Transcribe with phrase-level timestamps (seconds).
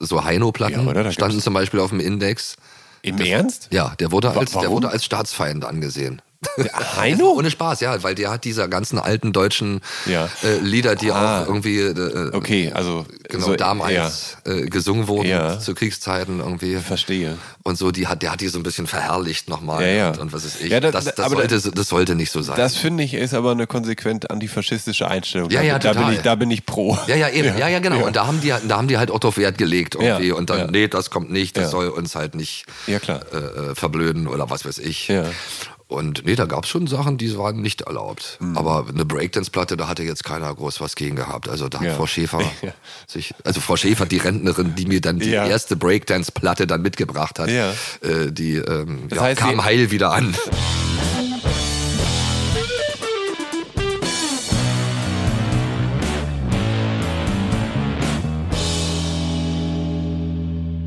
[0.00, 1.12] So Heino-Platten Ja, oder?
[1.12, 2.56] Standen zum Beispiel auf dem Index.
[3.02, 3.68] Im Ernst?
[3.70, 6.20] Ja, der wurde als, der wurde als Staatsfeind angesehen.
[6.96, 7.32] Heino?
[7.32, 10.28] Ohne Spaß, ja, weil der hat dieser ganzen alten deutschen Ja.
[10.42, 11.42] äh, Lieder, die Ah.
[11.42, 15.58] auch irgendwie äh, Okay, also genau so- damals äh, gesungen wurden Ja.
[15.58, 16.76] zu Kriegszeiten irgendwie.
[16.76, 17.36] Verstehe.
[17.62, 20.08] Und so, die hat, der hat die so ein bisschen verherrlicht nochmal Ja, ja.
[20.10, 20.70] und, und was ist ich.
[20.70, 22.56] Ja, da- das, da- das, aber sollte, da- das sollte nicht so sein.
[22.56, 25.50] Das finde ich ist aber eine konsequent antifaschistische Einstellung.
[25.50, 26.14] Ja, da, ja, da bin total.
[26.14, 26.96] ich, da bin ich pro.
[27.06, 27.50] ja, ja, eben.
[27.58, 28.06] Ja, ja, genau.
[28.06, 30.28] Und da haben die, da haben die halt auch drauf Wert gelegt irgendwie.
[30.28, 30.66] Ja, und dann, ja.
[30.70, 31.70] nee, das kommt nicht, das Ja.
[31.70, 33.20] soll uns halt nicht Ja, klar.
[33.32, 33.36] äh,
[33.70, 35.08] äh, verblöden oder was weiß ich.
[35.08, 35.24] Ja.
[35.90, 38.38] Und nee, da gab's schon Sachen, die waren nicht erlaubt.
[38.40, 38.56] Mhm.
[38.56, 41.48] Aber eine Breakdance-Platte, da hatte jetzt keiner groß was gegen gehabt.
[41.48, 41.94] Also da hat Ja.
[41.96, 42.72] Frau Schäfer Ja.
[43.08, 45.46] sich, also Frau Schäfer, die Rentnerin, die mir dann die Ja.
[45.46, 47.74] erste Breakdance-Platte dann mitgebracht hat, äh,
[48.30, 50.34] die ähm, Das heißt, kam heil wieder an.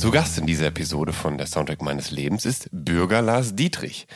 [0.00, 4.06] Zu Gast in dieser Episode von der Soundtrack meines Lebens ist Bürger Lars Dietrich.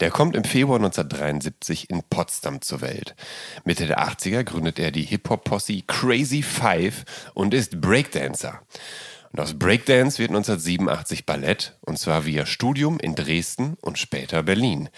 [0.00, 3.14] Der kommt im Februar 1973 in Potsdam zur Welt.
[3.62, 7.04] Mitte der 80er gründet er die Hip-Hop-Posse Crazy Five
[7.34, 8.62] und ist Breakdancer.
[9.32, 14.88] Und aus Breakdance wird 1987 Ballett, und zwar via Studium in Dresden und später Berlin.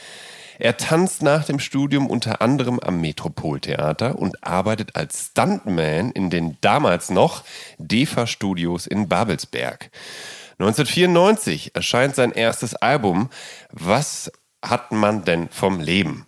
[0.58, 6.56] Er tanzt nach dem Studium unter anderem am Metropoltheater und arbeitet als Stuntman in den
[6.60, 7.44] damals noch
[7.78, 9.90] DEFA-Studios in Babelsberg.
[10.58, 13.28] 1994 erscheint sein erstes Album
[13.72, 14.30] Was
[14.64, 16.26] hat man denn vom Leben?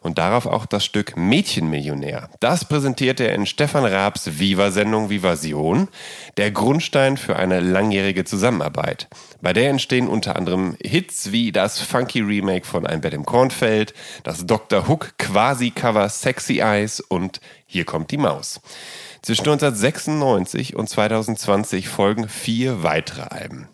[0.00, 2.30] Und darauf auch das Stück Mädchenmillionär.
[2.40, 5.88] Das präsentierte er in Stefan Raabs Viva-Sendung Vivasion,
[6.36, 9.08] der Grundstein für eine langjährige Zusammenarbeit.
[9.40, 13.94] Bei der entstehen unter anderem Hits wie das funky Remake von Ein Bett im Kornfeld,
[14.22, 14.88] das Dr.
[14.88, 18.60] Hook Quasi-Cover Sexy Eyes und Hier kommt die Maus.
[19.22, 23.68] Zwischen 1996 und 2020 folgen vier weitere Alben.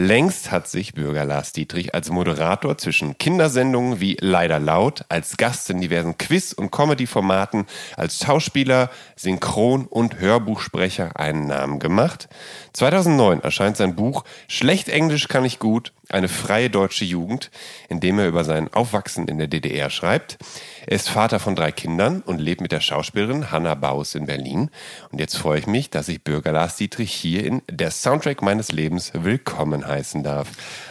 [0.00, 5.70] Längst hat sich Bürger Lars Dietrich als Moderator zwischen Kindersendungen wie Leider Laut, als Gast
[5.70, 7.66] in diversen Quiz- und Comedy-Formaten,
[7.96, 12.28] als Schauspieler, Synchron- und Hörbuchsprecher einen Namen gemacht.
[12.74, 17.50] 2009 erscheint sein Buch Schlecht Englisch kann ich gut, eine freie deutsche Jugend,
[17.88, 20.38] in dem er über sein Aufwachsen in der DDR schreibt.
[20.86, 24.70] Er ist Vater von drei Kindern und lebt mit der Schauspielerin Hanna Baus in Berlin.
[25.10, 28.72] Und jetzt freue ich mich, dass ich Bürger Lars Dietrich hier in Der Soundtrack meines
[28.72, 30.48] Lebens willkommen heißen darf.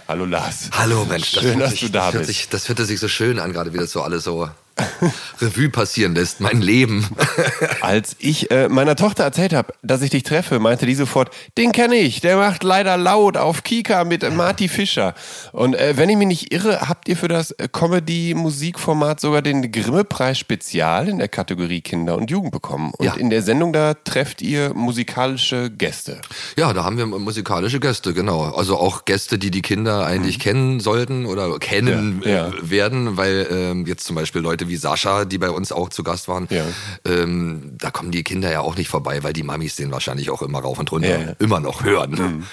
[0.07, 0.69] Hallo Lars.
[0.73, 2.37] Hallo Mensch, das, Schön, hört dass sich, du da das, hört bist.
[2.39, 4.49] sich, das hörte sich so schön an, gerade wie das so alles so
[5.41, 7.07] Revue passieren lässt, mein Leben.
[7.81, 11.71] Als ich äh, meiner Tochter erzählt habe, dass ich dich treffe, meinte die sofort, den
[11.71, 15.13] kenne ich, der macht leider laut auf Kika mit äh, Marty Fischer.
[15.51, 19.71] Und äh, wenn ich mich nicht irre, habt ihr für das äh, Comedy-Musikformat sogar den
[19.71, 22.91] Grimme-Preis Spezial in der Kategorie Kinder und Jugend bekommen.
[22.97, 23.13] Und Ja.
[23.15, 26.21] in der Sendung da trefft ihr musikalische Gäste.
[26.57, 28.43] Ja, da haben wir musikalische Gäste, genau.
[28.53, 32.23] Also auch Gäste, die die Kinder eigentlich kennen sollten oder kennen Mhm.
[32.23, 32.47] Ja, ja.
[32.49, 36.03] äh, werden, weil ähm, jetzt zum Beispiel Leute wie Sascha, die bei uns auch zu
[36.03, 36.63] Gast waren, Ja.
[37.05, 40.41] ähm, da kommen die Kinder ja auch nicht vorbei, weil die Mamis den wahrscheinlich auch
[40.41, 41.33] immer rauf und runter Ja, ja.
[41.39, 42.45] immer noch hören.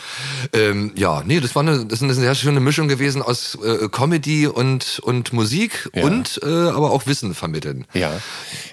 [0.53, 3.89] Ähm, ja, nee, das war eine, das ist eine sehr schöne Mischung gewesen aus äh,
[3.89, 7.87] Comedy und, und Musik und äh, aber auch Wissen vermitteln.
[7.95, 8.13] Ja.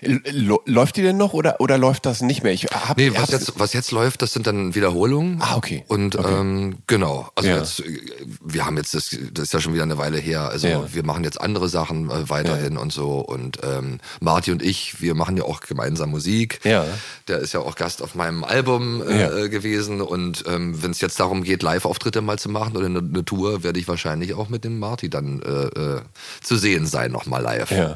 [0.01, 0.21] L
[0.65, 2.53] läuft die denn noch oder, oder läuft das nicht mehr?
[2.53, 5.41] Ich hab, Nee, was jetzt, was jetzt läuft, das sind dann Wiederholungen.
[5.41, 5.83] Ah, okay.
[5.87, 6.33] Und Okay.
[6.39, 7.99] Ähm, genau, also jetzt, äh,
[8.43, 11.23] wir haben jetzt, das, das ist ja schon wieder eine Weile her, also wir machen
[11.23, 15.43] jetzt andere Sachen äh, weiterhin und so Und ähm, Marty und ich, wir machen ja
[15.43, 16.59] auch gemeinsam Musik.
[16.63, 16.85] Ja.
[17.27, 19.47] Der ist ja auch Gast auf meinem Album äh, Ja.
[19.47, 20.01] gewesen.
[20.01, 23.63] Und ähm, wenn es jetzt darum geht, Live-Auftritte mal zu machen oder eine, eine Tour,
[23.63, 26.01] werde ich wahrscheinlich auch mit dem Marty dann äh, äh,
[26.41, 27.71] zu sehen sein, nochmal live.
[27.71, 27.95] Ja.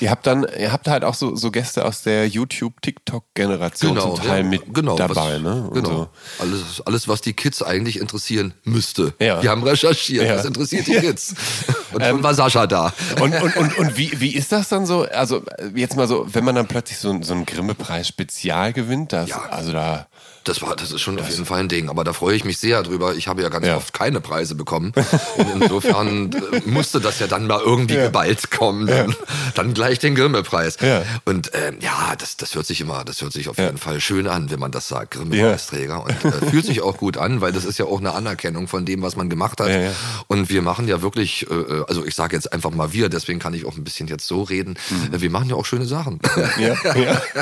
[0.00, 4.42] Ihr habt dann, ihr habt halt auch so, so Gäste aus der YouTube-TikTok-Generation zum Teil
[4.44, 5.68] ja, mit genau, dabei, was, ne?
[5.68, 5.88] Und Genau.
[5.92, 6.08] So.
[6.44, 9.14] Alles, alles, was die Kids eigentlich interessieren müsste.
[9.20, 9.42] Ja.
[9.42, 10.36] Wir haben recherchiert, Ja.
[10.36, 11.34] was interessiert die Kids.
[11.94, 12.92] Und schon war Sascha da.
[13.20, 15.06] Und, und, und, und wie, wie ist das dann so?
[15.12, 15.42] Also
[15.74, 19.42] jetzt mal so, wenn man dann plötzlich so, so einen Grimme-Preis Spezial gewinnt, das, Ja.
[19.50, 20.06] also da.
[20.44, 21.88] Das war, das ist schon auf jeden Fall ein Ding.
[21.88, 23.14] Aber da freue ich mich sehr drüber.
[23.14, 23.76] Ich habe ja ganz Ja.
[23.76, 24.92] oft keine Preise bekommen.
[25.36, 28.86] Und insofern äh, musste das ja dann mal irgendwie geballt kommen.
[28.86, 29.14] Dann,
[29.54, 30.78] dann gleich den Grimme-Preis.
[30.80, 31.02] Ja.
[31.24, 33.66] Und ähm, ja, das, das hört sich immer, das hört sich auf Ja.
[33.66, 36.04] jeden Fall schön an, wenn man das sagt, Grimme-Preisträger.
[36.04, 38.84] Und äh, fühlt sich auch gut an, weil das ist ja auch eine Anerkennung von
[38.84, 39.68] dem, was man gemacht hat.
[39.68, 39.90] Ja, ja.
[40.26, 43.54] Und wir machen ja wirklich, äh, also ich sage jetzt einfach mal wir, deswegen kann
[43.54, 44.76] ich auch ein bisschen jetzt so reden.
[44.90, 45.14] Mhm.
[45.14, 46.18] Äh, Wir machen ja auch schöne Sachen.
[46.58, 47.22] Ja, ja.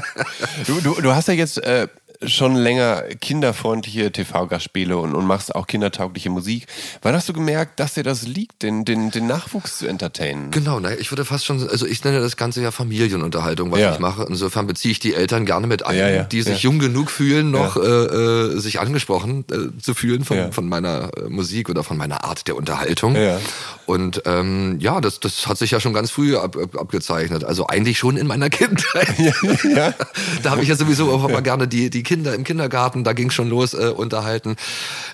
[0.67, 1.89] Du, du, du hast ja jetzt äh,
[2.23, 6.67] schon länger kinderfreundliche TV-Gastspiele und, und machst auch kindertaugliche Musik.
[7.03, 10.51] Wann hast du gemerkt, dass dir das liegt, den, den, den Nachwuchs zu entertainen?
[10.51, 13.93] Genau, ne, ich würde fast schon, also ich nenne das Ganze ja Familienunterhaltung, was Ja.
[13.95, 14.27] ich mache.
[14.29, 17.51] Insofern beziehe ich die Eltern gerne mit ein, Ja, ja, die sich jung genug fühlen,
[17.51, 21.97] noch äh, äh, sich angesprochen äh, zu fühlen von, von meiner äh, Musik oder von
[21.97, 23.17] meiner Art der Unterhaltung.
[23.17, 23.39] Ja.
[23.87, 27.45] Und ähm, ja, das, das hat sich ja schon ganz früh ab, ab, abgezeichnet.
[27.45, 29.09] Also eigentlich schon in meiner Kindheit.
[29.65, 29.95] Ja.
[30.43, 33.31] Da habe ich ja sowieso auch immer gerne die, die Kinder im Kindergarten, da ging
[33.31, 34.57] schon los, äh, unterhalten.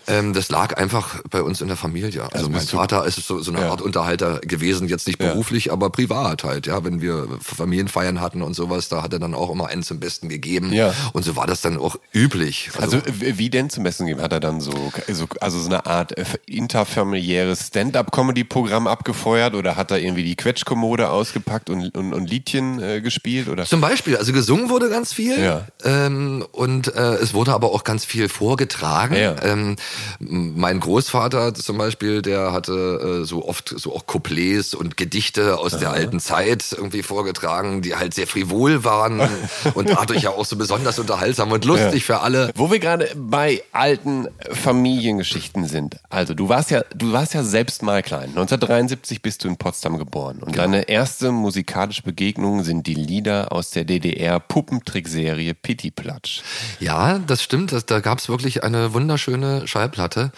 [0.08, 2.22] Ähm, das lag einfach bei uns in der Familie.
[2.32, 3.70] Also, mein bist du- Vater ist so, so eine Ja.
[3.70, 5.28] Art Unterhalter gewesen, jetzt nicht Ja.
[5.28, 6.66] beruflich, aber privat halt.
[6.66, 10.00] Ja, wenn wir Familienfeiern hatten und sowas, da hat er dann auch immer einen zum
[10.00, 10.72] Besten gegeben.
[10.72, 10.94] Ja.
[11.12, 12.70] Und so war das dann auch üblich.
[12.80, 14.22] Also w- wie denn zum Besten geben?
[14.22, 14.72] Hat er dann so,
[15.12, 21.10] so also so eine Art äh, interfamiliäres Stand-up-Comedy-Programm abgefeuert oder hat er irgendwie die Quetschkommode
[21.10, 23.48] ausgepackt und, und, und Liedchen äh, gespielt?
[23.48, 23.64] Oder?
[23.66, 25.66] Zum Beispiel, also gesungen wurde ganz viel Ja.
[25.84, 29.14] ähm, und äh, es wurde aber auch ganz viel vorgetragen.
[29.16, 29.36] Ja.
[29.42, 29.76] Ähm,
[30.18, 35.78] mein Großvater zum Beispiel, der hatte äh, so oft so auch Couplets und Gedichte aus
[35.78, 39.20] der alten Zeit irgendwie vorgetragen, die halt sehr frivol waren
[39.74, 42.50] und dadurch ja auch so besonders unterhaltsam und lustig für alle.
[42.54, 45.96] Wo wir gerade bei alten Familiengeschichten sind.
[46.08, 48.30] Also du warst ja, du warst ja selbst mal klein.
[48.30, 53.70] 1973 bist du in Potsdam geboren und deine erste musikalische Begegnung sind die Lieder aus
[53.70, 56.42] der DDR Puppentrickserie Pitti Platsch.
[56.80, 57.72] Ja, das stimmt.
[57.72, 60.30] Das, da gab's wirklich eine wunderschöne Schallplatte.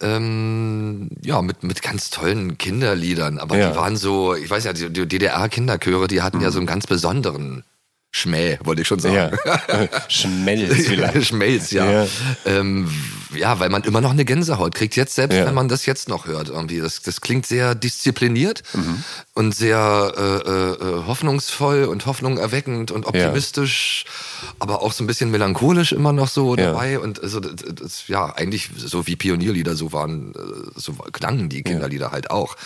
[0.00, 3.38] Ähm, ja, mit, mit ganz tollen Kinderliedern.
[3.38, 3.70] Aber Ja.
[3.70, 6.86] die waren so, ich weiß ja, die, die DDR-Kinderchöre, die hatten ja so einen ganz
[6.86, 7.64] besonderen
[8.14, 9.36] Schmäh, wollte ich schon sagen.
[9.46, 9.88] Ja.
[10.08, 11.24] Schmelz vielleicht.
[11.26, 12.02] Schmelz, ja.
[12.02, 12.08] Ja.
[12.44, 12.90] Ähm,
[13.34, 15.46] ja, weil man immer noch eine Gänsehaut kriegt, jetzt selbst, Ja.
[15.46, 16.50] wenn man das jetzt noch hört.
[16.50, 16.78] Irgendwie.
[16.80, 19.02] Das, das klingt sehr diszipliniert Mhm.
[19.32, 20.20] und sehr äh,
[20.50, 24.04] äh, äh, hoffnungsvoll und hoffnungserweckend und optimistisch,
[24.58, 26.98] aber auch so ein bisschen melancholisch immer noch so dabei.
[26.98, 31.62] Und also, das, das, ja, eigentlich so wie Pionierlieder, so waren, äh, so klangen die
[31.62, 32.56] Kinderlieder halt auch.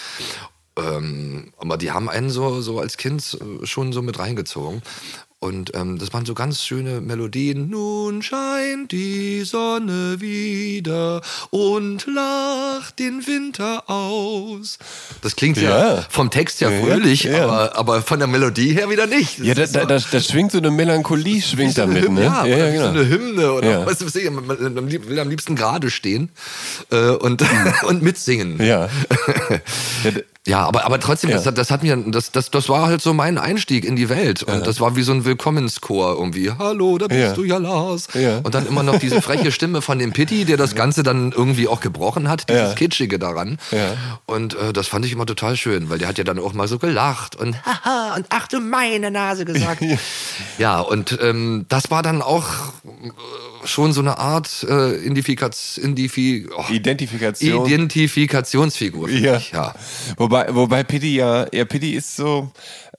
[0.79, 4.83] Ähm, aber die haben einen so, so als Kind äh, schon so mit reingezogen.
[5.39, 7.69] Und ähm, das waren so ganz schöne Melodien.
[7.69, 14.79] Nun scheint die Sonne wieder und lacht den Winter aus.
[15.21, 16.05] Das klingt ja, Ja.
[16.09, 17.45] vom Text ja Ja, fröhlich, ja.
[17.45, 19.39] Aber, aber von der Melodie her wieder nicht.
[19.41, 22.25] Das Ja, da, so- da, da schwingt so eine Melancholie, schwingt so damit, Hymne, ne?
[22.27, 22.85] Ja, ja, genau.
[22.85, 26.31] so eine Hymne oder was weiß ich, man, will am liebsten gerade stehen
[26.91, 27.45] äh, und,
[27.87, 28.59] und mitsingen.
[28.65, 28.89] Ja.
[30.47, 30.61] ja.
[30.67, 33.85] aber, aber trotzdem, das, das hat mir, das, das, das war halt so mein Einstieg
[33.85, 34.43] in die Welt.
[34.43, 36.51] Und das war wie so ein Willkommenschor irgendwie.
[36.51, 37.33] Hallo, da bist Ja.
[37.35, 38.09] du ja Lars.
[38.15, 38.39] Ja.
[38.39, 41.69] Und dann immer noch diese freche Stimme von dem Pitti, der das Ganze dann irgendwie
[41.69, 42.75] auch gebrochen hat, dieses Ja.
[42.75, 43.59] Kitschige daran.
[44.25, 46.69] Und äh, das fand ich immer total schön, weil der hat ja dann auch mal
[46.69, 49.83] so gelacht und haha und ach du meine Nase gesagt.
[50.59, 52.47] ja, und ähm, das war dann auch
[52.87, 53.11] äh,
[53.67, 57.67] schon so eine Art äh, Identifikaz, Indifi, oh, Identifikation.
[57.67, 59.11] Identifikationsfigur.
[59.11, 59.35] Ja.
[59.35, 59.75] mich, ja.
[60.17, 62.51] Wobei, wobei Pitti ja, ja, Pitti ist so,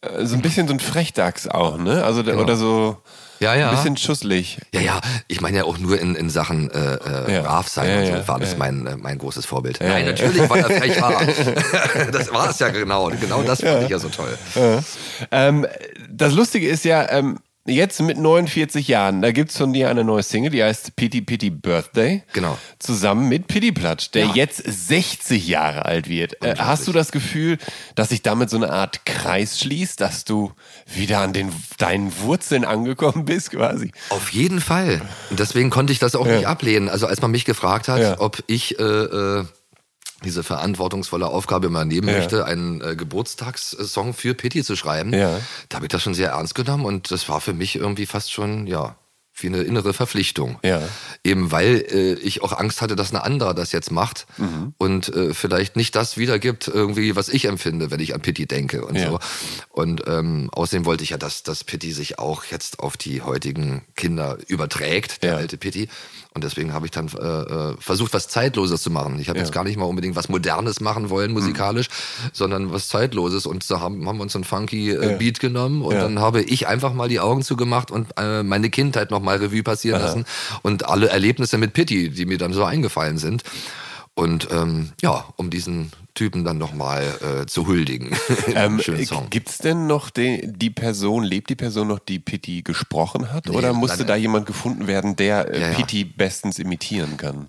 [0.02, 2.04] äh, so ein bisschen so ein Frechdachs auch, ne?
[2.04, 2.96] Also, der- oder so
[3.40, 3.70] Ja, ja.
[3.70, 4.58] ein bisschen schusslig.
[4.74, 7.42] Ja, ja, ich meine ja auch nur in, in Sachen äh, äh, Ja.
[7.42, 8.58] brav sein Ja, und so ja, war das ja.
[8.58, 9.78] mein, äh, mein großes Vorbild.
[9.80, 10.10] Ja, Nein, ja.
[10.12, 11.22] natürlich war er frech war.
[12.12, 13.10] das war es ja genau.
[13.20, 14.36] Genau das fand ich ja so toll.
[15.30, 15.66] Ähm,
[16.10, 20.22] das Lustige ist ja, ähm, jetzt mit 49 Jahren, da gibt's von dir eine neue
[20.22, 22.22] Single, die heißt Pity Pity Birthday.
[22.32, 22.58] Genau.
[22.78, 24.34] Zusammen mit Pity Platsch, der Ja.
[24.34, 26.42] jetzt 60 Jahre alt wird.
[26.42, 27.58] Äh, hast du das Gefühl,
[27.94, 30.52] dass sich damit so eine Art Kreis schließt, dass du
[30.86, 33.92] wieder an den, deinen Wurzeln angekommen bist quasi?
[34.10, 35.00] Auf jeden Fall.
[35.30, 36.88] Und deswegen konnte ich das auch nicht ablehnen.
[36.88, 38.20] Also als man mich gefragt hat, Ja.
[38.20, 39.44] ob ich äh, äh,
[40.24, 42.16] diese verantwortungsvolle Aufgabe übernehmen Ja.
[42.18, 45.12] möchte, einen äh, Geburtstagssong für Pitti zu schreiben.
[45.12, 45.40] Ja.
[45.68, 48.32] Da habe ich das schon sehr ernst genommen und das war für mich irgendwie fast
[48.32, 48.96] schon, ja,
[49.40, 50.58] wie eine innere Verpflichtung.
[50.64, 50.82] Ja.
[51.22, 54.74] Eben weil äh, ich auch Angst hatte, dass ein anderer das jetzt macht Mhm.
[54.78, 58.84] und äh, vielleicht nicht das wiedergibt, irgendwie, was ich empfinde, wenn ich an Pitti denke
[58.84, 59.10] und Ja.
[59.10, 59.20] so.
[59.70, 63.84] Und ähm, außerdem wollte ich ja, dass, dass Pitti sich auch jetzt auf die heutigen
[63.94, 65.36] Kinder überträgt, der Ja.
[65.36, 65.88] alte Pitti.
[66.38, 67.20] Und deswegen habe ich dann äh,
[67.72, 69.18] äh, versucht, was Zeitloses zu machen.
[69.18, 69.44] Ich habe Ja.
[69.44, 71.88] jetzt gar nicht mal unbedingt was Modernes machen wollen, musikalisch,
[72.32, 73.44] sondern was Zeitloses.
[73.44, 75.16] Und da haben, haben wir uns einen funky äh, Ja.
[75.18, 76.02] Beat genommen und Ja.
[76.02, 79.64] dann habe ich einfach mal die Augen zugemacht und äh, meine Kindheit noch mal Revue
[79.64, 80.26] passieren lassen
[80.62, 83.42] und alle Erlebnisse mit Pitti, die mir dann so eingefallen sind.
[84.14, 87.04] Und ähm, ja, um diesen Typen dann noch mal
[87.42, 88.10] äh, zu huldigen.
[88.54, 89.28] Ähm, Song.
[89.30, 93.46] Gibt es denn noch die, die Person, lebt die Person noch, die Pitti gesprochen hat?
[93.46, 95.76] Nee, oder musste leider- da jemand gefunden werden, der äh, ja.
[95.76, 97.48] Pitti bestens imitieren kann?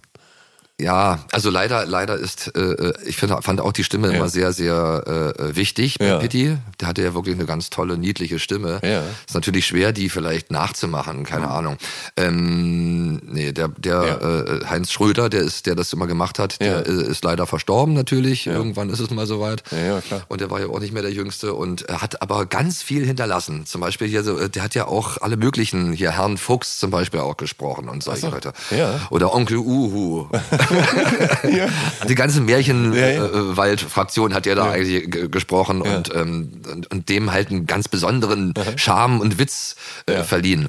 [0.80, 4.14] Ja, also leider, leider ist, äh, äh, ich finde, fand auch die Stimme Ja.
[4.16, 6.20] immer sehr, sehr äh, wichtig bei Ja.
[6.20, 6.58] Pitti.
[6.80, 8.80] Der hatte ja wirklich eine ganz tolle, niedliche Stimme.
[8.84, 9.04] Ja.
[9.28, 11.78] Ist natürlich schwer, die vielleicht nachzumachen, keine Ahnung.
[12.16, 16.88] Ähm, nee, der, der äh, Heinz Schröder, der ist, der das immer gemacht hat, der
[16.88, 18.48] äh, ist leider verstorben natürlich.
[18.48, 19.64] Irgendwann ist es mal soweit.
[19.72, 20.22] Ja, klar.
[20.30, 23.06] Und der war ja auch nicht mehr der Jüngste und er hat aber ganz viel
[23.06, 23.66] hinterlassen.
[23.66, 26.92] Zum Beispiel hier so, äh, der hat ja auch alle möglichen, hier Herrn Fuchs zum
[26.92, 28.30] Beispiel auch gesprochen und solche so.
[28.30, 28.54] Leute.
[28.72, 29.00] Ja.
[29.10, 30.28] Oder Onkel Uhu.
[32.10, 37.66] Die ganze Märchenwald-Fraktion hat ja da eigentlich gesprochen und, ähm, und, und dem halt einen
[37.66, 39.76] ganz besonderen Charme und Witz
[40.08, 40.24] äh, Ja.
[40.24, 40.68] verliehen.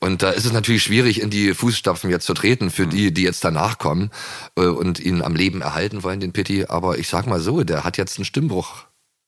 [0.00, 3.22] Und da ist es natürlich schwierig, in die Fußstapfen jetzt zu treten für die, die
[3.22, 4.10] jetzt danach kommen
[4.56, 6.66] äh, und ihn am Leben erhalten wollen, den Pitti.
[6.68, 8.84] Aber ich sag mal so, der hat jetzt einen Stimmbruch.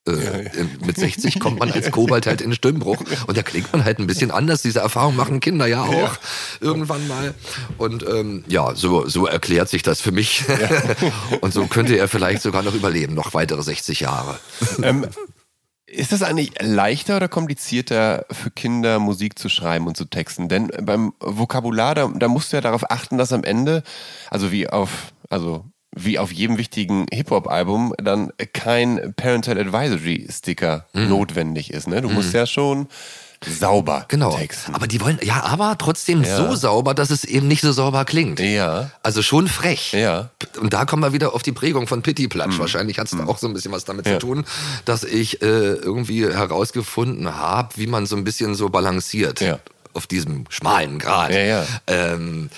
[0.08, 3.70] Äh, in- Mit 60 kommt man als Kobold halt in den Stimmbruch und da klingt
[3.72, 4.62] man halt ein bisschen anders.
[4.62, 6.16] Diese Erfahrung machen Kinder ja auch
[6.60, 7.34] irgendwann mal.
[7.76, 10.44] Und ähm, ja, so, so erklärt sich das für mich.
[11.42, 14.38] und so könnte er vielleicht sogar noch überleben, noch weitere 60 Jahre.
[14.82, 15.06] ähm,
[15.86, 20.48] ist das eigentlich leichter oder komplizierter für Kinder Musik zu schreiben und zu texten?
[20.48, 23.82] Denn beim Vokabular, da, da musst du ja darauf achten, dass am Ende,
[24.30, 25.64] also wie auf, also
[25.96, 31.88] wie auf jedem wichtigen Hip-Hop-Album, dann kein Parental Advisory Sticker notwendig ist.
[31.88, 32.00] Ne?
[32.00, 32.86] Du musst ja schon
[33.44, 34.36] sauber Genau.
[34.36, 34.74] texten.
[34.74, 36.36] Aber die wollen, ja, aber trotzdem Ja.
[36.36, 38.38] so sauber, dass es eben nicht so sauber klingt.
[38.38, 38.90] Ja.
[39.02, 39.92] Also schon frech.
[39.92, 40.28] Ja.
[40.56, 40.60] Mhm.
[40.62, 42.58] Und da kommen wir wieder auf die Prägung von Pitti Platsch.
[42.58, 44.12] Wahrscheinlich hat es da auch so ein bisschen was damit Ja.
[44.14, 44.44] zu tun,
[44.84, 49.40] dass ich äh, irgendwie herausgefunden habe, wie man so ein bisschen so balanciert.
[49.40, 49.58] Ja.
[49.92, 51.32] Auf diesem schmalen Grad.
[51.32, 51.66] Ja, ja.
[51.88, 52.48] Ähm,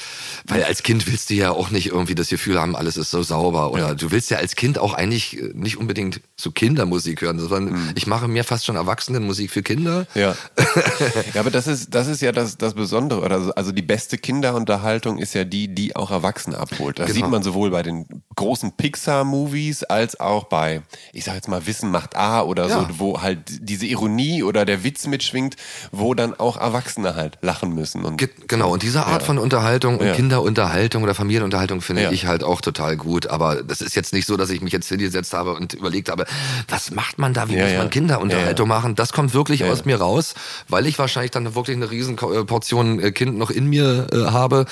[0.46, 3.22] weil als Kind willst du ja auch nicht irgendwie das Gefühl haben, alles ist so
[3.22, 3.72] sauber.
[3.72, 7.92] Oder du willst ja als Kind auch eigentlich äh, nicht unbedingt so Kindermusik hören, sondern
[7.94, 10.06] ich mache mir fast schon Erwachsenenmusik für Kinder.
[10.14, 10.20] Mhm.
[10.20, 10.36] Ja.
[11.34, 13.20] ja, aber das ist, das ist ja das, das Besondere.
[13.22, 16.98] Oder so- also die beste Kinderunterhaltung ist ja die, die auch Erwachsene abholt.
[16.98, 17.14] Das Genau.
[17.26, 18.04] sieht man sowohl bei den
[18.36, 22.80] großen Pixar-Movies als auch bei, ich sag jetzt mal, Wissen macht A oder Ja.
[22.80, 25.56] so, wo halt diese Ironie oder der Witz mitschwingt,
[25.92, 28.04] wo dann auch Erwachsene halt lachen müssen.
[28.04, 30.14] Und Ge genau, und diese Art von Unterhaltung und Ja.
[30.14, 32.10] Kinderunterhaltung oder Familienunterhaltung finde Ja.
[32.12, 33.26] ich halt auch total gut.
[33.26, 36.24] Aber das ist jetzt nicht so, dass ich mich jetzt hingesetzt habe und überlegt habe,
[36.68, 37.78] was macht man da, wie Ja, muss ja.
[37.78, 38.94] man Kinderunterhaltung machen?
[38.94, 39.84] Das kommt wirklich Ja, aus ja.
[39.86, 40.34] mir raus,
[40.68, 44.66] weil ich wahrscheinlich dann wirklich eine riesen Portion äh, Kind noch in mir äh, habe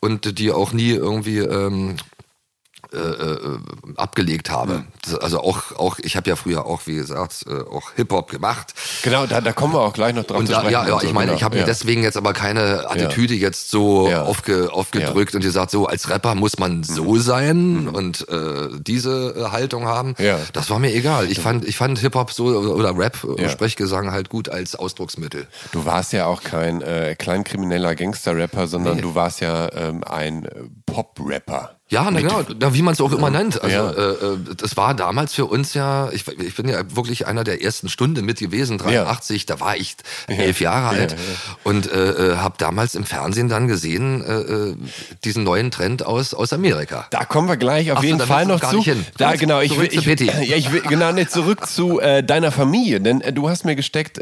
[0.00, 1.96] und die auch nie irgendwie ähm,
[2.96, 3.58] äh, äh,
[3.96, 4.84] abgelegt habe.
[5.02, 8.74] Das- Also auch, auch ich habe ja früher auch, wie gesagt, äh, auch Hip-Hop gemacht.
[9.02, 10.72] genau, da, da kommen wir auch gleich noch drauf Und zu da, sprechen.
[10.72, 11.36] ja, ja, so, ich meine, genau.
[11.38, 11.66] ich habe mir ja.
[11.66, 14.22] deswegen jetzt aber keine Attitüde jetzt so Ja.
[14.22, 19.50] aufge, aufgedrückt und gesagt, so als Rapper muss man so sein und äh, diese äh,
[19.52, 20.14] Haltung haben.
[20.18, 20.24] Mhm.
[20.24, 20.38] Ja.
[20.52, 21.30] Das war mir egal.
[21.30, 23.48] Ich fand, ich fand Hip-Hop so oder Rap, Ja.
[23.48, 25.46] Sprechgesang halt gut als Ausdrucksmittel.
[25.72, 30.48] Du warst ja auch kein äh, kleinkrimineller Gangster-Rapper, sondern du warst ja ähm, ein
[30.96, 31.72] Pop-Rapper.
[31.88, 33.62] Ja, na genau, na, wie man es auch immer nennt.
[33.62, 33.90] Also Ja.
[33.92, 37.62] äh, äh, das war damals für uns ja, ich, ich bin ja wirklich einer der
[37.62, 39.94] ersten Stunde mit gewesen, 83, da war ich
[40.26, 41.18] elf Jahre alt ja.
[41.62, 44.76] und äh, äh, habe damals im Fernsehen dann gesehen, äh, äh,
[45.22, 47.06] diesen neuen Trend aus, aus Amerika.
[47.10, 48.82] Da kommen wir gleich auf Ach so, jeden da Fall noch zu.
[49.16, 50.04] Da Zurück- genau, ich will, ich,
[50.48, 54.18] ja, ich will genau nicht zurück zu deiner Familie, denn du hast mir gesteckt,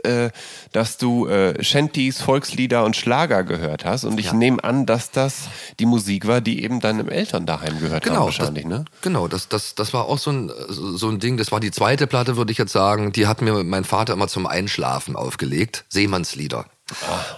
[0.72, 1.28] dass du
[1.60, 4.32] Shanties, Volkslieder und Schlager gehört hast und ich Ja.
[4.34, 5.48] nehme an, dass das
[5.80, 8.84] die Musik war, die eben deinem Eltern daheim gehört haben wahrscheinlich, das, ne?
[9.02, 12.06] Genau, das, das, das war auch so ein, so ein Ding, das war die zweite
[12.06, 16.66] Platte, würde ich jetzt sagen, die hat mir mein Vater immer zum Einschlafen aufgelegt, Seemannslieder.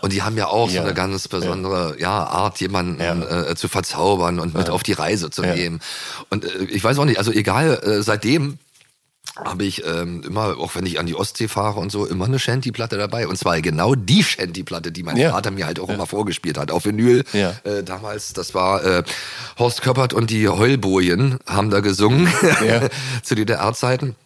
[0.03, 0.69] Und die haben ja auch.
[0.71, 0.81] Ja.
[0.81, 2.25] so eine ganz besondere ja.
[2.25, 3.51] Art, jemanden Ja.
[3.51, 5.55] äh, zu verzaubern und mit auf die Reise zu Ja.
[5.55, 5.81] nehmen.
[6.31, 8.59] Und äh, ich weiß auch nicht, also egal, äh, seitdem
[9.45, 12.39] habe ich ähm, immer, auch wenn ich an die Ostsee fahre und so, immer eine
[12.39, 13.27] Shanty-Platte dabei.
[13.29, 15.33] Und zwar genau die Shanty-Platte, die mein Ja.
[15.33, 16.71] Vater mir halt auch immer vorgespielt hat.
[16.71, 17.55] Auf Vinyl Ja.
[17.65, 19.03] äh, damals, das war äh,
[19.59, 22.29] Horst Köppert und die Heulbojen haben da gesungen
[22.67, 22.89] Ja.
[23.23, 24.17] zu DDR-Zeiten.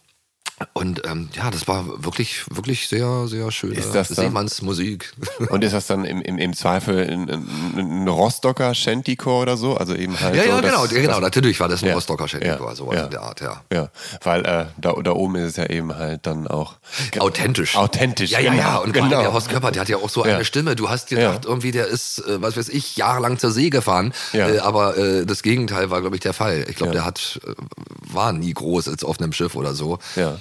[0.75, 3.73] Und ähm, ja, das war wirklich, wirklich sehr, sehr schön.
[3.73, 5.13] Ist das dann- Seemanns Musik.
[5.49, 9.77] Und ist das dann im, im, im Zweifel ein, ein, ein Rostocker Shantycore oder so?
[9.77, 11.13] Also eben halt ja, so, ja, dass- genau, ja, genau.
[11.15, 11.95] dass- Natürlich war das ein Ja.
[11.95, 12.75] Rostocker Shanty-Chor, Ja.
[12.77, 13.05] sowas Ja.
[13.05, 13.63] in der Art, ja.
[13.73, 13.89] Ja,
[14.23, 16.75] weil äh, da, da oben ist es ja eben halt dann auch
[17.19, 17.77] Authentisch.
[17.77, 18.77] Authentisch, Ja, ja, genau, ja.
[18.79, 19.21] Und gerade genau.
[19.23, 20.77] der Horst Körper, der hat ja auch so eine Stimme.
[20.77, 24.13] Du hast gedacht, irgendwie, der ist, äh, was weiß ich, jahrelang zur See gefahren.
[24.33, 26.67] Äh, aber äh, das Gegenteil war, glaube ich, der Fall.
[26.69, 27.53] Ich glaube, der hat, äh,
[28.13, 29.99] war nie groß als auf einem Schiff oder so.
[30.17, 30.37] Ja.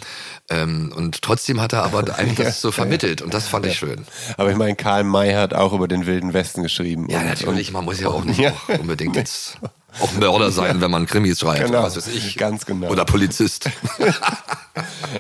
[0.50, 3.22] Ähm, und trotzdem hat er aber eigentlich das so vermittelt.
[3.22, 4.06] Und das fand ich schön.
[4.38, 7.08] Aber ich meine, Karl May hat auch über den Wilden Westen geschrieben.
[7.10, 7.72] Ja, und, natürlich.
[7.72, 9.58] Man muss ja auch nicht auch unbedingt jetzt
[10.00, 11.60] auch Mörder sein, wenn man Krimis schreibt.
[11.60, 11.70] Genau.
[11.70, 12.38] Oder was weiß ich.
[12.38, 12.90] Ganz genau.
[12.90, 13.70] Oder Polizist.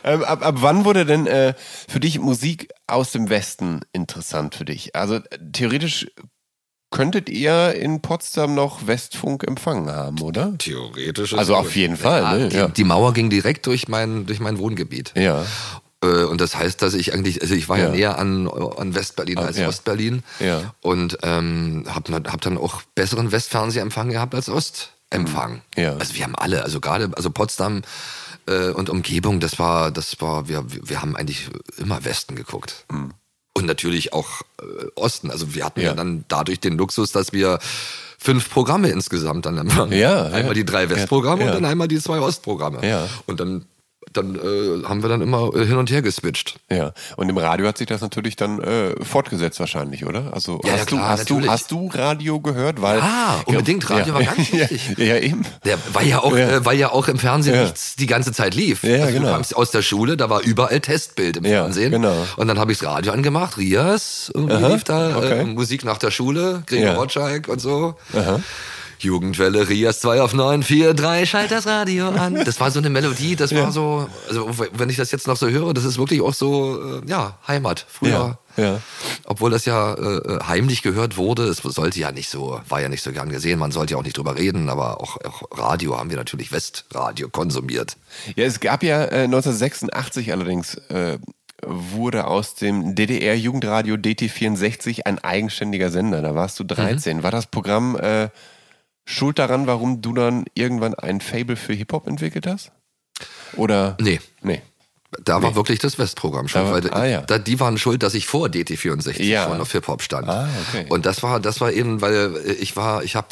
[0.03, 1.53] Ähm, ab, ab wann wurde denn äh,
[1.89, 4.95] für dich Musik aus dem Westen interessant für dich?
[4.95, 5.19] Also
[5.51, 6.07] theoretisch
[6.91, 10.57] könntet ihr in Potsdam noch Westfunk empfangen haben, oder?
[10.57, 11.33] Theoretisch.
[11.35, 12.49] Also auf jeden Fall, Ja, ne?
[12.49, 12.67] die, Ja.
[12.67, 15.13] die Mauer ging direkt durch mein, durch mein Wohngebiet.
[15.15, 15.45] Ja.
[16.03, 17.91] Äh, Und das heißt, dass ich eigentlich, also ich war ja, Ja.
[17.91, 19.67] näher an, an Westberlin Ah, als ja.
[19.67, 20.23] Ostberlin.
[20.39, 20.73] Ja.
[20.81, 25.61] Und ähm, hab, hab dann auch besseren Westfernsehempfang gehabt als Ostempfang.
[25.77, 25.95] Ja.
[25.97, 27.81] Also wir haben alle, also gerade, also Potsdam
[28.47, 32.85] äh, und Umgebung, das war, das war, wir, wir haben eigentlich immer Westen geguckt.
[33.53, 34.63] Und natürlich auch äh,
[34.95, 35.31] Osten.
[35.31, 35.87] Also wir hatten ja.
[35.87, 35.93] Ja.
[35.93, 37.59] dann dadurch den Luxus, dass wir
[38.17, 39.91] fünf Programme insgesamt dann empfangen.
[39.97, 40.53] Ja, Einmal ja.
[40.53, 41.47] die drei Westprogramme Ja.
[41.49, 42.85] und dann einmal die zwei Ostprogramme.
[42.87, 43.07] Ja.
[43.25, 43.65] Und dann,
[44.13, 46.59] dann äh, haben wir dann immer äh, hin und her geswitcht.
[46.71, 50.33] Ja, und im Radio hat sich das natürlich dann äh, fortgesetzt wahrscheinlich, oder?
[50.33, 52.81] Also Ja, ja, hast, klar, du, hast, du, hast du Radio gehört?
[52.81, 53.89] Weil, Ja, unbedingt.
[53.89, 54.91] Radio war ganz ja, wichtig.
[54.97, 55.45] Ja, ja, eben.
[55.65, 56.49] Der, weil ja auch, Ja.
[56.57, 57.63] Äh, weil ja auch im Fernsehen Ja.
[57.63, 58.83] nichts die ganze Zeit lief.
[58.83, 59.27] Ja, also genau.
[59.27, 61.91] Du kamst aus der Schule, da war überall Testbild im Ja, Fernsehen.
[61.91, 62.15] genau.
[62.37, 65.39] Und dann habe ich das Radio angemacht, Rias, irgendwie Aha, lief da, okay.
[65.41, 66.93] äh, Musik nach der Schule, Gregor Ja.
[66.95, 67.95] Rotschalk und so.
[69.03, 72.43] Jugendwelle, Rias 2 auf 9, 4, 3, schalt das Radio an.
[72.45, 75.49] Das war so eine Melodie, das war so, also wenn ich das jetzt noch so
[75.49, 77.85] höre, das ist wirklich auch so, äh, ja, Heimat.
[77.89, 78.37] Früher.
[78.57, 78.81] Ja, ja.
[79.25, 83.03] Obwohl das ja äh, heimlich gehört wurde, es sollte ja nicht so, war ja nicht
[83.03, 86.09] so gern gesehen, man sollte ja auch nicht drüber reden, aber auch, auch Radio haben
[86.09, 87.97] wir natürlich Westradio konsumiert.
[88.35, 91.19] Ja, es gab ja äh, 1986 allerdings äh,
[91.65, 96.21] wurde aus dem DDR-Jugendradio DT64 ein eigenständiger Sender.
[96.21, 97.17] Da warst du 13.
[97.17, 97.23] Mhm.
[97.23, 98.29] War das Programm äh,
[99.09, 102.71] schuld daran, warum du dann irgendwann ein Fable für Hip-Hop entwickelt hast?
[103.55, 103.97] Oder?
[103.99, 104.19] Nee.
[104.41, 104.61] Nee.
[105.25, 107.21] Da war wirklich das Westprogramm schuld, Da weil ah, ja.
[107.21, 109.45] da, die waren schuld, dass ich vor DT64 Ja.
[109.45, 110.29] schon auf Hip-Hop stand.
[110.29, 110.85] Ah, okay.
[110.89, 113.27] Und das war, das war eben, weil ich war, ich habe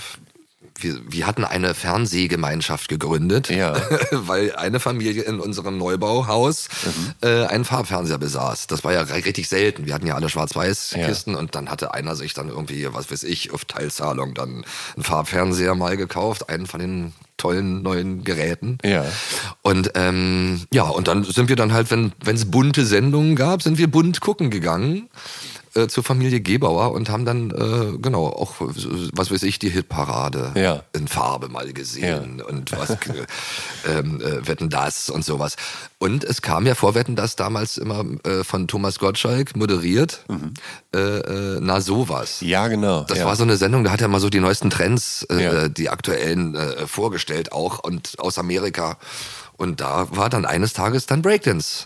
[0.80, 3.76] wir, wir hatten eine Fernsehgemeinschaft gegründet, Ja.
[4.12, 7.14] weil eine Familie in unserem Neubauhaus Mhm.
[7.28, 8.68] äh, einen Farbfernseher besaß.
[8.68, 9.86] Das war ja richtig selten.
[9.86, 13.52] Wir hatten ja alle Schwarz-Weiß-Kisten und dann hatte einer sich dann irgendwie, was weiß ich,
[13.54, 14.64] auf Teilzahlung dann
[14.96, 18.80] einen Farbfernseher mal gekauft, einen von den tollen neuen Geräten.
[18.84, 19.06] Ja.
[19.62, 23.78] Und ähm, ja, und dann sind wir dann halt, wenn es bunte Sendungen gab, sind
[23.78, 25.10] wir bunt gucken gegangen
[25.78, 30.52] äh, zur Familie Gebauer und haben dann, äh, genau, auch, was weiß ich, die Hitparade
[30.56, 30.84] Ja.
[30.94, 32.98] in Farbe mal gesehen und was, äh,
[33.88, 35.56] ähm, äh, Wetten das und sowas.
[36.00, 40.26] Und es kam ja vor Wetten das damals immer äh, von Thomas Gottschalk moderiert,
[40.94, 42.42] äh, äh, na sowas.
[42.42, 42.48] Mhm.
[42.48, 43.04] Ja, genau.
[43.04, 43.26] Das ja.
[43.26, 45.68] war so eine Sendung, da hat er mal so die neuesten Trends, Ja.
[45.70, 48.98] die aktuellen vorgestellt, auch und aus Amerika.
[49.58, 51.86] Und da war dann eines Tages dann Breakdance.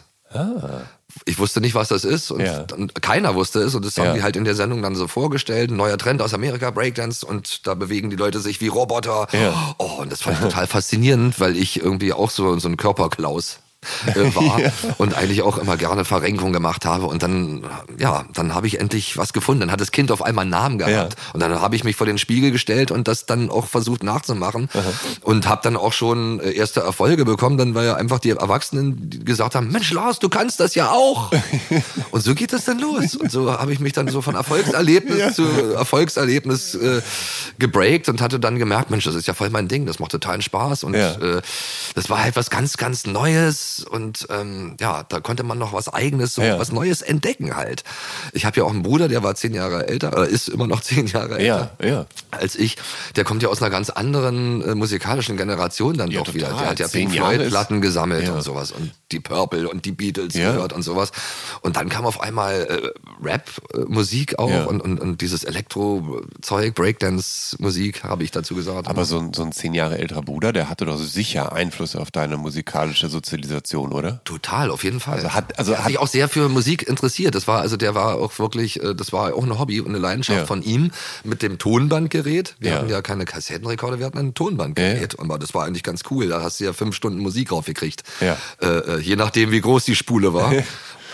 [1.26, 2.42] Ich wusste nicht, was das ist und.
[2.42, 2.66] Ja.
[3.02, 4.14] keiner wusste es und das haben Ja.
[4.14, 7.66] die halt in der Sendung dann so vorgestellt, ein neuer Trend aus Amerika, Breakdance und
[7.68, 9.28] da bewegen die Leute sich wie Roboter.
[9.34, 9.76] Ja.
[9.78, 13.60] Oh, und das fand ich total faszinierend, weil ich irgendwie auch so, so ein Körperklaus
[14.08, 14.60] äh, war
[14.98, 17.06] und eigentlich auch immer gerne Verrenkung gemacht habe.
[17.08, 17.64] Und dann
[17.98, 19.62] ja dann habe ich endlich was gefunden.
[19.62, 20.94] Dann hat das Kind auf einmal einen Namen gehabt.
[20.94, 21.34] Ja.
[21.34, 24.70] und dann habe ich mich vor den Spiegel gestellt und das dann auch versucht nachzumachen.
[25.22, 27.58] Und habe dann auch schon äh, erste Erfolge bekommen.
[27.58, 31.32] Dann weil ja einfach die Erwachsenen gesagt haben Mensch Lars du kannst das ja auch.
[32.12, 33.16] Und so geht das dann los.
[33.16, 35.44] Und so habe ich mich dann so von Erfolgserlebnis zu
[35.76, 37.02] Erfolgserlebnis äh,
[37.60, 39.86] gebreakt und hatte dann gemerkt Mensch das ist ja voll mein Ding.
[39.86, 40.84] Das macht totalen Spaß.
[40.84, 41.14] Und Ja.
[41.14, 41.42] äh,
[41.96, 45.88] das war halt was ganz, ganz Neues und ähm, ja, da konnte man noch was
[45.88, 46.60] Eigenes, so Ja.
[46.60, 47.84] was Neues entdecken halt.
[48.34, 50.82] Ich habe ja auch einen Bruder, der war zehn Jahre älter, oder ist immer noch
[50.82, 51.72] zehn Jahre älter.
[51.82, 52.06] Ja, ja.
[52.32, 52.78] Als ich,
[53.16, 56.48] der kommt ja aus einer ganz anderen äh, musikalischen Generation dann doch wieder.
[56.50, 59.68] Der hat ja Zehn Pink Jahre Floyd ist- Platten gesammelt und sowas und die Purple
[59.70, 61.12] und die Beatles gehört und sowas.
[61.62, 62.90] Und dann kam auf einmal äh,
[63.24, 64.64] Rap-Musik auch Ja.
[64.66, 68.88] und, und, und dieses Elektro-Zeug, Breakdance-Musik habe ich dazu gesagt.
[68.88, 72.12] Aber so ein, so ein zehn Jahre älterer Bruder, der hatte doch sicher Einfluss auf
[72.12, 74.22] deine musikalische Sozialisation, Radiostation, oder?
[74.24, 75.16] Total, auf jeden Fall.
[75.16, 77.36] Also hat- also er hat sich auch sehr für Musik interessiert.
[77.36, 80.00] Das war also der war auch wirklich, äh, das war auch ein Hobby und eine
[80.00, 80.46] Leidenschaft Ja.
[80.46, 80.92] von ihm
[81.24, 82.56] mit dem Tonbandgerät.
[82.60, 82.78] Wir Ja.
[82.78, 85.20] hatten ja keine Kassettenrekorder, wir hatten ein Tonbandgerät.
[85.20, 86.28] Aber das war eigentlich ganz cool.
[86.28, 88.04] Da hast du ja fünf Stunden Musik raufgekriegt.
[88.20, 88.38] Ja.
[88.62, 90.52] Äh, äh, je nachdem, wie groß die Spule war.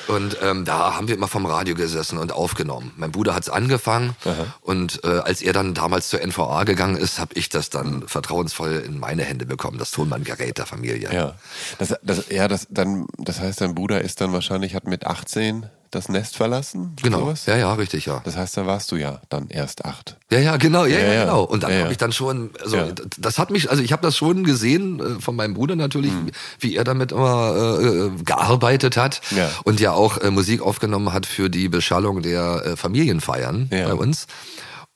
[0.07, 2.91] Und ähm, da haben wir immer vom Radio gesessen und aufgenommen.
[2.97, 4.15] Mein Bruder hat's angefangen
[4.61, 8.83] und äh, als er dann damals zur NVA gegangen ist, habe ich das dann vertrauensvoll
[8.85, 11.13] in meine Hände bekommen, das Tonbandgerät der Familie.
[11.13, 11.35] Ja.
[11.77, 15.69] Das, das, ja, das, dann, das heißt, dein Bruder ist dann wahrscheinlich, hat mit 18
[15.91, 16.95] das Nest verlassen?
[17.01, 17.19] Genau.
[17.19, 17.45] Sowas?
[17.45, 18.21] Ja, ja, richtig, ja.
[18.25, 20.17] Das heißt, da warst du ja dann erst acht.
[20.31, 21.43] Ja, ja, genau, ja, Ja, ja, genau.
[21.43, 22.77] Und dann Ja, habe ich dann schon, also
[23.17, 26.11] das hat mich, also ich habe das schon gesehen äh, von meinem Bruder natürlich,
[26.59, 29.37] wie er damit immer äh, äh, gearbeitet hat Mhm.
[29.37, 29.49] Ja.
[29.63, 34.27] und ja auch äh, Musik aufgenommen hat für die Beschallung der äh, Familienfeiern bei uns.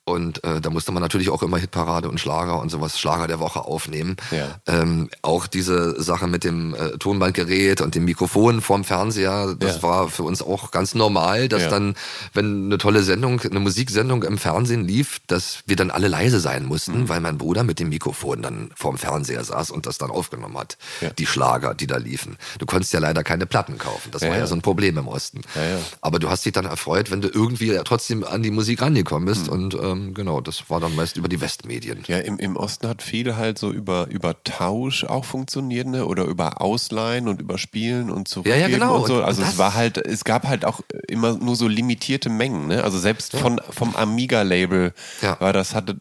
[0.04, 3.38] Und äh, da musste man natürlich auch immer Hitparade und Schlager und sowas, Schlager der
[3.38, 4.16] Woche aufnehmen.
[4.32, 4.60] Ja.
[4.66, 9.82] Ähm, auch diese Sache mit dem äh, Tonbandgerät und dem Mikrofon vorm Fernseher, das Ja.
[9.84, 11.70] war für uns auch ganz normal, dass Ja.
[11.70, 11.94] dann,
[12.34, 16.64] wenn eine tolle Sendung, eine Musiksendung im Fernsehen lief, dass wir dann alle leise sein
[16.64, 17.08] mussten, Mhm.
[17.08, 20.78] weil mein Bruder mit dem Mikrofon dann vorm Fernseher saß und das dann aufgenommen hat.
[21.00, 21.10] Ja.
[21.10, 22.38] Die Schlager, die da liefen.
[22.58, 24.10] Du konntest ja leider keine Platten kaufen.
[24.10, 24.46] Das Ja, war ja ja.
[24.48, 25.42] so ein Problem im Osten.
[25.54, 25.78] Ja, ja.
[26.00, 29.46] Aber du hast dich dann erfreut, wenn du irgendwie trotzdem an die Musik rangekommen bist.
[29.46, 29.52] Mhm.
[29.52, 32.02] Und ähm, genau, das war dann meist über die Westmedien.
[32.06, 36.06] Ja, im, im Osten hat viel halt so über, über Tausch auch funktioniert, ne?
[36.06, 38.42] Oder über Ausleihen und über Spielen und so.
[38.44, 38.96] Ja, ja, genau.
[39.00, 39.22] Und so.
[39.22, 42.82] Also und es war halt, es gab halt auch immer nur so limitierte Mengen, ne?
[42.84, 45.40] Also selbst von, vom Amiga-Label Ja.
[45.40, 45.96] war das, hatte,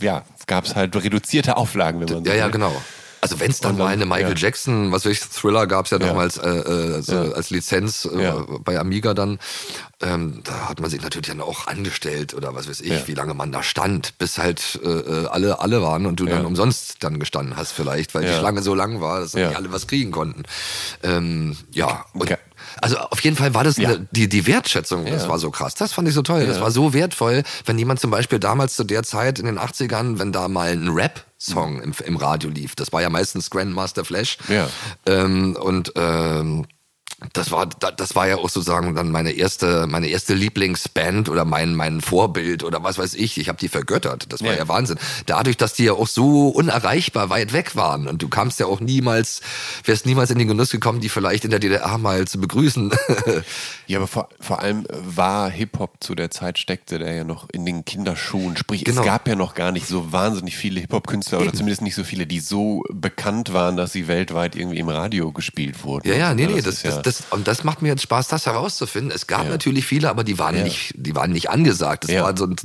[0.00, 2.52] ja, gab es halt reduzierte Auflagen, wenn man so Ja, ja, will.
[2.52, 2.72] genau.
[3.24, 4.36] Also wenn es dann dann- mal eine Michael ja.
[4.36, 6.06] Jackson, was weiß ich, Thriller gab es ja Ja.
[6.08, 7.22] damals äh, äh, so Ja.
[7.32, 8.44] als Lizenz äh, Ja.
[8.62, 9.38] bei Amiga dann,
[10.02, 13.06] ähm, da hat man sich natürlich dann auch angestellt oder was weiß ich, Ja.
[13.08, 16.42] wie lange man da stand, bis halt äh, äh, alle alle waren und du dann
[16.42, 16.46] Ja.
[16.46, 18.32] umsonst dann gestanden hast vielleicht, weil Ja.
[18.32, 19.48] die Schlange so lang war, dass Ja.
[19.48, 20.42] nicht alle was kriegen konnten.
[21.02, 22.36] Ähm, ja, und Okay.
[22.82, 23.88] also auf jeden Fall war das Ja.
[23.90, 25.28] eine, die, die Wertschätzung, das Ja.
[25.30, 25.74] war so krass.
[25.74, 26.46] Das fand ich so toll.
[26.46, 30.18] Das war so wertvoll, wenn jemand zum Beispiel damals zu der Zeit in den 80ern,
[30.18, 30.88] wenn da mal ein
[31.44, 34.38] Rap-Song im, im Radio lief, das war ja meistens Grandmaster Flash.
[34.48, 34.68] Ja.
[35.06, 36.66] Ähm, und ähm,
[37.32, 41.44] das war, da- das war ja auch sozusagen dann meine erste, meine erste Lieblingsband oder
[41.44, 43.38] mein, mein Vorbild oder was weiß ich.
[43.38, 44.26] Ich habe die vergöttert.
[44.32, 44.58] Das war Ja.
[44.58, 44.68] ja.
[44.68, 44.98] Wahnsinn.
[45.26, 48.80] Dadurch, dass die ja auch so unerreichbar weit weg waren und du kamst ja auch
[48.80, 49.40] niemals,
[49.84, 52.92] wärst niemals in den Genuss gekommen, die vielleicht in der DDR mal zu begrüßen.
[53.86, 57.66] Ja, aber vor, vor allem war Hip-Hop zu der Zeit, steckte der ja noch in
[57.66, 58.56] den Kinderschuhen.
[58.56, 59.02] Sprich, Genau.
[59.02, 62.26] es gab ja noch gar nicht so wahnsinnig viele Hip-Hop-Künstler oder zumindest nicht so viele,
[62.26, 66.08] die so bekannt waren, dass sie weltweit irgendwie im Radio gespielt wurden.
[66.08, 68.28] Ja, ja, nee, nee, das das, ja- das, das, und das macht mir jetzt Spaß,
[68.28, 69.10] das herauszufinden.
[69.14, 69.50] Es gab Ja.
[69.50, 70.64] natürlich viele, aber die waren Ja.
[70.64, 72.04] nicht, die waren nicht angesagt.
[72.04, 72.24] Das Ja.
[72.24, 72.56] war so, ein-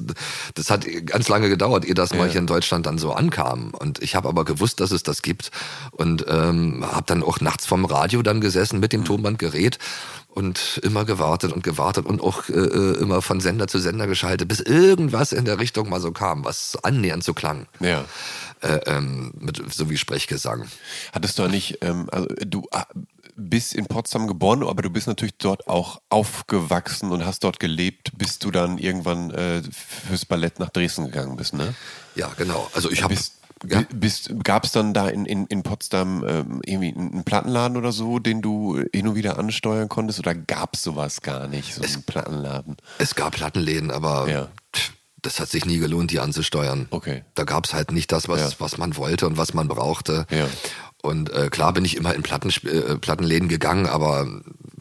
[0.55, 3.71] das hat ganz lange gedauert, ehe das mal hier in Deutschland dann so ankam.
[3.71, 5.51] Und ich habe aber gewusst, dass es das gibt
[5.91, 8.81] und ähm, habe dann auch nachts vom Radio dann gesessen Mhm.
[8.81, 9.79] mit dem Tonbandgerät
[10.29, 14.47] und immer gewartet und gewartet und auch äh, äh, immer von Sender zu Sender geschaltet,
[14.47, 17.65] bis irgendwas in der Richtung mal so kam, was annähernd so klang.
[17.79, 18.05] Ja.
[18.61, 20.65] Äh, ähm, mit, so wie Sprechgesang.
[21.13, 22.85] Hattest du nicht, ähm, also du ah,
[23.39, 28.11] bist in Potsdam geboren, aber du bist natürlich dort auch aufgewachsen und hast dort gelebt,
[28.17, 29.61] bis du dann irgendwann äh,
[30.07, 31.73] fürs Ballett nach Dresden gegangen bist, ne?
[32.15, 32.69] Ja, genau.
[32.73, 33.15] Also ich habe
[33.67, 33.83] ja.
[34.43, 38.41] Gab es dann da in, in, in Potsdam ähm, irgendwie einen Plattenladen oder so, den
[38.41, 40.19] du hin und wieder ansteuern konntest?
[40.19, 42.77] Oder gab es sowas gar nicht, so einen Plattenladen?
[42.99, 44.47] Es gab Plattenläden, aber Ja.
[44.73, 46.87] pff, das hat sich nie gelohnt, die anzusteuern.
[46.91, 47.25] Okay.
[47.35, 48.49] Da gab es halt nicht das, was, Ja.
[48.59, 50.25] was man wollte und was man brauchte.
[51.01, 54.27] Und äh, klar bin ich immer in Platten, äh, Plattenläden gegangen, aber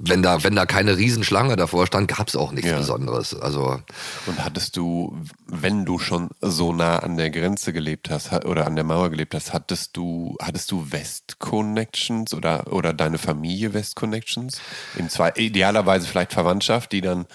[0.01, 2.79] wenn da, wenn da keine Riesenschlange davor stand, gab es auch nichts Ja.
[2.79, 3.35] Besonderes.
[3.35, 3.81] Also
[4.27, 8.67] Und hattest du, wenn du schon so nah an der Grenze gelebt hast ha- oder
[8.67, 13.75] an der Mauer gelebt hast, hattest du, hattest du West Connections oder, oder deine Familie
[13.75, 14.61] West Connections?
[14.97, 17.27] Im zwei, idealerweise vielleicht Verwandtschaft, die dann.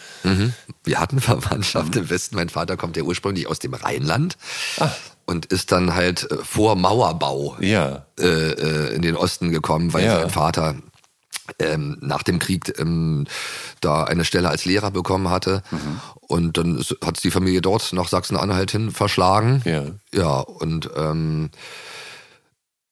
[0.84, 2.02] wir hatten Verwandtschaft Mhm.
[2.04, 2.36] im Westen.
[2.36, 4.38] Mein Vater kommt ja ursprünglich aus dem Rheinland
[4.80, 4.90] Ah.
[5.26, 8.06] und ist dann halt äh, vor Mauerbau Ja.
[8.20, 10.20] äh, äh, in den Osten gekommen, weil Ja.
[10.22, 10.76] sein Vater
[11.60, 13.26] ähm, nach dem Krieg ähm,
[13.82, 15.62] da eine Stelle als Lehrer bekommen hatte.
[15.72, 16.00] Mhm.
[16.22, 19.62] Und dann hat die Familie dort nach Sachsen-Anhalt hin verschlagen.
[19.66, 19.86] Ja.
[20.14, 21.50] Ja, und ähm,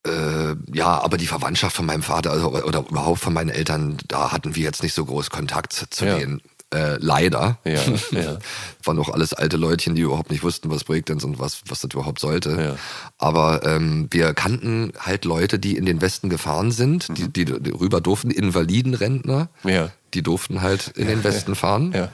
[0.06, 4.32] äh, ja, aber die Verwandtschaft von meinem Vater also, oder überhaupt von meinen Eltern, da
[4.32, 6.18] hatten wir jetzt nicht so groß Kontakt zu Ja.
[6.18, 6.42] denen.
[6.74, 7.58] Äh, leider.
[7.66, 7.82] Ja,
[8.12, 8.38] ja.
[8.86, 11.92] Waren auch alles alte Leutchen, die überhaupt nicht wussten, was Breakdance und was, was das
[11.94, 12.52] überhaupt sollte.
[12.52, 12.76] Ja.
[13.18, 17.72] Aber ähm, wir kannten halt Leute, die in den Westen gefahren sind, die, die, die
[17.72, 19.50] rüber durften, Invalidenrentner.
[19.64, 19.70] Mhm.
[19.70, 19.90] Ja.
[20.14, 21.92] Die durften halt in den Westen fahren.
[21.94, 22.10] Ja.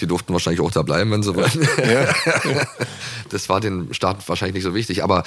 [0.00, 1.68] Die durften wahrscheinlich auch da bleiben, wenn sie wollen.
[1.78, 2.14] Ja.
[3.30, 5.02] Das war den Staat wahrscheinlich nicht so wichtig.
[5.02, 5.24] Aber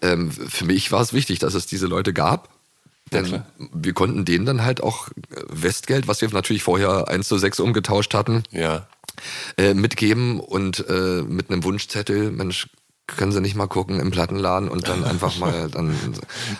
[0.00, 2.48] ähm, für mich war es wichtig, dass es diese Leute gab.
[3.12, 5.08] Denn wir konnten denen dann halt auch
[5.48, 8.86] Westgeld, was wir natürlich vorher 1 zu 6 umgetauscht hatten, Ja.
[9.58, 12.68] äh, mitgeben und äh, mit einem Wunschzettel, Mensch,
[13.16, 15.94] können Sie nicht mal gucken im Plattenladen und dann einfach mal dann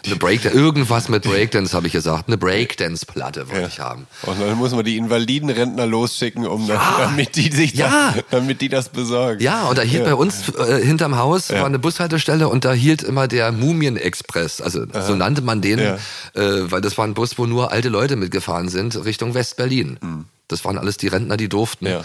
[0.05, 4.07] eine Breakdance, irgendwas mit Breakdance habe ich gesagt, eine Breakdance-Platte wollte ich haben.
[4.23, 8.15] Und dann muss man die Invalidenrentner losschicken, um dann, damit die sich Ja.
[8.15, 9.41] da, damit die das besorgen.
[9.43, 13.03] Ja, und da hielt bei uns äh, hinterm Haus war eine Bushaltestelle und da hielt
[13.03, 14.61] immer der Mumien-Express.
[14.61, 15.95] Also so nannte man den, Ja.
[16.35, 19.99] äh, weil das war ein Bus, wo nur alte Leute mitgefahren sind, Richtung West-Berlin.
[20.53, 21.87] Das waren alles die Rentner, die durften.
[21.87, 22.05] Ja.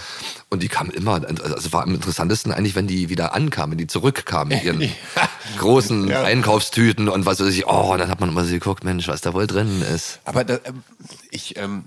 [0.50, 3.88] Und die kamen immer, also war am interessantesten eigentlich, wenn die wieder ankamen, wenn die
[3.88, 4.90] zurückkamen mit ihren
[5.60, 6.24] großen Ja.
[6.24, 7.68] Einkaufstüten und was weiß ich.
[7.68, 10.20] Oh, und dann hat man immer so geguckt, Mensch, was da wohl drin ist.
[10.26, 10.84] Aber da, ähm,
[11.32, 11.86] ich, ähm,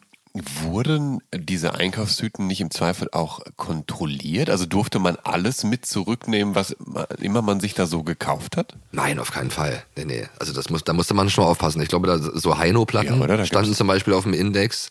[0.62, 4.48] wurden diese Einkaufstüten nicht im Zweifel auch kontrolliert?
[4.48, 6.76] Also durfte man alles mit zurücknehmen, was
[7.18, 8.74] immer man sich da so gekauft hat?
[8.92, 9.82] Nein, auf keinen Fall.
[9.96, 10.28] Nee, nee.
[10.38, 11.82] Also das muss, da musste man schon aufpassen.
[11.82, 14.90] Ich glaube, da so Heino-Platten Ja, standen zum Beispiel auf dem Index.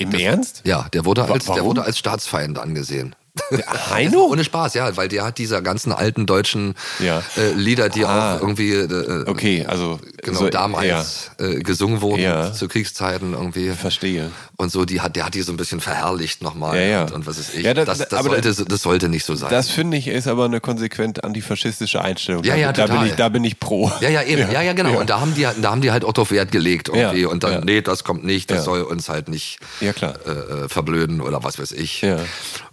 [0.00, 0.62] Im Ernst?
[0.64, 3.14] Ja, der wurde als, der wurde als Staatsfeind angesehen.
[3.90, 4.24] Heino?
[4.26, 7.22] Ohne Spaß, ja, weil der hat dieser ganzen alten deutschen Ja.
[7.36, 8.36] äh, Lieder, die Ah.
[8.36, 12.52] auch irgendwie äh, Okay, also genau so, damals äh, gesungen wurden Ja.
[12.52, 13.66] zu Kriegszeiten irgendwie.
[13.66, 14.30] Ja, verstehe.
[14.56, 17.02] Und so, die hat, der hat die so ein bisschen verherrlicht nochmal Ja, ja.
[17.04, 17.64] Und, und was ist ich.
[17.64, 19.50] Ja, das- das, das, aber sollte, das sollte nicht so sein.
[19.50, 22.44] Das finde ich ist aber eine konsequent antifaschistische Einstellung.
[22.44, 23.06] Ja, da, ja, da bin total.
[23.08, 23.90] ich, da bin ich pro.
[24.00, 24.40] Ja, ja, eben.
[24.52, 24.98] Ja, ja, genau.
[24.98, 27.22] Und da haben die, da haben die halt auch drauf Wert gelegt irgendwie.
[27.22, 27.60] Ja, und dann, ja.
[27.64, 28.64] nee, das kommt nicht, das Ja.
[28.64, 30.30] soll uns halt nicht Ja, äh,
[30.64, 32.00] äh, verblöden oder was weiß ich.
[32.02, 32.18] Ja.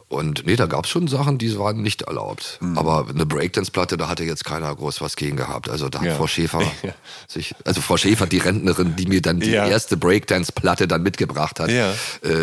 [0.09, 2.59] Und nee, da gab's schon Sachen, die waren nicht erlaubt.
[2.61, 2.77] Mhm.
[2.77, 5.69] Aber eine Breakdance-Platte, da hatte jetzt keiner groß was gegen gehabt.
[5.69, 6.15] Also da hat Ja.
[6.15, 6.91] Frau Schäfer Ja.
[7.27, 9.67] sich, also Frau Schäfer, die Rentnerin, die mir dann die Ja.
[9.67, 11.93] erste Breakdance-Platte dann mitgebracht hat, äh,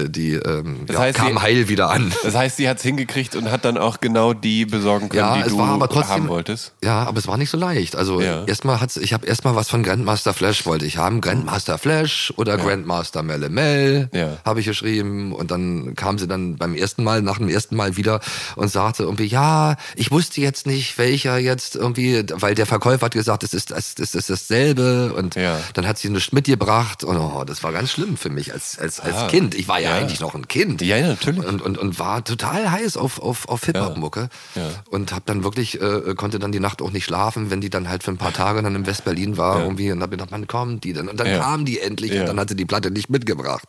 [0.08, 2.12] die ähm, heißt, kam sie- heil wieder an.
[2.22, 5.40] Das heißt, sie hat es hingekriegt und hat dann auch genau die besorgen können, die
[5.40, 6.72] es du trotzdem, haben wolltest.
[6.84, 7.96] Ja, aber es war nicht so leicht.
[7.96, 11.22] Also erstmal hat's, ich habe erstmal was von Grandmaster Flash wollte ich haben.
[11.22, 14.10] Grandmaster Flash oder Grandmaster Melle Mel
[14.44, 17.96] habe ich geschrieben und dann kam sie dann beim ersten Mal, nach dem ersten Mal
[17.96, 18.20] wieder
[18.56, 23.14] und sagte irgendwie, ja, ich wusste jetzt nicht, welcher jetzt irgendwie, weil der Verkäufer hat
[23.14, 25.58] gesagt, es ist, es ist, es ist dasselbe und Ja.
[25.74, 29.00] dann hat sie nichts mitgebracht und oh, das war ganz schlimm für mich als, als,
[29.00, 29.26] als Ah.
[29.28, 29.54] Kind.
[29.54, 29.96] Ich war ja, Ja.
[30.02, 30.82] eigentlich noch ein Kind.
[30.82, 31.44] Ja, ja, natürlich.
[31.44, 34.28] Und, und, und war total heiß auf, auf, auf Hip-Hop-Mucke.
[34.54, 34.62] Ja.
[34.90, 37.88] Und hab dann wirklich, äh, konnte dann die Nacht auch nicht schlafen, wenn die dann
[37.88, 39.92] halt für ein paar Tage dann in West-Berlin war irgendwie.
[39.92, 41.08] Und hab gedacht, wann kommen die denn?
[41.08, 41.38] Und dann Ja.
[41.38, 43.68] kam die endlich und dann hat sie die Platte nicht mitgebracht.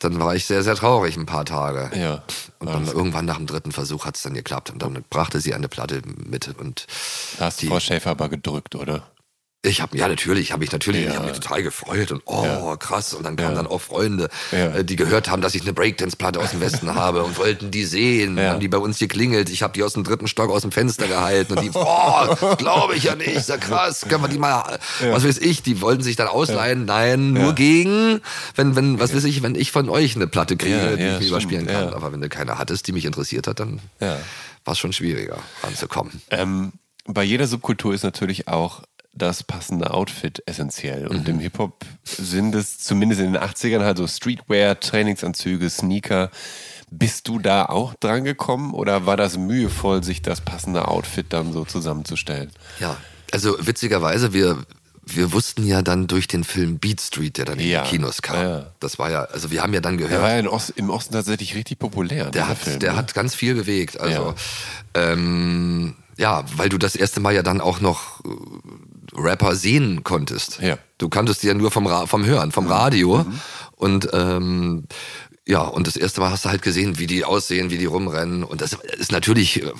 [0.00, 1.90] Dann war ich sehr, sehr traurig ein paar Tage.
[1.98, 2.22] Ja.
[2.66, 4.70] Und dann irgendwann nach dem dritten Versuch hat's dann geklappt.
[4.70, 6.48] Und dann brachte sie eine Platte mit.
[6.58, 6.86] Und
[7.38, 9.06] Da hast die- Frau Schäfer aber gedrückt, oder?
[9.64, 11.10] Ich habe ja natürlich, habe ich natürlich, Ja.
[11.10, 12.76] ich habe mich total gefreut und oh Ja.
[12.76, 13.14] krass.
[13.14, 13.62] Und dann kamen Ja.
[13.62, 17.24] dann auch Freunde, äh, die gehört haben, dass ich eine Breakdance-Platte aus dem Westen habe
[17.24, 20.26] und wollten die sehen, haben die bei uns geklingelt, ich habe die aus dem dritten
[20.28, 24.02] Stock aus dem Fenster gehalten und die, oh, glaube ich ja nicht, ist ja krass,
[24.08, 24.78] können wir die mal,
[25.10, 28.20] was weiß ich, die wollten sich dann ausleihen, nein, nur gegen,
[28.54, 31.64] wenn wenn was weiß ich, wenn ich von euch eine Platte kriege, die ich überspielen
[31.64, 34.92] stimmt, kann, aber wenn du keine hattest, die mich interessiert hat, dann war es schon
[34.92, 36.22] schwieriger ranzukommen.
[36.30, 36.72] Ähm,
[37.06, 38.82] bei jeder Subkultur ist natürlich auch
[39.16, 41.06] das passende Outfit essentiell.
[41.06, 41.34] Und Mhm.
[41.34, 46.30] im Hip-Hop sind es zumindest in den 80ern halt so Streetwear, Trainingsanzüge, Sneaker.
[46.90, 51.52] Bist du da auch dran gekommen oder war das mühevoll, sich das passende Outfit dann
[51.52, 52.50] so zusammenzustellen?
[52.78, 52.96] Ja,
[53.32, 54.58] also witzigerweise, wir,
[55.04, 58.22] wir wussten ja dann durch den Film Beat Street, der dann in Ja, die Kinos
[58.22, 58.36] kam.
[58.40, 58.66] ja.
[58.80, 60.88] Das war ja, also wir haben ja dann Der gehört, war ja in Ost, im
[60.90, 62.30] Osten tatsächlich richtig populär.
[62.30, 62.98] der, hat, Film, der ne?
[62.98, 64.00] hat ganz viel bewegt.
[64.00, 64.34] Also
[64.94, 68.28] ähm, ja, weil du das erste Mal ja dann auch noch äh,
[69.16, 70.60] Rapper sehen konntest.
[70.60, 70.76] Ja.
[70.76, 70.78] Mhm.
[70.98, 73.26] Du kanntest die ja nur vom, Ra vom Hören, vom Radio.
[73.76, 74.84] Und ähm,
[75.46, 78.44] ja, und das erste Mal hast du halt gesehen, wie die aussehen, wie die rumrennen.
[78.44, 79.70] Und das ist natürlich äh,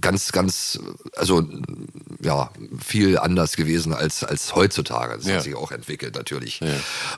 [0.00, 0.80] ganz, ganz,
[1.14, 1.46] also
[2.20, 2.50] ja,
[2.84, 5.16] viel anders gewesen als, als heutzutage.
[5.16, 5.36] Das Ja.
[5.36, 6.58] hat sich auch entwickelt, natürlich.
[6.60, 6.68] Ja.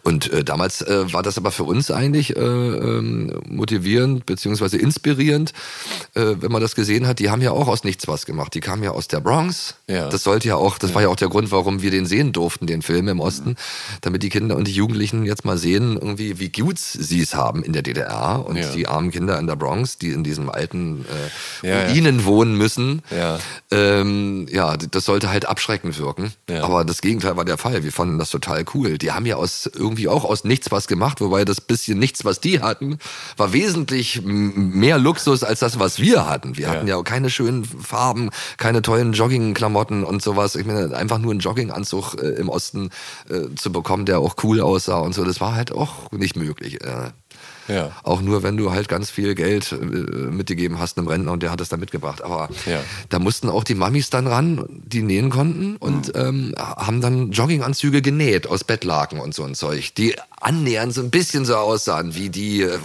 [0.02, 5.54] Und äh, damals äh, war das aber für uns eigentlich äh, ähm, motivierend beziehungsweise inspirierend,
[6.14, 7.18] äh, wenn man das gesehen hat.
[7.18, 8.52] Die haben ja auch aus nichts was gemacht.
[8.54, 9.76] Die kamen ja aus der Bronx.
[9.86, 10.10] Ja.
[10.10, 12.66] Das sollte ja auch, das war ja auch der Grund, warum wir den sehen durften,
[12.66, 13.56] den Film im Osten,
[14.02, 17.62] damit die Kinder und die Jugendlichen jetzt mal sehen, irgendwie wie gut sie es haben
[17.62, 18.70] in der DDR und Ja.
[18.72, 21.04] die armen Kinder in der Bronx, die in diesem alten
[21.62, 21.88] äh, Ja, ja.
[21.90, 23.02] Ruinen wohnen müssen.
[23.10, 23.38] Ja.
[23.70, 26.32] Ähm, ja, das sollte halt abschreckend wirken.
[26.48, 26.64] Ja.
[26.64, 27.82] Aber das Gegenteil war der Fall.
[27.84, 28.98] Wir fanden das total cool.
[28.98, 32.40] Die haben ja aus irgendwie auch aus nichts was gemacht, wobei das bisschen nichts, was
[32.40, 32.98] die hatten,
[33.36, 36.56] war wesentlich mehr Luxus als das, was wir hatten.
[36.56, 36.70] Wir Ja.
[36.72, 40.56] hatten ja auch keine schönen Farben, keine tollen Joggingklamotten und sowas.
[40.56, 42.90] Ich meine, einfach nur einen Jogginganzug äh, im Osten
[43.28, 46.80] äh, zu bekommen, der auch cool aussah und so, das war halt auch nicht möglich.
[46.84, 47.10] Äh.
[47.68, 47.90] Ja.
[48.02, 51.50] Auch nur, wenn du halt ganz viel Geld äh, mitgegeben hast einem Rentner und der
[51.50, 52.22] hat es dann mitgebracht.
[52.22, 52.80] Aber Ja.
[53.08, 58.02] da mussten auch die Mamis dann ran, die nähen konnten und ähm, haben dann Jogginganzüge
[58.02, 62.28] genäht aus Bettlaken und so ein Zeug, die annähernd so ein bisschen so aussahen, wie
[62.30, 62.78] die, äh,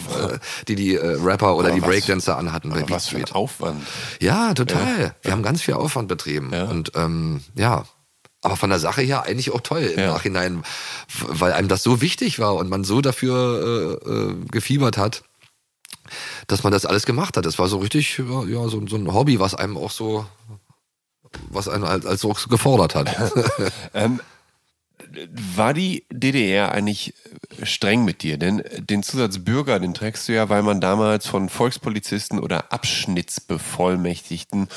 [0.68, 3.18] die die äh, Rapper oder Aber die was- Breakdancer anhatten bei Aber Beat was für
[3.18, 3.26] ein.
[3.32, 3.84] Aufwand.
[4.20, 5.16] Ja, total.
[5.22, 6.52] Wir haben ganz viel Aufwand betrieben.
[6.54, 6.66] Ja.
[6.66, 7.86] Und ähm, ja,
[8.42, 10.14] aber von der Sache her eigentlich auch toll im Ja.
[10.14, 10.64] Nachhinein,
[11.22, 15.24] weil einem das so wichtig war und man so dafür äh, äh, gefiebert hat,
[16.48, 17.46] dass man das alles gemacht hat.
[17.46, 20.26] Das war so richtig, ja, so, so ein Hobby, was einem auch so,
[21.50, 23.32] was einen als, als auch gefordert hat.
[23.94, 24.20] Ähm,
[25.56, 27.14] war die DDR eigentlich
[27.64, 28.38] streng mit dir?
[28.38, 34.68] Denn den Zusatz Bürger, den trägst du ja, weil man damals von Volkspolizisten oder Abschnittsbevollmächtigten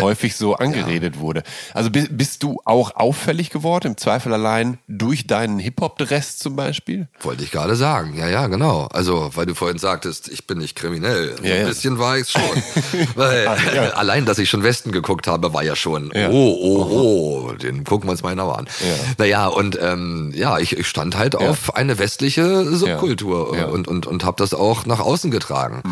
[0.00, 1.42] häufig so angeredet wurde.
[1.74, 7.08] Also bi- bist du auch auffällig geworden, im Zweifel allein durch deinen Hip-Hop-Dress zum Beispiel?
[7.20, 8.16] Wollte ich gerade sagen.
[8.16, 8.86] Ja, ja, genau.
[8.92, 11.34] Also, weil du vorhin sagtest, ich bin nicht kriminell.
[11.42, 11.66] Ja, ein ja.
[11.68, 12.42] bisschen war ich schon.
[13.14, 16.30] weil allein, dass ich schon Westen geguckt habe, war ja schon, Ja.
[16.30, 18.66] oh, oh, oh, den gucken wir uns mal genauer an.
[18.80, 18.94] Ja.
[19.18, 23.66] Naja, und ähm, ja, ich, ich stand halt auf eine westliche Subkultur Ja.
[23.66, 23.72] Mhm.
[23.72, 25.82] und, und, und habe das auch nach außen getragen.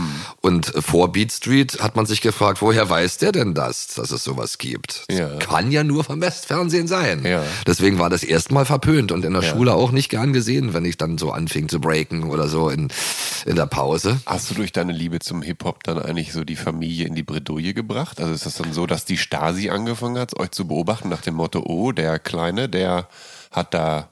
[0.41, 4.11] Und äh, vor Beat Street hat man sich gefragt, woher weiß der denn das, dass
[4.11, 5.05] es sowas gibt?
[5.11, 5.37] Ja.
[5.39, 7.25] kann ja nur vom Westfernsehen sein.
[7.25, 7.43] Ja.
[7.67, 10.97] Deswegen war das erstmal verpönt und in der Schule auch nicht gern gesehen, wenn ich
[10.97, 12.89] dann so anfing zu breaken oder so in,
[13.47, 14.21] in der Pause.
[14.27, 17.75] Hast du durch deine Liebe zum Hip-Hop dann eigentlich so die Familie in die Bredouille
[17.75, 18.21] gebracht?
[18.21, 21.35] Also ist das dann so, dass die Stasi angefangen hat, euch zu beobachten nach dem
[21.35, 23.09] Motto, oh, der Kleine, der
[23.51, 24.11] hat da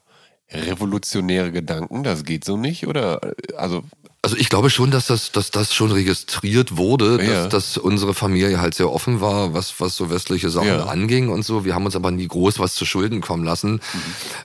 [0.51, 2.87] revolutionäre Gedanken, das geht so nicht?
[2.87, 3.21] Oder
[3.57, 3.83] also
[4.23, 7.45] Also ich glaube schon, dass das, dass das schon registriert wurde, Ja.
[7.45, 10.87] dass, dass unsere Familie halt sehr offen war, was, was so westliche Sachen Ja.
[10.87, 11.65] anging und so.
[11.67, 13.81] Wir haben uns aber nie groß was zu Schulden kommen lassen.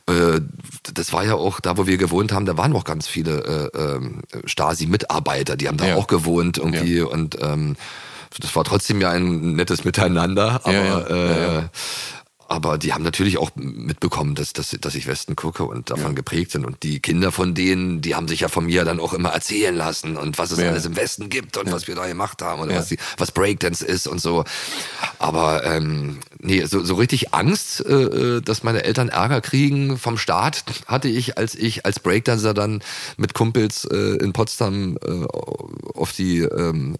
[0.07, 0.13] Mhm.
[0.13, 0.41] Äh,
[0.93, 3.77] das war ja auch, da wo wir gewohnt haben, da waren auch ganz viele äh,
[3.95, 5.95] ähm, Stasi-Mitarbeiter, die haben da Ja.
[5.95, 7.75] auch gewohnt irgendwie und ähm,
[8.39, 11.09] das war trotzdem ja ein nettes Miteinander, aber.
[11.09, 11.63] Äh,
[12.47, 16.51] aber die haben natürlich auch mitbekommen, dass, dass, dass ich Westen gucke und davon geprägt
[16.51, 16.65] sind.
[16.65, 19.75] Und die Kinder von denen, die haben sich ja von mir dann auch immer erzählen
[19.75, 20.69] lassen und was es Ja.
[20.69, 22.79] alles im Westen gibt und was wir da gemacht haben oder Ja.
[22.79, 24.43] was, die, was Breakdance ist und so.
[25.19, 30.17] Aber ähm, nee, so, so richtig Angst, äh, äh, dass meine Eltern Ärger kriegen vom
[30.17, 32.81] Staat, hatte ich, als ich als Breakdancer dann
[33.17, 35.25] mit Kumpels äh, in Potsdam äh,
[35.95, 36.97] auf die ähm,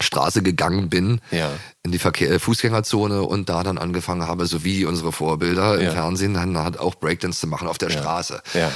[0.00, 1.50] Straße gegangen bin, Ja.
[1.82, 5.88] in die Verkehr äh, Fußgängerzone und da dann angefangen habe, so wie unsere Vorbilder Ja.
[5.88, 8.40] im Fernsehen, dann hat auch Breakdance zu machen auf der Straße.
[8.54, 8.70] Ja.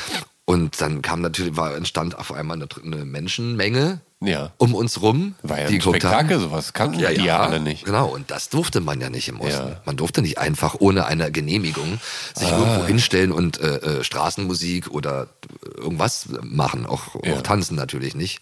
[0.45, 4.01] Und dann kam natürlich, war, entstand auf einmal eine, eine Menschenmenge
[4.59, 6.43] um uns rum, war ja die ein Spektakel, haben.
[6.45, 7.85] sowas kannten Ja, die ja, alle nicht.
[7.85, 9.75] Genau, und das durfte man ja nicht im Osten.
[9.85, 11.99] Man durfte nicht einfach ohne eine Genehmigung
[12.35, 12.59] sich Ah.
[12.59, 15.27] irgendwo hinstellen und äh, äh, Straßenmusik oder
[15.77, 17.35] irgendwas machen, auch, Ja.
[17.35, 18.41] auch tanzen natürlich nicht.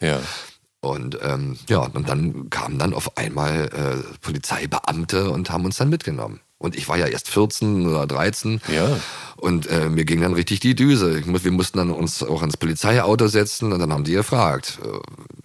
[0.80, 5.90] Und ähm, ja, und dann kamen dann auf einmal äh, Polizeibeamte und haben uns dann
[5.90, 6.40] mitgenommen.
[6.60, 8.60] Und ich war ja erst 14 oder 13.
[8.70, 9.00] Ja.
[9.36, 11.18] Und äh, mir ging dann richtig die Düse.
[11.18, 14.78] Ich, mu- wir mussten dann uns auch ins Polizeiauto setzen und dann haben die gefragt,
[14.84, 14.88] äh,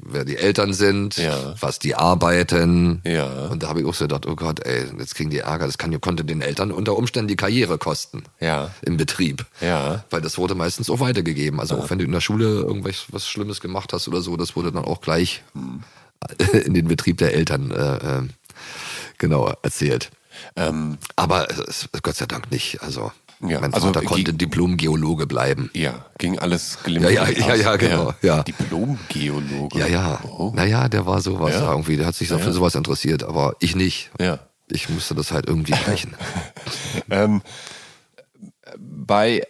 [0.04, 1.56] wer die Eltern sind, Ja.
[1.62, 3.02] was die arbeiten.
[3.06, 3.46] Ja.
[3.48, 5.68] Und da habe ich auch so gedacht, oh Gott, ey, jetzt kriegen die Ärger.
[5.68, 8.24] Das kann, konnte den Eltern unter Umständen die Karriere kosten.
[8.42, 8.72] Ja.
[8.82, 9.46] Im Betrieb.
[9.62, 10.04] Ja.
[10.10, 11.62] Weil das wurde meistens auch weitergegeben.
[11.62, 14.58] Also auch wenn du in der Schule irgendwas was Schlimmes gemacht hast oder so, das
[14.58, 15.44] wurde dann auch gleich
[16.66, 18.22] in den Betrieb der Eltern äh, äh,
[19.18, 20.12] genau erzählt.
[20.56, 22.82] Ähm, Aber es Gott sei Dank nicht.
[22.82, 25.70] Also Ja, mein also Vater konnte Diplom-Geologe bleiben.
[25.74, 28.44] ja, ging alles glimpflich Ja, ja, ja, ja, genau, ja.
[28.44, 29.78] Diplom-Geologe.
[29.80, 30.20] Ja, ja.
[30.24, 30.52] Oh.
[30.56, 31.72] Naja, der war sowas Ja.
[31.72, 31.98] irgendwie.
[31.98, 34.12] Der hat sich für sowas interessiert, aber ich nicht.
[34.20, 34.40] Ja.
[34.68, 36.16] Ich musste das halt irgendwie brechen.
[37.10, 37.42] Ähm,
[38.80, 39.44] bei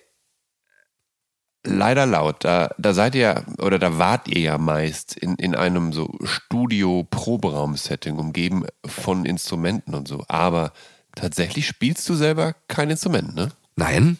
[1.67, 5.93] Leider laut, da, da seid ihr oder da wart ihr ja meist in, in einem
[5.93, 10.23] so Studio-Proberaum-Setting, umgeben von Instrumenten und so.
[10.27, 10.73] Aber
[11.15, 13.49] tatsächlich spielst du selber kein Instrument, ne?
[13.77, 14.17] Nein,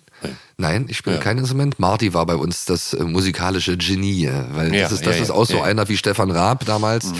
[0.57, 1.21] nein, ich spiele Ja.
[1.21, 1.79] kein Instrument.
[1.79, 5.23] Marty war bei uns das äh, musikalische Genie, äh, weil Ja, das ist, das ja,
[5.23, 7.13] ist auch so einer wie Stefan Raab damals.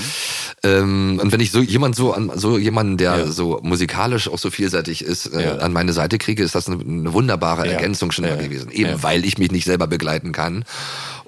[0.64, 4.50] Ähm, und wenn ich so jemand so an so jemanden, der so musikalisch auch so
[4.50, 7.66] vielseitig ist, äh, an meine Seite kriege, ist das eine, eine wunderbare.
[7.70, 8.70] Ergänzung schon mal gewesen.
[8.72, 10.66] Eben weil ich mich nicht selber begleiten kann.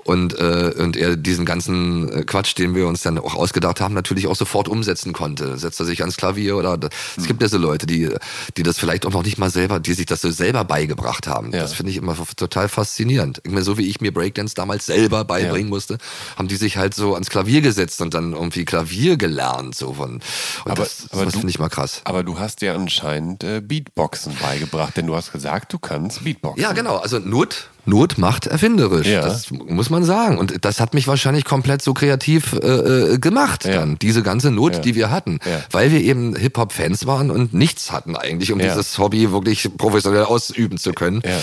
[0.08, 3.94] Und, äh, und er diesen ganzen äh, Quatsch, den wir uns dann auch ausgedacht haben,
[3.94, 5.58] natürlich auch sofort umsetzen konnte.
[5.58, 6.80] Setzt er sich ans Klavier oder
[7.18, 8.10] es gibt ja so Leute, die,
[8.56, 11.52] die das vielleicht auch noch nicht mal selber, die sich das so selber beigebracht haben.
[11.52, 11.60] Ja.
[11.60, 13.42] Das finde ich immer total faszinierend.
[13.44, 15.98] Ich meine, so wie ich mir Breakdance damals selber beibringen musste,
[16.38, 19.76] haben die sich halt so ans Klavier gesetzt und dann irgendwie Klavier gelernt.
[19.76, 20.22] So von, und
[20.64, 22.00] Aber- das, aber das du- finde ich mal krass.
[22.06, 26.64] Aber du hast dir anscheinend äh, Beatboxen beigebracht, denn du hast gesagt, du kannst Beatboxen.
[26.64, 26.96] Ja, genau.
[26.96, 29.08] Also Not, Not macht erfinderisch.
[29.08, 29.22] Ja.
[29.22, 30.38] Das muss man sagen.
[30.38, 33.76] Und das hat mich wahrscheinlich komplett so kreativ äh, äh, gemacht Ja.
[33.76, 33.98] dann.
[34.00, 34.80] Diese ganze Not, Ja.
[34.80, 35.40] die wir hatten.
[35.46, 35.62] Ja.
[35.72, 40.78] Weil wir eben Hip-Hop-Fans waren und nichts hatten eigentlich, um dieses Hobby wirklich professionell ausüben
[40.78, 41.22] zu können.
[41.26, 41.40] Ja.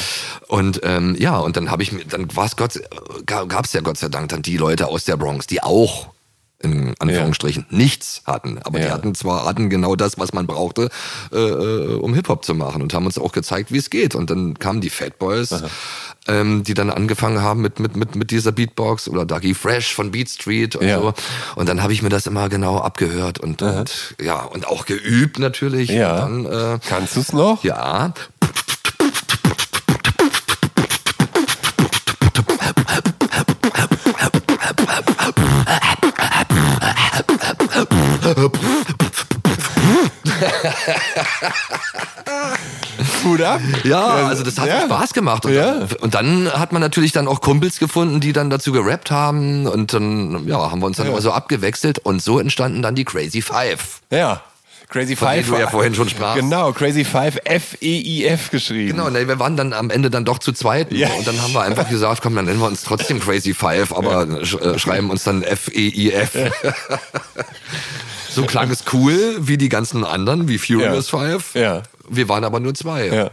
[0.49, 2.81] Und ähm, ja, und dann habe ich mir, dann war es Gott,
[3.27, 6.09] gab es ja Gott sei Dank dann die Leute aus der Bronx, die auch
[6.65, 8.59] in Anführungsstrichen nichts hatten.
[8.65, 8.93] Aber die Ja.
[8.93, 10.89] hatten zwar hatten genau das, was man brauchte,
[11.33, 14.15] äh, äh, um Hip-Hop zu machen und haben uns auch gezeigt, wie es geht.
[14.15, 15.55] Und dann kamen die Fat Boys,
[16.27, 20.11] ähm, die dann angefangen haben mit, mit, mit, mit dieser Beatbox oder Dougie Fresh von
[20.11, 21.01] Beat Street und Ja.
[21.01, 21.15] so.
[21.57, 25.39] Und dann habe ich mir das immer genau abgehört und, und ja, und auch geübt
[25.39, 25.91] natürlich.
[25.91, 26.17] Ja.
[26.17, 27.63] Dann, äh, Kannst du es noch?
[27.65, 28.13] ja.
[43.23, 43.61] Gut ab.
[43.85, 44.83] Ja, also das hat ja.
[44.83, 45.45] Spaß gemacht.
[45.47, 45.75] Und, Ja.
[45.75, 49.67] dann, und dann hat man natürlich dann auch Kumpels gefunden, die dann dazu gerappt haben.
[49.67, 51.99] Und dann ja, haben wir uns dann immer so abgewechselt.
[51.99, 54.01] Und so entstanden dann die Crazy Five.
[54.11, 54.43] Ja.
[54.91, 55.47] Crazy Von Five.
[55.49, 56.37] du ja vorhin schon sprachst.
[56.41, 58.91] Genau, Crazy Five F-E-I-F geschrieben.
[58.97, 60.93] Genau, ne, wir waren dann am Ende dann doch zu zweit.
[60.93, 61.09] Ja.
[61.19, 64.45] Und dann haben wir einfach gesagt, komm, dann nennen wir uns trotzdem Crazy Five, aber
[64.45, 66.37] sch äh, schreiben uns dann F-E-I-F.
[68.35, 71.19] so klang es cool, wie die ganzen anderen, wie Furious Ja.
[71.19, 71.55] Five.
[71.55, 71.83] Ja.
[72.09, 73.07] Wir waren aber nur zwei.
[73.07, 73.31] Ja.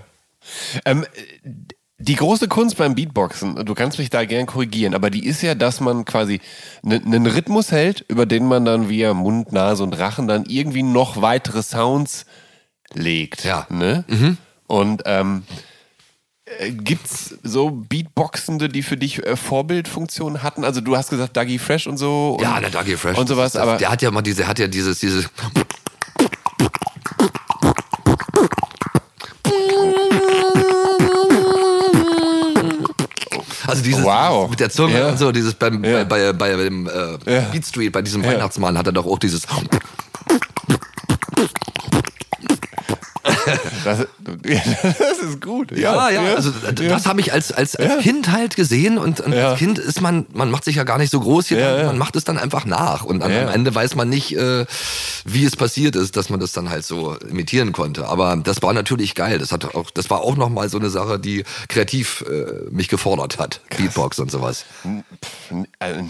[0.86, 1.06] Ähm,
[1.98, 5.54] die große Kunst beim Beatboxen, du kannst mich da gern korrigieren, aber die ist ja,
[5.54, 6.42] dass man quasi
[6.84, 11.22] einen Rhythmus hält, über den man dann via Mund, Nase und Rachen dann irgendwie noch
[11.22, 12.26] weitere Sounds
[12.94, 13.44] legt.
[13.44, 13.68] Ja.
[13.70, 14.04] Ne?
[14.66, 15.44] Und ähm,
[16.60, 20.64] äh, gibt's so Beatboxende, die für dich äh, Vorbildfunktion hatten?
[20.64, 22.36] Also du hast gesagt Dougie Fresh und so.
[22.38, 23.18] Und, Ja, der Dougie Fresh.
[23.18, 25.30] Und sowas, das, aber der hat ja mal diese, hat ja dieses, dieses.
[33.68, 34.50] Also dieses, Wow.
[34.50, 35.10] mit der Zunge Ja.
[35.10, 36.04] und so, dieses beim, Ja.
[36.04, 37.42] bei, bei, bei dem äh, Ja.
[37.52, 39.44] Beat Street, bei diesem Weihnachtsmann hat er doch auch dieses.
[43.84, 44.08] das,
[45.00, 45.72] das ist gut.
[45.78, 49.34] Ja, ja, also d- das habe ich als, als, als Kind halt gesehen und, und
[49.34, 49.50] Ja.
[49.50, 51.86] als Kind ist man, man macht sich ja gar nicht so groß hier, Ja, ja.
[51.88, 53.26] man macht es dann einfach nach und Ja.
[53.26, 54.66] am Ende weiß man nicht, äh,
[55.26, 58.08] wie es passiert ist, dass man das dann halt so imitieren konnte.
[58.08, 59.40] Aber das war natürlich geil.
[59.40, 63.40] Das hat auch, das war auch nochmal so eine Sache, die kreativ äh, mich gefordert
[63.40, 63.62] hat.
[63.78, 64.66] Beatbox und sowas.
[65.80, 66.04] Äh,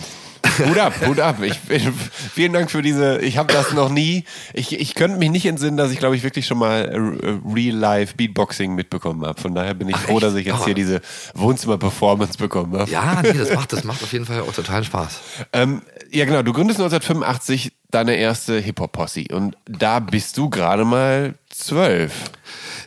[0.59, 1.37] Hut ab, Hut ab.
[1.41, 1.93] Ich, bin-
[2.33, 3.19] vielen Dank für diese.
[3.19, 4.25] Ich habe das noch nie.
[4.53, 6.81] Ich, ich könnte mich nicht entsinnen, dass ich, glaube ich, wirklich schon mal
[7.23, 9.39] äh, Real-Life Beatboxing mitbekommen habe.
[9.41, 10.23] Von daher bin ich froh, echt?
[10.23, 10.65] dass ich jetzt Ah.
[10.65, 11.01] hier diese
[11.35, 12.89] Wohnzimmer-Performance bekommen habe.
[12.91, 15.19] Ja, nee, das macht, das macht auf jeden Fall auch total Spaß.
[15.53, 15.81] Ähm,
[16.11, 16.41] ja, genau.
[16.43, 19.25] Du gründest 1985 deine erste Hip-Hop-Posse.
[19.31, 22.11] Und da bist du gerade mal zwölf.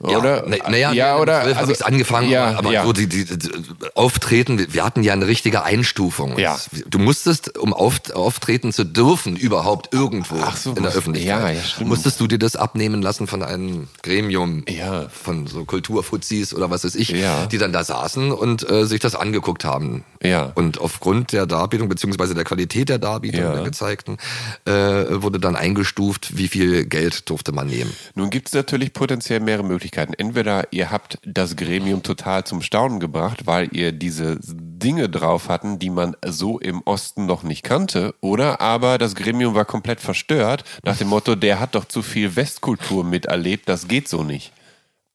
[0.00, 0.44] Oder?
[0.46, 1.38] Na, naja, ja, oder?
[1.40, 2.84] also, habe ich angefangen, ja, aber, aber ja.
[2.84, 3.48] so die, die, die
[3.94, 6.38] Auftreten, wir- hatten ja eine richtige Einstufung.
[6.38, 6.56] Ja.
[6.56, 11.50] Es- Du musstest, um auf, auftreten zu dürfen, überhaupt irgendwo so, in der Öffentlichkeit, ja,
[11.50, 15.06] ja, musstest du dir das abnehmen lassen von einem Gremium Ja.
[15.08, 17.46] von so Kulturfuzis oder was weiß ich, Ja.
[17.46, 20.04] die dann da saßen und äh, sich das angeguckt haben.
[20.22, 20.52] Ja.
[20.54, 23.54] Und aufgrund der Darbietung beziehungsweise der Qualität der Darbietung Ja.
[23.54, 24.18] der gezeigten
[24.66, 27.92] äh, wurde dann eingestuft, wie viel Geld durfte man nehmen.
[28.14, 30.14] Nun gibt es natürlich potenziell mehrere Möglichkeiten.
[30.14, 35.78] Entweder ihr habt das Gremium total zum Staunen gebracht, weil ihr diese Dinge drauf hatten,
[35.78, 40.64] die man so im Osten noch nicht kannte, oder aber das Gremium war komplett verstört
[40.82, 44.52] nach dem Motto, der hat doch zu viel Westkultur miterlebt, das geht so nicht.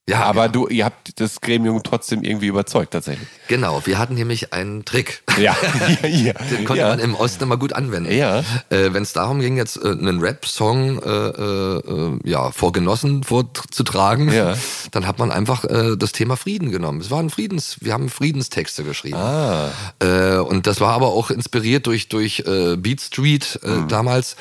[0.10, 3.28] Ja, Aber du, ihr habt das Gremium trotzdem irgendwie überzeugt tatsächlich.
[3.47, 5.24] Genau, wir hatten nämlich einen Trick.
[5.38, 5.55] Ja,
[6.03, 6.34] ja, ja.
[6.51, 6.89] Den konnte ja.
[6.89, 8.12] man im Osten immer gut anwenden.
[8.12, 8.39] Ja.
[8.70, 14.32] Äh, Wenn es darum ging, jetzt äh, einen Rap-Song äh, äh, ja, vor Genossen vorzutragen,
[14.32, 14.55] Ja.
[14.91, 17.01] dann hat man einfach äh, das Thema Frieden genommen.
[17.01, 19.18] Es waren Friedens, wir haben Friedenstexte geschrieben.
[19.18, 19.70] Ah.
[19.99, 23.88] Äh, und das war aber auch inspiriert durch, durch äh, Beat Street äh, Mhm.
[23.88, 24.36] damals.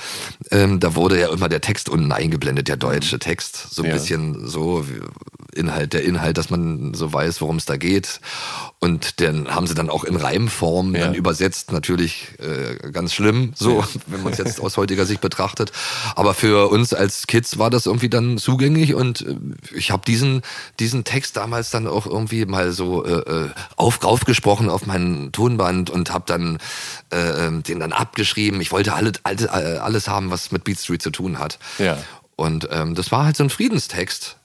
[0.50, 3.66] Ähm, da wurde ja immer der Text unten eingeblendet, der deutsche Text.
[3.70, 3.94] So ein Ja.
[3.94, 5.00] bisschen so wie
[5.58, 8.20] Inhalt, der Inhalt, dass man so weiß, worum es da geht.
[8.80, 11.06] Und den haben sie dann auch in Reimform Ja.
[11.06, 11.72] dann übersetzt.
[11.72, 15.72] Natürlich äh, ganz schlimm, so, wenn man es jetzt aus heutiger Sicht betrachtet.
[16.14, 19.36] Aber für uns als Kids war das irgendwie dann zugänglich und äh,
[19.76, 20.42] ich habe diesen,
[20.78, 25.90] diesen Text damals dann auch irgendwie mal so äh, äh, auf, raufgesprochen auf mein Tonband
[25.90, 26.58] und habe dann
[27.12, 28.60] äh, ähm, den dann abgeschrieben.
[28.60, 31.58] Ich wollte alle, alle, äh, alles haben, was mit Beat Street zu tun hat.
[31.78, 31.98] Ja.
[32.36, 34.36] Und ähm, das war halt so ein Friedenstext.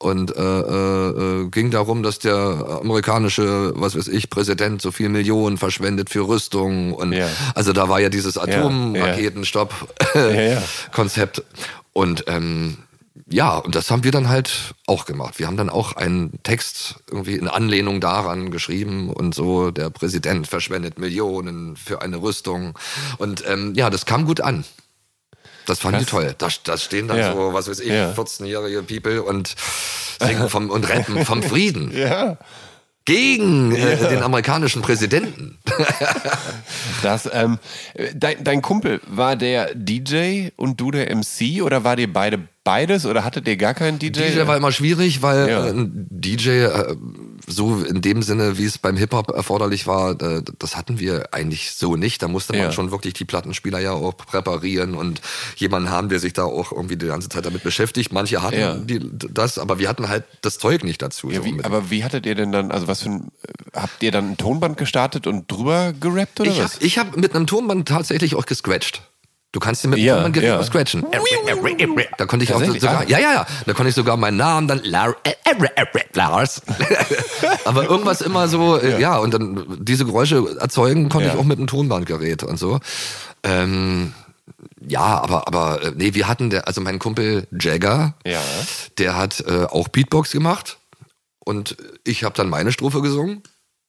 [0.00, 5.08] Und äh, äh, äh, ging darum, dass der amerikanische, was weiß ich, Präsident so viel
[5.08, 6.94] Millionen verschwendet für Rüstung.
[6.94, 7.26] Und Ja.
[7.54, 8.42] also da war ja dieses ja.
[8.42, 9.74] Atomraketenstopp
[10.14, 10.62] Ja, ja.
[11.92, 12.76] Und ähm,
[13.30, 15.38] ja, und das haben wir dann halt auch gemacht.
[15.38, 20.46] Wir haben dann auch einen Text irgendwie in Anlehnung daran geschrieben und so, der Präsident
[20.46, 22.78] verschwendet Millionen für eine Rüstung.
[23.18, 24.64] Und ähm, ja, das kam gut an.
[25.68, 26.34] Das fanden die toll.
[26.38, 27.32] Da, da stehen dann Ja.
[27.32, 28.12] so, was weiß ich, Ja.
[28.12, 29.54] 14-jährige People und
[30.20, 32.38] singen vom, und retten vom Frieden Ja.
[33.04, 35.58] gegen äh, den amerikanischen Präsidenten.
[37.02, 37.58] Das, ähm,
[38.14, 43.06] dein, dein Kumpel, war der DJ und du der MC oder war ihr beide beides
[43.06, 44.10] oder hattet ihr gar keinen DJ?
[44.32, 45.66] DJ war immer schwierig, weil Ja.
[45.66, 46.96] äh, ein DJ äh,
[47.46, 51.72] so in dem Sinne, wie es beim Hip-Hop erforderlich war, äh, das hatten wir eigentlich
[51.72, 52.22] so nicht.
[52.22, 52.72] Da musste man Ja.
[52.72, 55.22] schon wirklich die Plattenspieler ja auch präparieren und
[55.56, 58.12] jemanden haben, der sich da auch irgendwie die ganze Zeit damit beschäftigt.
[58.12, 58.74] Manche hatten Ja.
[58.74, 61.30] die, das, aber wir hatten halt das Zeug nicht dazu.
[61.30, 63.28] ja, so wie, aber wie hattet ihr denn dann, also was für ein,
[63.74, 66.74] habt ihr dann ein Tonband gestartet und drüber gerappt oder ich was?
[66.74, 69.00] habe ich hab mit einem Tonband tatsächlich auch gescratcht.
[69.52, 70.58] Du kannst dir mit dem Ja, Tonband ja.
[70.60, 71.06] auch scratchen.
[72.18, 73.04] Da konnte ich auch sogar, Ah.
[73.06, 75.32] ja, ja, ja, da konnte ich sogar meinen Namen dann Lar äh,
[76.12, 76.60] Lars.
[77.64, 79.16] Aber irgendwas immer so, äh, ja.
[79.16, 81.34] und dann diese Geräusche erzeugen konnte Ja.
[81.34, 82.78] ich auch mit einem Tonbandgerät und so.
[83.42, 84.12] Ähm,
[84.86, 88.40] ja, aber aber äh, nee, wir hatten der, also mein Kumpel Jagger, Ja.
[88.98, 90.78] der hat äh, auch Beatbox gemacht
[91.44, 93.42] und ich habe dann meine Strophe gesungen.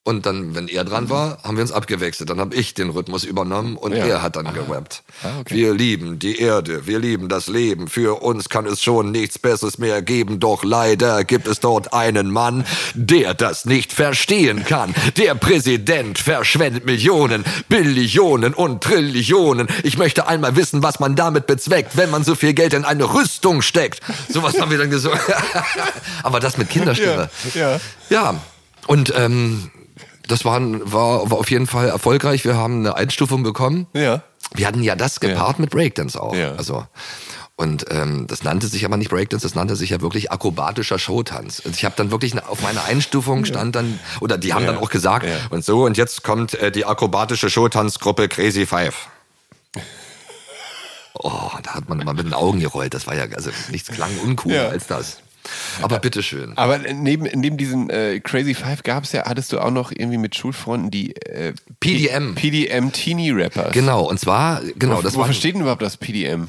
[0.05, 2.29] Und dann, wenn er dran war, haben wir uns abgewechselt.
[2.29, 4.05] Dann habe ich den Rhythmus übernommen und Ja.
[4.05, 5.03] er hat dann gerappt.
[5.23, 5.53] Ah, okay.
[5.55, 7.87] Wir lieben die Erde, wir lieben das Leben.
[7.89, 10.39] Für uns kann es schon nichts Besseres mehr geben.
[10.39, 14.95] Doch leider gibt es dort einen Mann, der das nicht verstehen kann.
[15.17, 19.67] Der Präsident verschwendet Millionen, Billionen und Trillionen.
[19.83, 23.13] Ich möchte einmal wissen, was man damit bezweckt, wenn man so viel Geld in eine
[23.13, 23.99] Rüstung steckt.
[24.29, 25.19] Sowas haben wir dann gesungen.
[26.23, 27.29] Aber das mit Kinderstimme.
[27.53, 27.79] Ja, ja.
[28.09, 28.35] Ja,
[28.87, 29.69] und ähm,
[30.29, 32.45] das war, war, war auf jeden Fall erfolgreich.
[32.45, 33.87] Wir haben eine Einstufung bekommen.
[33.93, 34.21] Ja.
[34.55, 36.33] Wir hatten ja das gepaart mit Breakdance auch.
[36.35, 36.53] Ja.
[36.55, 36.85] Also
[37.55, 41.59] und ähm, das nannte sich aber nicht Breakdance, das nannte sich ja wirklich akrobatischer Showtanz.
[41.59, 44.71] Und ich habe dann wirklich auf meiner Einstufung stand dann, oder die haben Ja.
[44.71, 45.35] dann auch gesagt, Ja.
[45.49, 49.07] und so, und jetzt kommt äh, die akrobatische Showtanzgruppe Crazy Five.
[51.21, 52.93] Oh, da hat man immer mit den Augen gerollt.
[52.93, 54.69] Das war ja, also nichts klang uncooler Ja.
[54.69, 55.17] als das.
[55.81, 56.57] Aber bitteschön.
[56.57, 60.35] Aber neben, neben diesen äh, Crazy Five gab's ja, hattest du auch noch irgendwie mit
[60.35, 62.35] Schulfreunden die äh, PDM.
[62.35, 63.73] PDM Teenie Rappers.
[63.73, 66.47] Genau, und zwar, genau, das war Wofür steht denn überhaupt das PDM?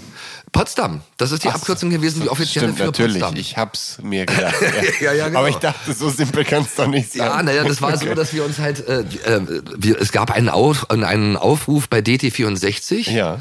[0.53, 1.03] Potsdam.
[1.17, 1.55] Das ist die Ach.
[1.55, 3.21] Abkürzung gewesen, die offizielle Stimmt, für natürlich.
[3.21, 3.37] Potsdam.
[3.37, 4.55] Ich hab's mir gedacht.
[5.01, 5.41] Ja, ja, genau.
[5.41, 7.27] Aber ich dachte, so simpel kann's doch nicht sein.
[7.27, 10.49] Ja, naja, das war so, dass wir uns halt, äh, äh, wir, es gab einen,
[10.49, 13.11] Auf, einen Aufruf bei DT64.
[13.11, 13.41] Ja.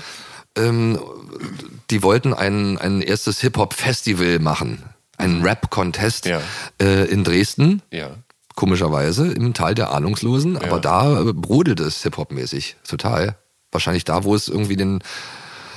[0.55, 0.99] Ähm,
[1.89, 4.83] die wollten ein, ein erstes Hip-Hop-Festival machen.
[5.20, 6.41] Einen Rap-Contest Ja.
[6.82, 7.82] äh, in Dresden.
[7.91, 8.09] Ja.
[8.55, 10.57] Komischerweise im Tal der Ahnungslosen.
[10.57, 12.76] Aber da äh, brodelt es Hip-Hop-mäßig.
[12.88, 13.36] Total.
[13.72, 14.99] Wahrscheinlich da, wo es irgendwie den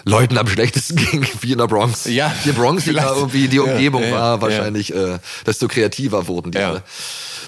[0.05, 2.07] Leuten am schlechtesten ging, wie in der Bronx.
[2.07, 5.69] Ja, die Bronx, die da irgendwie die Ja, Umgebung ja, ja, war, wahrscheinlich, äh, desto
[5.69, 6.83] kreativer wurden die Ja.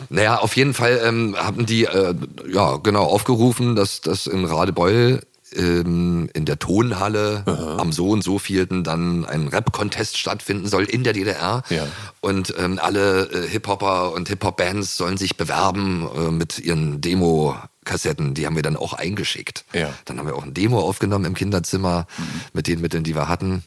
[0.08, 2.14] Naja, auf jeden Fall ähm, haben die äh,
[2.52, 5.20] ja genau aufgerufen, dass das in Radebeul
[5.56, 7.42] ähm, in der Tonhalle
[7.78, 11.62] am so und so vielten dann ein Rap-Contest stattfinden soll in der DDR.
[11.70, 11.86] Ja.
[12.20, 18.34] Und ähm, alle äh, Hip-Hopper und Hip-Hop-Bands sollen sich bewerben äh, mit ihren Demo-Kassetten.
[18.34, 19.64] Die haben wir dann auch eingeschickt.
[19.72, 19.92] Ja.
[20.04, 22.06] Dann haben wir auch ein Demo aufgenommen im Kinderzimmer
[22.52, 23.64] mit den Mitteln, die wir hatten.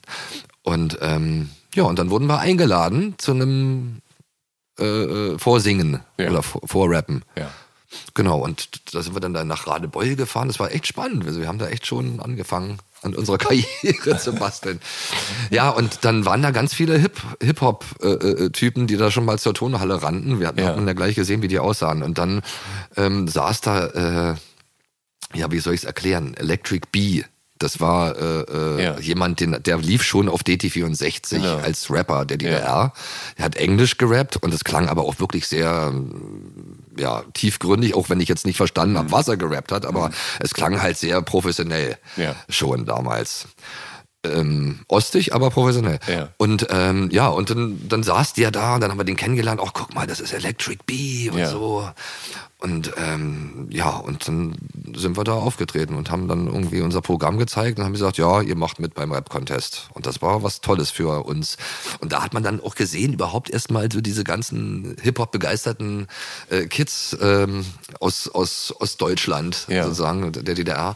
[0.63, 4.01] Und ähm, ja, und dann wurden wir eingeladen zu einem
[4.79, 6.29] äh, äh, Vorsingen Ja.
[6.29, 7.23] oder Vor- Vorrappen.
[7.37, 7.49] Ja.
[8.13, 10.47] Genau, und da sind wir dann da nach Radebeul gefahren.
[10.49, 11.25] Das war echt spannend.
[11.25, 14.81] Also wir haben da echt schon angefangen, an unserer Karriere zu basteln.
[15.51, 20.01] Ja, und dann waren da ganz viele Hip- Hip-Hop-Typen, die da schon mal zur Tonhalle
[20.03, 20.39] rannten.
[20.39, 20.77] Wir hatten Ja.
[20.79, 22.03] ja gleich gesehen, wie die aussahen.
[22.03, 22.41] Und dann
[22.97, 23.87] ähm, saß da,
[24.31, 24.35] äh,
[25.33, 26.33] ja, wie soll ich es erklären?
[26.35, 27.23] Electric Bee.
[27.59, 28.99] Das war äh, äh, Ja.
[28.99, 31.57] jemand, den, der lief schon auf DT64 Genau.
[31.57, 32.93] als Rapper der DDR.
[33.35, 35.91] Er hat Englisch gerappt und es klang aber auch wirklich sehr
[36.99, 38.97] ja, tiefgründig, auch wenn ich jetzt nicht verstanden Mhm.
[38.99, 42.35] habe, was er gerappt hat, aber es klang halt sehr professionell Ja.
[42.49, 43.47] schon damals.
[44.35, 45.99] Ähm, ostig, aber professionell.
[46.07, 46.29] Ja.
[46.37, 49.61] Und ähm, ja, und dann, dann saß der da und dann haben wir den kennengelernt.
[49.63, 51.49] Ach, guck mal, das ist Electric Bee und Ja.
[51.49, 51.87] so.
[52.59, 54.55] Und ähm, ja, und dann
[54.95, 58.41] sind wir da aufgetreten und haben dann irgendwie unser Programm gezeigt und haben gesagt, ja,
[58.41, 59.89] ihr macht mit beim Rap-Contest.
[59.93, 61.57] Und das war was Tolles für uns.
[61.99, 66.07] Und da hat man dann auch gesehen, überhaupt erstmal so diese ganzen Hip-Hop-begeisterten
[66.49, 67.63] äh, Kids ähm,
[67.99, 69.83] aus, aus Ostdeutschland, Ja.
[69.83, 70.95] sozusagen, der DDR,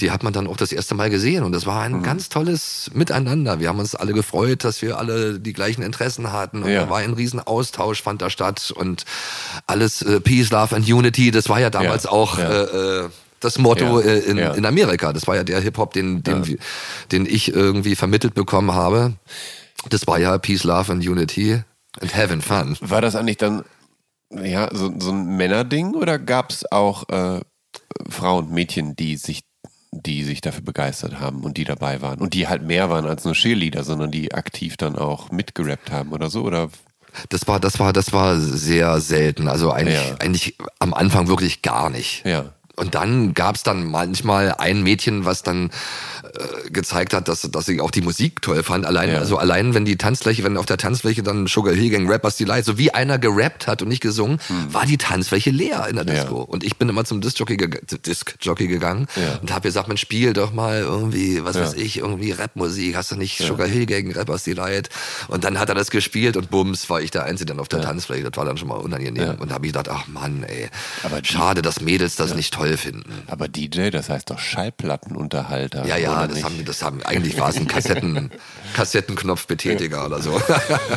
[0.00, 1.44] die hat man dann auch das erste Mal gesehen.
[1.44, 1.96] Und das war Mhm.
[1.96, 3.60] ein ganz tolles Miteinander.
[3.60, 6.62] Wir haben uns alle gefreut, dass wir alle die gleichen Interessen hatten.
[6.62, 6.84] Und Ja.
[6.84, 8.72] da war ein riesen Austausch, fand da statt.
[8.74, 9.04] Und
[9.66, 12.10] alles äh, Peace, Love and Unity, das war ja damals Ja.
[12.10, 12.50] auch Ja.
[12.50, 13.08] Äh, äh,
[13.40, 14.06] das Motto Ja.
[14.06, 14.52] äh, in, Ja.
[14.54, 15.12] in Amerika.
[15.12, 16.58] Das war ja der Hip-Hop, den, den, wir-
[17.10, 19.14] den ich irgendwie vermittelt bekommen habe.
[19.88, 21.62] Das war ja Peace, Love and Unity
[22.00, 22.76] and Having Fun.
[22.80, 23.64] War das eigentlich dann
[24.30, 27.40] ja, so, so ein Männerding oder gab es auch äh,
[28.08, 29.42] Frauen, Mädchen, die sich,
[29.92, 33.24] die sich dafür begeistert haben und die dabei waren und die halt mehr waren als
[33.24, 36.42] nur Cheerleader, sondern die aktiv dann auch mitgerappt haben oder so?
[36.42, 36.70] Oder
[37.28, 39.48] Das war, das war, das war sehr selten.
[39.48, 40.16] Also eigentlich, Ja.
[40.18, 42.24] eigentlich am Anfang wirklich gar nicht.
[42.24, 42.46] ja.
[42.74, 45.70] Und dann gab's dann manchmal ein Mädchen, was dann
[46.24, 48.86] äh, gezeigt hat, dass, dass sie auch die Musik toll fand.
[48.86, 49.18] Allein, Ja.
[49.18, 52.64] also allein, wenn die Tanzfläche, wenn auf der Tanzfläche dann Sugar Hill Gang Rappers Delight,
[52.64, 54.38] so wie einer gerappt hat und nicht gesungen,
[54.70, 56.14] war die Tanzfläche leer in der Hm.
[56.14, 56.22] Ja.
[56.22, 56.40] Disco.
[56.40, 59.38] Und ich bin immer zum Disc-Jockey geg Disc-Jockey gegangen Ja.
[59.42, 62.96] und habe gesagt, man spiel doch mal irgendwie, was weiß ich, irgendwie Rapmusik.
[62.96, 64.88] Hast du nicht Sugar Hill Gang Rappers Delight?
[65.28, 67.82] Und dann hat er das gespielt und bums, war ich der Einzige dann auf der
[67.82, 68.30] Tanzfläche.
[68.30, 69.34] Das war dann schon mal unangenehm.
[69.38, 70.70] Und da habe ich gedacht, ach Mann, ey,
[71.02, 73.22] Aber schade, dass Mädels das nicht toll finden.
[73.26, 75.86] Aber DJ, das heißt doch Schallplattenunterhalter.
[75.86, 76.44] Ja, ja, das nicht?
[76.44, 78.30] haben, das haben, eigentlich war es ein Kassetten,
[78.74, 80.40] Kassettenknopfbetätiger oder so.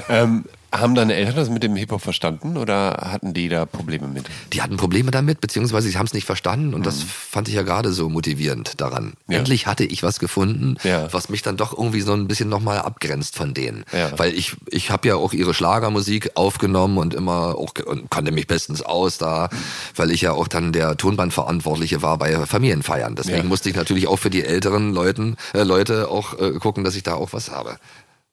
[0.09, 4.25] Ähm, haben deine Eltern das mit dem Hip-Hop verstanden oder hatten die da Probleme mit?
[4.53, 7.61] Die hatten Probleme damit, beziehungsweise sie haben es nicht verstanden und das fand ich ja
[7.63, 9.13] gerade so motivierend daran.
[9.27, 9.33] Mhm.
[9.33, 9.39] Ja.
[9.39, 11.11] Endlich hatte ich was gefunden, Ja.
[11.13, 13.85] was mich dann doch irgendwie so ein bisschen nochmal abgrenzt von denen.
[13.91, 14.17] Ja.
[14.17, 18.47] Weil ich, ich habe ja auch ihre Schlagermusik aufgenommen und immer auch und kannte mich
[18.47, 19.49] bestens aus da,
[19.95, 23.15] weil ich ja auch dann der Tonbandverantwortliche war bei Familienfeiern.
[23.15, 26.95] Deswegen musste ich natürlich auch für die älteren Leuten, äh, Leute auch äh, gucken, dass
[26.95, 27.77] ich da auch was habe.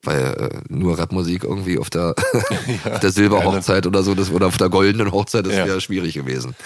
[0.05, 2.15] Weil äh, nur Rapmusik irgendwie auf der,
[2.91, 5.65] auf der Silberhochzeit oder so, das, oder auf der goldenen Hochzeit, das Ja.
[5.67, 6.57] wäre schwierig gewesen.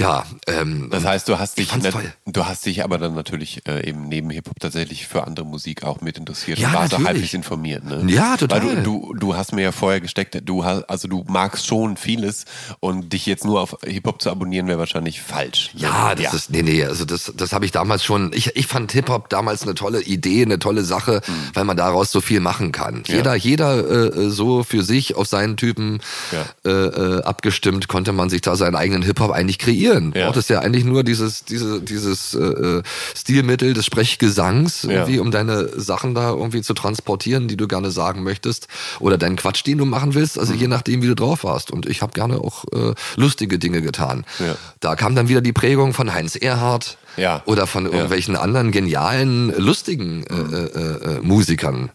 [0.00, 2.12] Ja, ähm, Das heißt, du hast Ich dich, toll.
[2.26, 6.00] du hast dich aber dann natürlich äh, eben neben Hip-Hop tatsächlich für andere Musik auch
[6.00, 7.08] mit interessiert Ja, und warst natürlich.
[7.08, 8.02] halbwegs informiert, ne?
[8.12, 8.64] Ja, total.
[8.66, 11.96] Weil du, du, du hast mir ja vorher gesteckt, du hast, also du magst schon
[11.96, 12.44] vieles
[12.80, 15.70] und dich jetzt nur auf Hip-Hop zu abonnieren wäre wahrscheinlich falsch.
[15.74, 15.82] ne?
[15.82, 18.92] Ja, das ist, nee, nee, also das, das habe ich damals schon, ich, ich fand
[18.92, 21.20] Hip-Hop damals eine tolle Idee, eine tolle Sache,
[21.54, 23.02] weil man daraus so viel machen kann.
[23.06, 23.16] Ja.
[23.16, 26.00] Jeder, jeder äh, so für sich auf seinen Typen
[26.32, 26.46] Ja.
[26.64, 26.70] äh,
[27.18, 29.89] äh, abgestimmt, konnte man sich da seinen eigenen Hip-Hop eigentlich kreieren.
[30.14, 30.26] Ja.
[30.26, 32.82] Braucht es ja eigentlich nur dieses, diese, dieses äh, äh,
[33.16, 34.90] Stilmittel des Sprechgesangs, Ja.
[34.90, 38.68] irgendwie, um deine Sachen da irgendwie zu transportieren, die du gerne sagen möchtest,
[39.00, 40.58] oder deinen Quatsch, den du machen willst, also Mhm.
[40.60, 41.70] je nachdem, wie du drauf warst.
[41.70, 44.24] Und ich habe gerne auch äh, lustige Dinge getan.
[44.38, 44.56] Ja.
[44.80, 47.42] Da kam dann wieder die Prägung von Heinz Erhardt Ja.
[47.46, 51.90] oder von irgendwelchen anderen genialen, lustigen äh, äh, äh, Musikern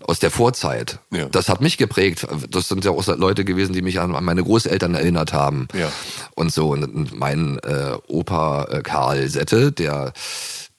[0.00, 0.98] aus der Vorzeit.
[1.10, 1.26] Ja.
[1.26, 2.26] Das hat mich geprägt.
[2.50, 5.68] Das sind ja auch Leute gewesen, die mich an, an meine Großeltern erinnert haben.
[5.74, 5.90] Ja.
[6.34, 6.70] Und so.
[6.72, 10.12] Und mein äh, Opa äh, Karl Sette, der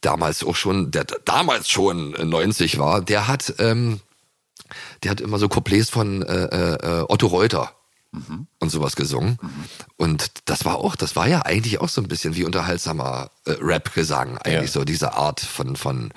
[0.01, 3.99] damals auch schon, der damals schon äh, 90 war, der hat, ähm,
[5.03, 7.71] der hat immer so Couplets von äh, äh, Otto Reuter
[8.59, 9.37] und sowas gesungen.
[9.97, 13.51] Und das war auch, das war ja eigentlich auch so ein bisschen wie unterhaltsamer äh,
[13.61, 14.79] Rap-Gesang, eigentlich Ja.
[14.79, 16.11] so diese Art von, von,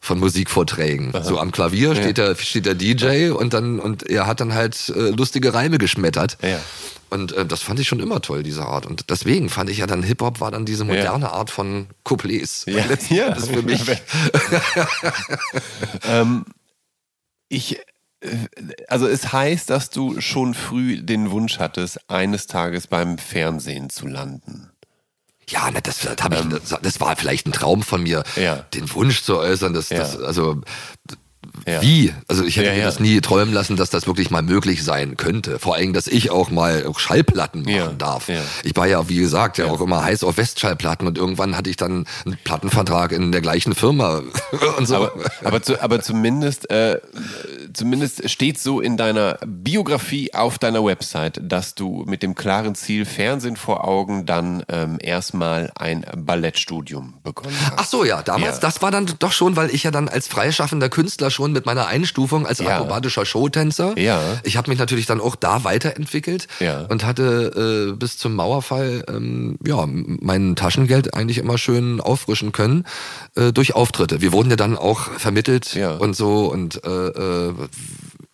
[0.00, 1.12] von Musikvorträgen.
[1.22, 4.88] So am Klavier steht, der, steht der DJ und dann, und er hat dann halt
[4.88, 6.38] äh, lustige Reime geschmettert.
[6.42, 6.58] Ja.
[7.10, 8.86] Und äh, das fand ich schon immer toll, diese Art.
[8.86, 12.64] Und deswegen fand ich ja dann Hip-Hop war dann diese moderne Art von Couplets.
[12.66, 13.26] Ja, ja.
[13.28, 13.84] Endes für mich.
[16.08, 16.44] ähm,
[17.48, 17.78] ich,
[18.88, 24.06] also es heißt, dass du schon früh den Wunsch hattest, eines Tages beim Fernsehen zu
[24.06, 24.70] landen.
[25.48, 28.42] Ja, na, das, das, ich, das, das war vielleicht ein Traum von mir, Ähm.
[28.42, 28.56] Ja.
[28.74, 29.98] den Wunsch zu äußern, dass Ja.
[29.98, 30.60] das, also
[31.66, 31.82] Ja.
[31.82, 32.12] wie?
[32.28, 35.16] Also ich hätte Ja, mir das nie träumen lassen, dass das wirklich mal möglich sein
[35.16, 35.58] könnte.
[35.58, 38.28] Vor allem, dass ich auch mal Schallplatten machen darf.
[38.64, 41.76] Ich war ja, wie gesagt, ja, auch immer heiß auf Westschallplatten und irgendwann hatte ich
[41.76, 44.22] dann einen Plattenvertrag in der gleichen Firma
[44.78, 44.96] und so.
[44.96, 45.12] Aber,
[45.44, 47.00] aber, zu, aber zumindest, äh,
[47.72, 53.04] zumindest steht so in deiner Biografie auf deiner Website, dass du mit dem klaren Ziel
[53.04, 57.74] Fernsehen vor Augen dann ähm, erstmal ein Ballettstudium begonnen hast.
[57.76, 60.88] Ach so, ja, damals, das war dann doch schon, weil ich ja dann als freischaffender
[60.88, 62.76] Künstler schon mit meiner Einstufung als Ja.
[62.76, 64.20] akrobatischer Showtänzer, Ja.
[64.44, 66.82] ich habe mich natürlich dann auch da weiterentwickelt Ja.
[66.88, 72.84] und hatte äh, bis zum Mauerfall ähm, ja mein Taschengeld eigentlich immer schön auffrischen können
[73.34, 74.20] äh, durch Auftritte.
[74.20, 75.92] Wir wurden ja dann auch vermittelt Ja.
[75.96, 77.54] und so und äh, äh,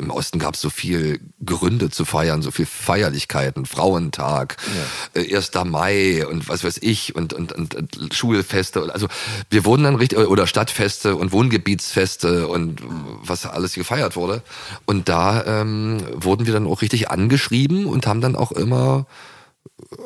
[0.03, 4.57] im Osten gab es so viel Gründe zu feiern, so viel Feierlichkeiten, Frauentag,
[5.15, 5.51] äh, 1.
[5.65, 8.93] Mai und was weiß ich und, und, und, und Schulfeste.
[8.93, 9.09] Also
[9.51, 12.83] wir wurden dann richtig, oder Stadtfeste und Wohngebietsfeste und
[13.23, 14.43] was alles gefeiert wurde.
[14.87, 19.07] Und da ähm, wurden wir dann auch richtig angeschrieben und haben dann auch immer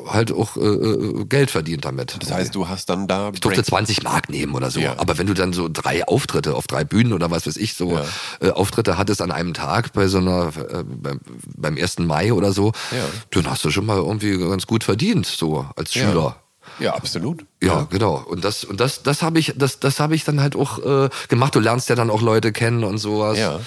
[0.08, 2.16] halt auch äh, äh, Geld verdient damit.
[2.20, 4.80] Das heißt, du hast dann da Ich durfte 20 Mark nehmen oder so.
[4.80, 4.94] Ja.
[4.98, 7.92] Aber wenn du dann so drei Auftritte auf drei Bühnen oder was weiß ich, so
[7.92, 8.04] Ja.
[8.40, 11.20] äh, Auftritte hattest an einem Tag bei so einer, äh, beim,
[11.56, 11.98] beim 1.
[12.06, 13.04] Mai oder so, Ja.
[13.30, 16.08] dann hast du schon mal irgendwie ganz gut verdient, so als Ja.
[16.08, 16.36] Schüler.
[16.80, 17.44] Ja, absolut.
[17.62, 18.16] Ja, genau.
[18.28, 21.08] Und das und das das habe ich das das habe ich dann halt auch äh,
[21.28, 21.54] gemacht.
[21.54, 23.38] Du lernst ja dann auch Leute kennen und sowas.
[23.38, 23.60] Ja.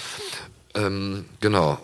[0.74, 1.78] Ähm, genau.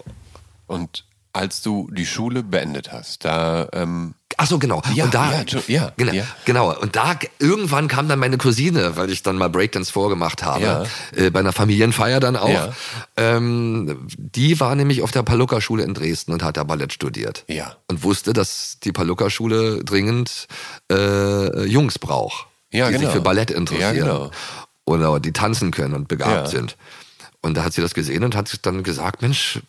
[0.66, 1.04] Und
[1.36, 4.82] als du die Schule beendet hast, da ähm, Ach so, genau.
[4.92, 6.24] Ja, und da, ja, ja, genau, ja.
[6.44, 6.78] genau.
[6.78, 11.30] Und da irgendwann kam dann meine Cousine, weil ich dann mal Breakdance vorgemacht habe, äh,
[11.30, 12.74] bei einer Familienfeier dann auch.
[13.16, 17.44] Ähm, die war nämlich auf der Palucca-Schule in Dresden und hat da Ballett studiert.
[17.46, 17.76] Ja.
[17.88, 20.48] Und wusste, dass die Palucca-Schule dringend
[20.92, 23.06] äh, Jungs braucht, Ja, die genau.
[23.06, 23.96] sich für Ballett interessieren.
[23.96, 24.30] Ja, genau.
[24.84, 26.46] Oder die tanzen können und begabt Ja.
[26.46, 26.76] sind.
[27.46, 29.60] Und da hat sie das gesehen und hat dann gesagt, Mensch,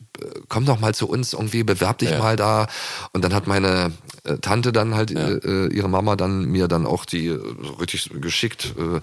[0.50, 2.20] komm doch mal zu uns, irgendwie bewerb dich Ja.
[2.20, 2.68] mal da.
[3.14, 6.86] Und dann hat meine äh, Tante dann halt, äh, äh, ihre Mama dann mir dann
[6.86, 7.40] auch die äh,
[7.80, 9.00] richtig geschickt, äh,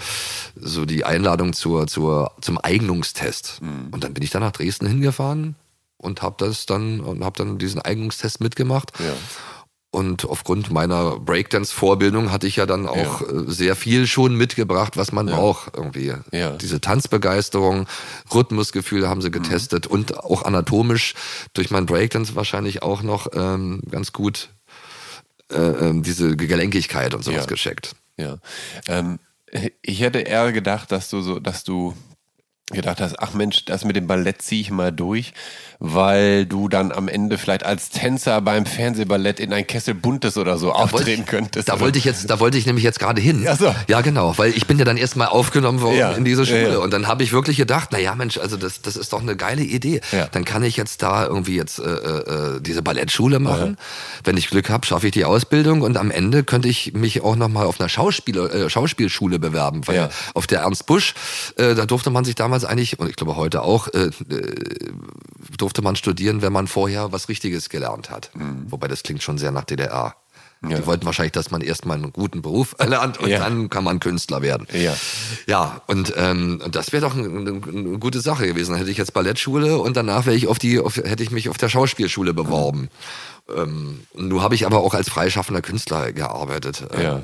[0.56, 3.60] so die Einladung zur, zur, zum Eignungstest.
[3.62, 3.88] Mhm.
[3.92, 5.54] Und dann bin ich dann nach Dresden hingefahren
[5.96, 8.92] und habe das dann und habe dann diesen Eignungstest mitgemacht.
[8.98, 9.14] Ja.
[9.94, 15.12] Und aufgrund meiner Breakdance-Vorbildung hatte ich ja dann auch äh, sehr viel schon mitgebracht, was
[15.12, 16.12] man braucht irgendwie.
[16.32, 16.50] Ja.
[16.56, 17.86] Diese Tanzbegeisterung,
[18.34, 21.14] Rhythmusgefühl haben sie getestet und auch anatomisch
[21.52, 24.48] durch mein Breakdance wahrscheinlich auch noch ähm, ganz gut
[25.52, 27.46] äh, ähm, diese Gelenkigkeit und sowas Ja.
[27.46, 27.94] gescheckt.
[28.16, 28.38] Ja.
[28.88, 29.18] Ähm,
[29.82, 31.94] ich hätte eher gedacht, dass du so, dass du
[32.70, 35.34] gedacht hast, ach Mensch, das mit dem Ballett ziehe ich mal durch,
[35.80, 40.56] weil du dann am Ende vielleicht als Tänzer beim Fernsehballett in ein Kessel Buntes oder
[40.56, 41.68] so Da auftreten ich, könntest.
[41.68, 41.82] Da oder?
[41.82, 43.44] wollte ich jetzt, da wollte ich nämlich jetzt gerade hin.
[43.46, 43.74] Ach so.
[43.86, 46.72] Ja, genau, weil ich bin ja dann erstmal aufgenommen worden Ja, in diese Schule ja,
[46.72, 46.78] ja.
[46.78, 49.36] und dann habe ich wirklich gedacht, na ja, Mensch, also das, das ist doch eine
[49.36, 50.00] geile Idee.
[50.12, 50.26] Ja.
[50.32, 53.76] Dann kann ich jetzt da irgendwie jetzt äh, äh, diese Ballettschule machen.
[54.24, 57.36] Wenn ich Glück habe, schaffe ich die Ausbildung und am Ende könnte ich mich auch
[57.36, 60.08] noch mal auf einer Schauspiel, äh, Schauspielschule bewerben, weil Ja.
[60.32, 61.12] auf der Ernst Busch,
[61.56, 64.92] äh, da durfte man sich damals eigentlich und ich glaube heute auch äh, äh,
[65.56, 68.30] durfte man studieren, wenn man vorher was Richtiges gelernt hat.
[68.68, 70.14] Wobei das klingt schon sehr nach DDR.
[70.60, 70.70] Mhm.
[70.70, 70.76] Ja.
[70.78, 73.38] Die wollten wahrscheinlich, dass man erstmal einen guten Beruf erlernt und Ja.
[73.40, 74.66] dann kann man Künstler werden.
[74.72, 74.94] Ja.
[75.46, 78.70] Ja, und, ähm, das wäre doch eine, eine, gute Sache gewesen.
[78.72, 81.48] Dann hätte ich jetzt Ballettschule und danach wäre ich auf die, auf, hätte ich mich
[81.48, 82.88] auf der Schauspielschule beworben.
[83.54, 86.84] Ähm, nun habe ich aber auch als freischaffender Künstler gearbeitet.
[86.92, 87.22] Ähm, Ja.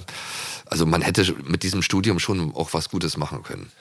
[0.67, 3.73] Also man hätte mit diesem Studium schon auch was Gutes machen können.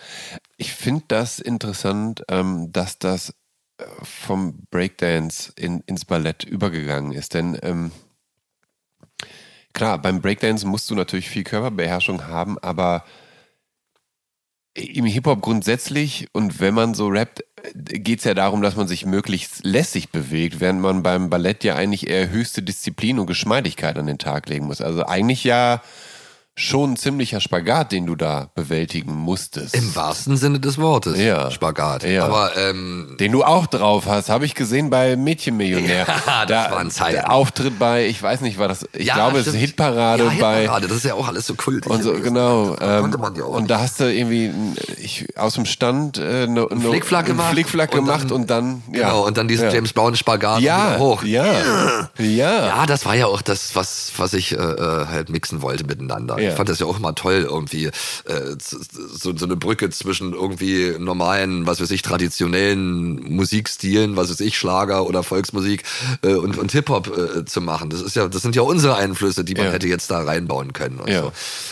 [0.62, 3.34] Ich finde das interessant, ähm, dass das
[3.78, 7.34] äh, vom Breakdance in, ins Ballett übergegangen ist.
[7.34, 7.92] Denn ähm,
[9.72, 13.06] klar, beim Breakdance musst du natürlich viel Körperbeherrschung haben, aber
[14.74, 17.42] im Hip-Hop grundsätzlich und wenn man so rappt,
[17.74, 21.76] geht es ja darum, dass man sich möglichst lässig bewegt, während man beim Ballett ja
[21.76, 24.82] eigentlich eher höchste Disziplin und Geschmeidigkeit an den Tag legen muss.
[24.82, 25.82] Also eigentlich ja
[26.60, 29.76] schon ein ziemlicher Spagat, den du da bewältigen musstest.
[29.76, 31.18] Im wahrsten Sinne des Wortes.
[31.18, 31.50] Ja.
[31.52, 32.04] Spagat.
[32.04, 32.26] Ja.
[32.26, 36.06] Aber ähm, Den du auch drauf hast, habe ich gesehen bei Mädchenmillionär.
[36.30, 37.14] Ja, das waren Zeiten.
[37.14, 39.56] Der Auftritt bei, ich weiß nicht, war das, ich ja, glaube, es ist.
[39.56, 40.62] Hitparade ja, bei.
[40.62, 41.90] Hitparade, das ist ja auch alles so kultig.
[41.90, 42.76] Und so, genau.
[42.76, 44.52] Da Ähm, konnte man ja auch und da hast du irgendwie
[44.98, 48.84] ich, aus dem Stand äh, ne, ne, Flickflack gemacht Flickflack und gemacht dann- und dann,
[48.92, 49.10] ja.
[49.10, 49.74] Genau, und dann diesen ja.
[49.74, 51.24] James Brown Spagat ja, hoch.
[51.24, 51.46] Ja,
[52.18, 55.86] ja, Ja, das war ja auch das, was, was ich äh, äh, halt mixen wollte
[55.86, 56.40] miteinander.
[56.40, 56.49] Ja.
[56.50, 57.92] Ich fand das ja auch immer toll, irgendwie äh,
[58.60, 64.58] so, so eine Brücke zwischen irgendwie normalen, was weiß ich, traditionellen Musikstilen, was weiß ich,
[64.58, 65.84] Schlager oder Volksmusik
[66.22, 67.90] äh, und, und Hip-Hop äh, zu machen.
[67.90, 69.72] Das ist ja, das sind ja unsere Einflüsse, die man Ja.
[69.72, 71.00] hätte jetzt da reinbauen können.
[71.08, 71.24] Ja.
[71.24, 71.32] so.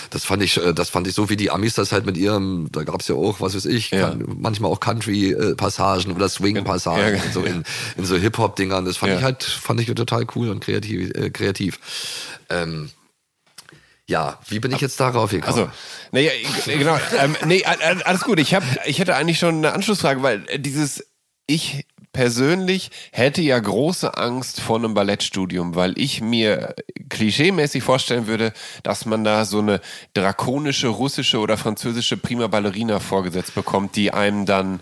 [0.10, 2.70] Das fand ich, äh, das fand ich so wie die Amis das halt mit ihrem,
[2.72, 4.10] da gab's ja auch, was weiß ich, Ja.
[4.10, 7.64] kann, manchmal auch Country-Passagen oder Swing-Passagen Ja, so in,
[7.98, 8.86] in so Hip-Hop-Dingern.
[8.86, 11.12] Das fand ich halt, fand ich total cool und kreativ.
[11.16, 11.80] Äh, kreativ.
[12.50, 12.90] Ähm,
[14.08, 15.48] ja, wie bin ich jetzt darauf gekommen?
[15.48, 15.70] Also,
[16.12, 16.32] naja,
[16.66, 16.98] genau.
[17.20, 18.40] Ähm, nee, alles gut.
[18.40, 21.06] Ich, hab, ich hätte eigentlich schon eine Anschlussfrage, weil äh, dieses,
[21.46, 26.74] ich persönlich hätte ja große Angst vor einem Ballettstudium, weil ich mir
[27.10, 29.82] klischeemäßig vorstellen würde, dass man da so eine
[30.14, 34.80] drakonische russische oder französische Prima Ballerina vorgesetzt bekommt, die einem dann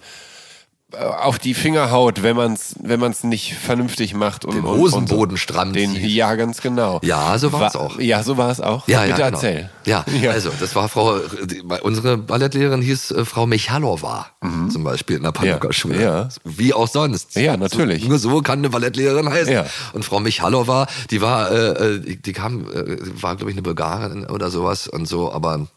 [0.93, 4.45] auf die Finger haut, wenn man es wenn man's nicht vernünftig macht.
[4.45, 6.05] Und, Den Hosenboden und stramm Den, zieht.
[6.11, 6.99] Ja, ganz genau.
[7.03, 7.99] Ja, so war's Wa- auch.
[7.99, 8.87] Ja, so war es auch.
[8.87, 9.37] ja, Bitte ja, genau.
[9.37, 9.69] erzähl.
[9.85, 10.31] Ja, Ja.
[10.31, 14.27] also das war Frau, die- unsere Ballettlehrerin hieß äh, Frau Michalova,
[14.71, 15.95] zum Beispiel in der Panuka-Schule.
[15.95, 16.01] Mhm.
[16.01, 16.29] Ja.
[16.43, 17.35] Wie auch sonst.
[17.35, 18.03] Ja, natürlich.
[18.03, 19.51] So, nur so kann eine Ballettlehrerin heißen.
[19.51, 19.65] Ja.
[19.93, 23.63] Und Frau Michalova, die war, äh, äh, die, die kam, äh, war glaube ich eine
[23.63, 25.67] Bulgarin oder sowas und so, aber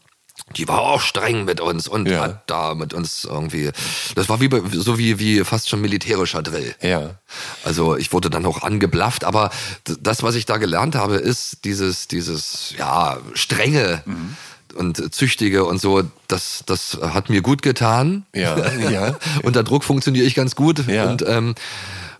[0.55, 2.21] die war auch streng mit uns und Ja.
[2.21, 3.71] hat da mit uns irgendwie,
[4.15, 6.75] das war wie so wie wie fast schon militärischer Drill.
[6.81, 7.15] Ja.
[7.63, 9.51] Also ich wurde dann auch angeblafft, aber
[9.83, 14.35] das, was ich da gelernt habe, ist dieses, dieses, ja, strenge Mhm.
[14.75, 18.25] und züchtige und so, das, das hat mir gut getan.
[18.33, 18.57] Ja,
[18.89, 19.15] ja.
[19.43, 20.87] Unter Druck funktioniere ich ganz gut.
[20.87, 21.09] Ja.
[21.09, 21.55] Und, ähm,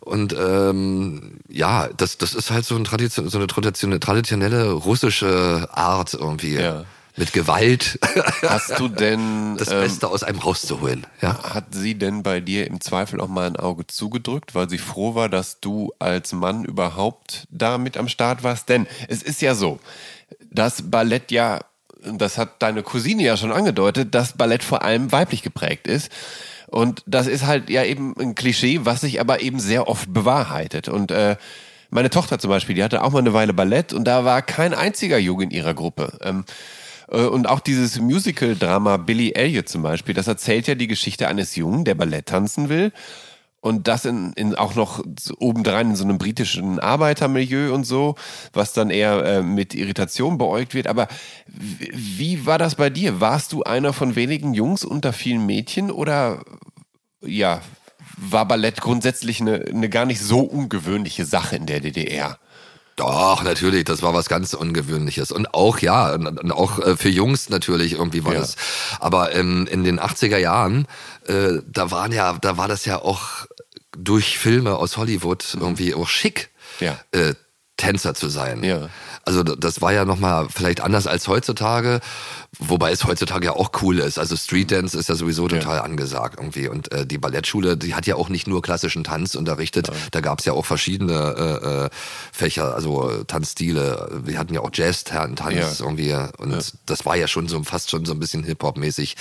[0.02, 5.68] und ähm, ja, das, das ist halt so, ein Tradition, so eine traditionelle, traditionelle russische
[5.72, 6.56] Art irgendwie.
[6.56, 6.86] Ja.
[7.20, 8.00] Mit Gewalt.
[8.42, 11.06] Hast du denn das ähm, Beste aus einem rauszuholen?
[11.22, 11.54] Ja.
[11.54, 15.14] Hat sie denn bei dir im Zweifel auch mal ein Auge zugedrückt, weil sie froh
[15.14, 18.70] war, dass du als Mann überhaupt da mit am Start warst?
[18.70, 19.80] Denn es ist ja so,
[20.50, 21.60] dass Ballett ja,
[22.02, 26.10] das hat deine Cousine ja schon angedeutet, dass Ballett vor allem weiblich geprägt ist.
[26.68, 30.88] Und das ist halt ja eben ein Klischee, was sich aber eben sehr oft bewahrheitet.
[30.88, 31.36] Und äh,
[31.90, 34.74] meine Tochter zum Beispiel, die hatte auch mal eine Weile Ballett und da war kein
[34.74, 36.18] einziger Junge in ihrer Gruppe.
[36.22, 36.79] Ähm, äh,
[37.12, 41.84] und auch dieses Musical-Drama Billy Elliot zum Beispiel, das erzählt ja die Geschichte eines Jungen,
[41.84, 42.92] der Ballett tanzen will.
[43.62, 45.04] Und das in, in auch noch
[45.38, 48.16] obendrein in so einem britischen Arbeitermilieu und so,
[48.54, 50.88] was dann eher äh, mit Irritation beäugt wird.
[50.88, 51.10] Aber
[51.48, 53.20] wie war das bei dir?
[53.20, 56.42] Warst du einer von wenigen Jungs unter vielen Mädchen oder
[57.22, 57.62] ja,
[58.18, 62.40] war Ballett grundsätzlich eine, eine gar nicht so ungewöhnliche Sache in der DDR?
[63.00, 65.32] Doch, natürlich, das war was ganz Ungewöhnliches.
[65.32, 68.42] Und auch, ja, und auch äh, für Jungs natürlich irgendwie war ja.
[68.42, 68.58] das.
[69.00, 70.86] Aber ähm, in den 80er Jahren,
[71.26, 73.46] äh, da waren ja, da war das ja auch
[73.98, 76.50] durch Filme aus Hollywood irgendwie auch schick.
[76.82, 77.00] Ja.
[77.12, 77.36] Äh,
[77.78, 78.66] Tänzer zu sein.
[78.66, 78.90] Ja.
[79.26, 82.00] Also das war ja nochmal vielleicht anders als heutzutage,
[82.58, 84.18] wobei es heutzutage ja auch cool ist.
[84.18, 85.84] Also Street Dance ist ja sowieso total ja.
[85.84, 86.68] angesagt irgendwie.
[86.68, 89.88] Und äh, die Ballettschule, die hat ja auch nicht nur klassischen Tanz unterrichtet.
[89.88, 89.94] Ja.
[90.12, 91.90] Da gab es ja auch verschiedene äh, äh,
[92.32, 94.22] Fächer, also Tanzstile.
[94.24, 95.86] Wir hatten ja auch Jazz-Tanz ja.
[95.86, 96.16] irgendwie.
[96.38, 99.16] Und das war ja schon so fast schon so ein bisschen Hip-Hop-mäßig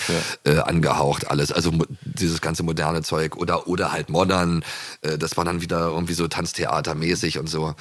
[0.44, 1.52] äh, angehaucht alles.
[1.52, 1.72] Also
[2.02, 4.64] dieses ganze moderne Zeug oder, oder halt modern.
[5.02, 7.74] Äh, das war dann wieder irgendwie so Tanztheater-mäßig und so.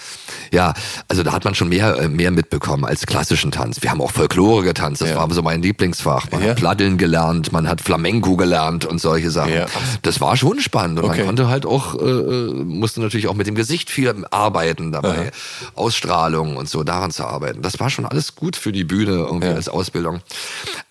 [0.52, 0.74] Ja,
[1.08, 3.82] also da hat man schon mehr, äh, mehr mitbekommen als klassischen Tanz.
[3.82, 5.16] Wir haben auch Folklore getanzt, das ja.
[5.16, 6.30] war so mein Lieblingsfach.
[6.32, 6.50] Man ja.
[6.50, 9.54] hat Pladdeln gelernt, man hat Flamenco gelernt und solche Sachen.
[9.54, 9.68] Ja.
[10.02, 11.20] Das war schon spannend und okay.
[11.20, 15.18] man konnte halt auch, äh, äh, musste natürlich auch mit dem Gesicht viel arbeiten dabei.
[15.18, 15.32] Aha.
[15.76, 17.62] Ausstrahlung und so, daran zu arbeiten.
[17.62, 20.22] Das war schon alles gut für die Bühne irgendwie als Ausbildung.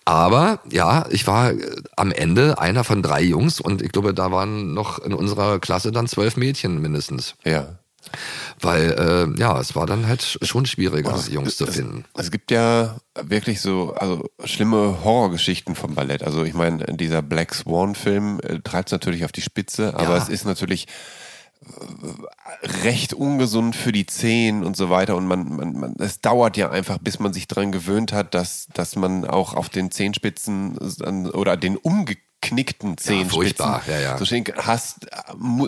[0.05, 1.51] Aber ja, ich war
[1.97, 5.91] am Ende einer von drei Jungs und ich glaube, da waren noch in unserer Klasse
[5.91, 7.35] dann zwölf Mädchen mindestens.
[7.43, 7.79] Ja.
[8.59, 8.91] Weil,
[9.37, 12.05] äh, ja, es war dann halt schon schwieriger, es, Jungs zu finden.
[12.17, 16.23] Es, gibt ja wirklich so also schlimme Horrorgeschichten vom Ballett.
[16.23, 20.17] Also ich meine, dieser Black Swan-Film äh, treibt es natürlich auf die Spitze, aber ja.
[20.17, 20.87] es ist natürlich
[21.61, 25.15] äh, recht ungesund für die Zehen und so weiter.
[25.15, 28.67] Und man, man, man, es dauert ja einfach, bis man sich daran gewöhnt hat, dass,
[28.73, 30.77] dass man auch auf den Zehenspitzen
[31.33, 33.65] oder den umgekehrt geknickten Zehenspitzen.
[33.65, 34.17] Ja, ja, ja.
[34.17, 34.25] So
[34.57, 35.07] hast,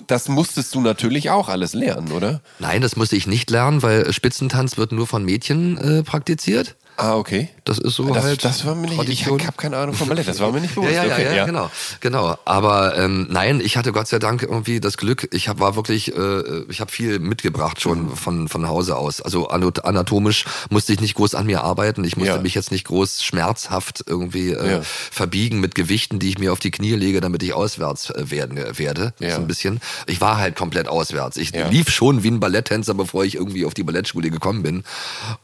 [0.07, 2.41] das musstest du natürlich auch alles lernen, oder?
[2.59, 6.75] Nein, das musste ich nicht lernen, weil Spitzentanz wird nur von Mädchen äh, praktiziert.
[6.99, 7.47] Ah, okay.
[7.63, 8.43] Das ist so das, halt.
[8.43, 10.91] Das war mir nicht, ich habe keine Ahnung vom Ballett, das war mir nicht bewusst.
[10.91, 11.71] ja, ja, okay, ja, ja, genau.
[12.01, 12.37] Genau.
[12.43, 16.13] Aber ähm, nein, ich hatte Gott sei Dank irgendwie das Glück, ich hab, war wirklich,
[16.13, 18.15] äh, ich habe viel mitgebracht schon mhm.
[18.17, 19.21] von, von Hause aus.
[19.21, 22.03] Also anatomisch musste ich nicht groß an mir arbeiten.
[22.03, 22.41] Ich musste ja.
[22.41, 24.81] mich jetzt nicht groß schmerzhaft irgendwie äh, ja.
[24.81, 28.57] verbiegen mit Gewichten, die ich mir auf die Knie lege, damit ich auswärts äh, werden
[28.57, 29.13] äh, werde.
[29.19, 29.35] Ja.
[29.35, 29.79] So ein bisschen.
[30.05, 31.37] Ich war halt komplett auswärts.
[31.37, 34.83] Ich lief schon wie ein Balletttänzer, bevor ich irgendwie auf die Ballettschule gekommen bin.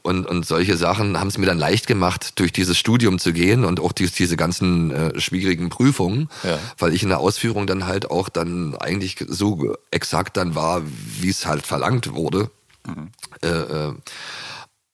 [0.01, 3.31] Und, und solche Sachen haben es mir mir dann leicht gemacht, durch dieses Studium zu
[3.31, 6.57] gehen und auch durch diese ganzen äh, schwierigen Prüfungen, ja.
[6.77, 10.81] weil ich in der Ausführung dann halt auch dann eigentlich so exakt dann war,
[11.19, 12.49] wie es halt verlangt wurde.
[12.85, 13.09] Mhm.
[13.41, 13.93] Äh, äh,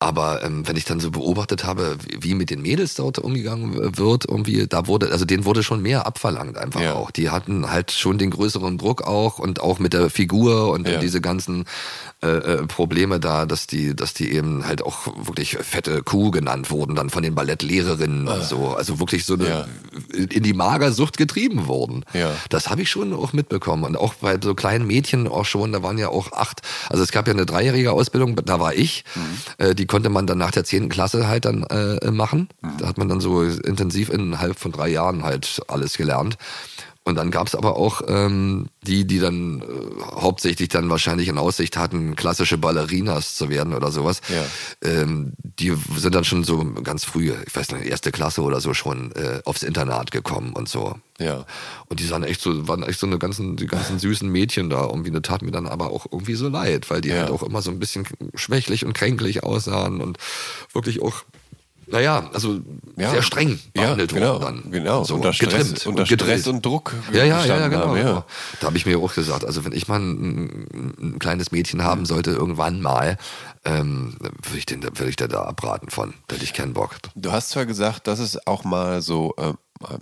[0.02, 4.26] aber ähm, wenn ich dann so beobachtet habe, wie mit den Mädels dort umgegangen wird,
[4.28, 6.96] irgendwie, da wurde, also denen wurde schon mehr abverlangt einfach ja.
[6.96, 7.12] auch.
[7.12, 10.98] Die hatten halt schon den größeren Druck auch und auch mit der Figur und ja.
[10.98, 11.66] diese ganzen
[12.24, 16.72] äh, äh, Probleme da, dass die, dass die eben halt auch wirklich fette Kuh genannt
[16.72, 18.34] wurden, dann von den Ballettlehrerinnen ah.
[18.34, 18.70] und so.
[18.70, 19.66] Also wirklich so eine, ja.
[20.14, 22.06] in die Magersucht getrieben wurden.
[22.50, 23.84] Das habe ich schon auch mitbekommen.
[23.84, 27.12] Und auch bei so kleinen Mädchen auch schon, da waren ja auch acht, also es
[27.12, 29.04] gab ja eine dreijährige Ausbildung, da war ich.
[29.14, 29.22] Mhm.
[29.58, 32.48] Äh, die konnte man dann nach der zehnten Klasse halt dann äh, machen.
[32.62, 32.78] Mhm.
[32.78, 36.38] Da hat man dann so intensiv innerhalb von drei Jahren halt alles gelernt.
[37.04, 41.40] Und dann gab es aber auch ähm, die, die dann äh, hauptsächlich dann wahrscheinlich in
[41.40, 44.22] Aussicht hatten, klassische Ballerinas zu werden oder sowas.
[44.30, 44.44] Ja.
[44.88, 48.76] Ähm, die sind dann schon so ganz früh, ich weiß nicht, erste Klasse oder so
[48.76, 50.96] schon äh, aufs Internat gekommen und so.
[51.18, 51.46] Ja.
[51.88, 54.86] Und die sahen echt so, waren echt so eine ganzen, die ganzen süßen Mädchen da.
[54.86, 57.22] Irgendwie eine tat mir dann aber auch irgendwie so leid, weil die ja.
[57.22, 60.20] halt auch immer so ein bisschen schwächlich und kränklich aussahen und
[60.72, 61.24] wirklich auch
[61.92, 62.60] naja, also
[62.98, 63.12] ja.
[63.12, 64.72] sehr streng behandelt ja, genau, worden dann.
[64.72, 66.94] Genau, so unter, Stress, unter Stress und Druck.
[67.12, 67.88] Ja, ja, ja, genau.
[67.88, 68.26] Haben, ja.
[68.60, 72.06] Da habe ich mir auch gesagt, also wenn ich mal ein, ein kleines Mädchen haben
[72.06, 73.18] sollte, irgendwann mal,
[73.66, 76.14] ähm, würde ich, den, würd ich dir da abraten von.
[76.28, 76.96] Da hätte ich keinen Bock.
[77.16, 79.54] Du hast zwar gesagt, dass es auch mal so äh,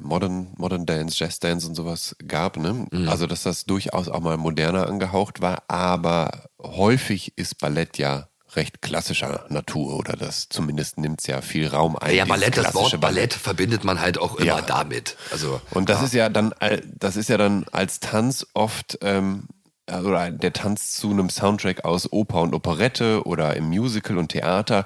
[0.02, 2.88] Modern, Modern Dance, Jazz Dance und sowas gab, ne?
[2.92, 3.10] Mhm.
[3.10, 8.82] Also dass das durchaus auch mal moderner angehaucht war, aber häufig ist Ballett ja recht
[8.82, 12.16] klassischer Natur oder das zumindest nimmt es ja viel Raum ein.
[12.16, 14.62] Ja, Ballett, das Wort Ballett verbindet man halt auch immer Ja.
[14.62, 15.18] damit.
[15.32, 16.54] Also, Und das ist ja dann,
[16.86, 19.48] das ist ja dann als Tanz oft, ähm,
[19.88, 24.86] oder der Tanz zu einem Soundtrack aus Oper und Operette oder im Musical und Theater.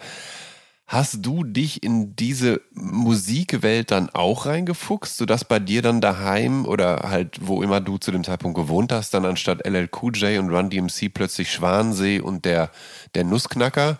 [0.93, 7.09] Hast du dich in diese Musikwelt dann auch reingefuchst, sodass bei dir dann daheim oder
[7.09, 10.51] halt wo immer du zu dem Zeitpunkt gewohnt hast, dann anstatt LL Cool J und
[10.51, 12.69] Run DMC plötzlich Schwansee und der,
[13.15, 13.97] der Nussknacker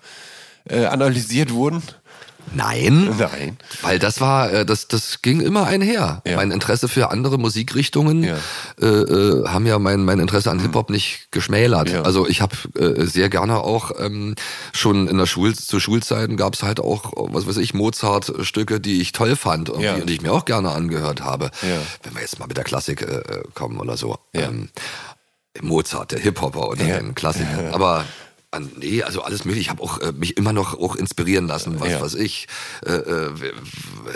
[0.70, 1.82] äh, analysiert wurden?
[2.54, 3.16] Nein.
[3.18, 3.58] Nein.
[3.82, 6.22] Weil das war, äh, das, das ging immer einher.
[6.26, 6.36] Ja.
[6.36, 8.38] Mein Interesse für andere Musikrichtungen Ja.
[8.82, 11.90] Äh, äh, haben ja mein, mein Interesse an Hip-Hop nicht geschmälert.
[11.90, 12.02] Ja.
[12.04, 14.36] Also ich habe äh, sehr gerne auch ähm,
[14.72, 19.02] schon in der Schul zu Schulzeiten gab es halt auch, was weiß ich, Mozart-Stücke, die
[19.02, 21.52] ich toll fand und die ich mir auch gerne angehört habe.
[22.04, 23.22] Wenn wir jetzt mal mit der Klassik äh,
[23.54, 24.18] kommen oder so.
[24.34, 24.70] Ähm,
[25.62, 26.98] Mozart, der Hip-Hopper oder Ja.
[26.98, 27.74] den Klassiker.
[27.74, 28.06] Aber
[28.54, 29.64] an, nee, also alles möglich.
[29.66, 32.02] Ich habe auch äh, mich immer noch auch inspirieren lassen, was Ja.
[32.02, 32.48] weiß ich.
[32.86, 33.30] Äh, äh,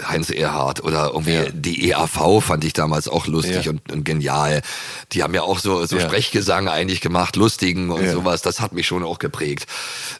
[0.08, 1.46] Heinz Erhardt oder irgendwie Ja.
[1.52, 3.72] die EAV fand ich damals auch lustig Ja.
[3.72, 4.62] und, und genial.
[5.12, 6.00] Die haben ja auch so, so.
[6.00, 8.42] Sprechgesang eigentlich gemacht, lustigen und sowas.
[8.42, 9.68] Das hat mich schon auch geprägt.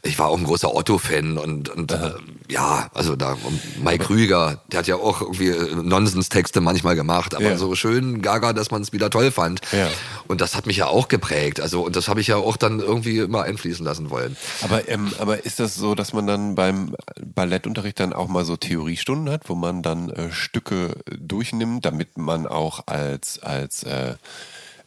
[0.04, 2.12] Ich war auch ein großer Otto-Fan und, und äh,
[2.50, 3.38] ja, also da
[3.84, 8.54] Mike Krüger, der hat ja auch irgendwie äh, Nonsens-Texte manchmal gemacht, aber so schön gaga,
[8.54, 9.62] dass man es wieder toll fand.
[9.72, 9.90] Ja.
[10.28, 11.60] Und das hat mich ja auch geprägt.
[11.60, 14.36] Also, und das habe ich ja auch dann irgendwie immer einfließen lassen wollen.
[14.62, 18.58] Aber, ähm, aber ist das so, dass man dann beim Ballettunterricht dann auch mal so
[18.58, 24.16] Theoriestunden hat, wo man dann äh, Stücke durchnimmt, damit man auch als, als, äh,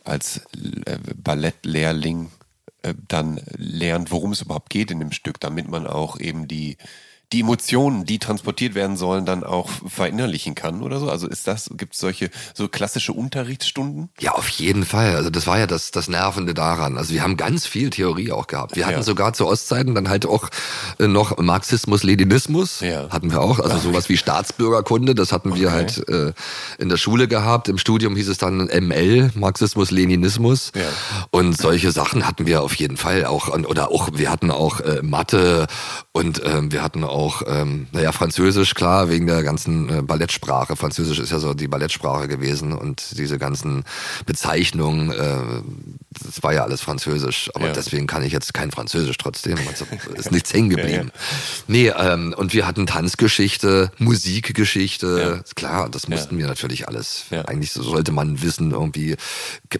[0.04, 0.42] als
[0.86, 2.30] äh, Ballettlehrling
[2.82, 6.76] äh, dann lernt, worum es überhaupt geht in dem Stück, damit man auch eben die,
[7.32, 11.08] die Emotionen, die transportiert werden sollen, dann auch verinnerlichen kann oder so?
[11.08, 14.08] Also ist das, gibt es solche so klassische Unterrichtsstunden?
[14.18, 15.14] Ja, auf jeden Fall.
[15.14, 16.98] Also das war ja das, das Nervende daran.
[16.98, 18.74] Also wir haben ganz viel Theorie auch gehabt.
[18.76, 19.02] Wir hatten Ja.
[19.04, 20.48] sogar zu Ostzeiten dann halt auch
[20.98, 22.80] äh, noch Marxismus, Leninismus.
[22.80, 23.08] Ja.
[23.10, 23.60] Hatten wir auch.
[23.60, 26.32] Also sowas wie Staatsbürgerkunde, das hatten wir halt äh,
[26.78, 27.68] in der Schule gehabt.
[27.68, 30.72] Im Studium hieß es dann ML, Marxismus, Leninismus.
[30.74, 30.82] Ja.
[31.30, 33.48] Und solche Sachen hatten wir auf jeden Fall auch.
[33.48, 35.66] Oder auch, wir hatten auch äh, Mathe
[36.12, 40.76] und ähm, wir hatten auch, ähm, naja, Französisch, klar, wegen der ganzen äh, Ballettsprache.
[40.76, 43.84] Französisch ist ja so die Ballettsprache gewesen und diese ganzen
[44.26, 45.62] Bezeichnungen, äh,
[46.24, 47.50] das war ja alles Französisch.
[47.54, 47.72] Aber Ja.
[47.72, 49.58] deswegen kann ich jetzt kein Französisch trotzdem.
[49.68, 51.10] Also ist nichts hängen geblieben.
[51.66, 55.42] Nee, ähm, und wir hatten Tanzgeschichte, Musikgeschichte.
[55.56, 57.24] Klar, das mussten wir natürlich alles.
[57.30, 57.42] Ja.
[57.42, 59.16] Eigentlich sollte man wissen, irgendwie,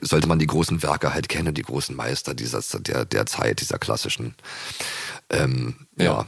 [0.01, 3.79] sollte man die großen Werke halt kennen, die großen Meister dieser, der, der Zeit, dieser
[3.79, 4.35] klassischen.
[5.31, 6.05] Ähm, ja.
[6.05, 6.27] Ja.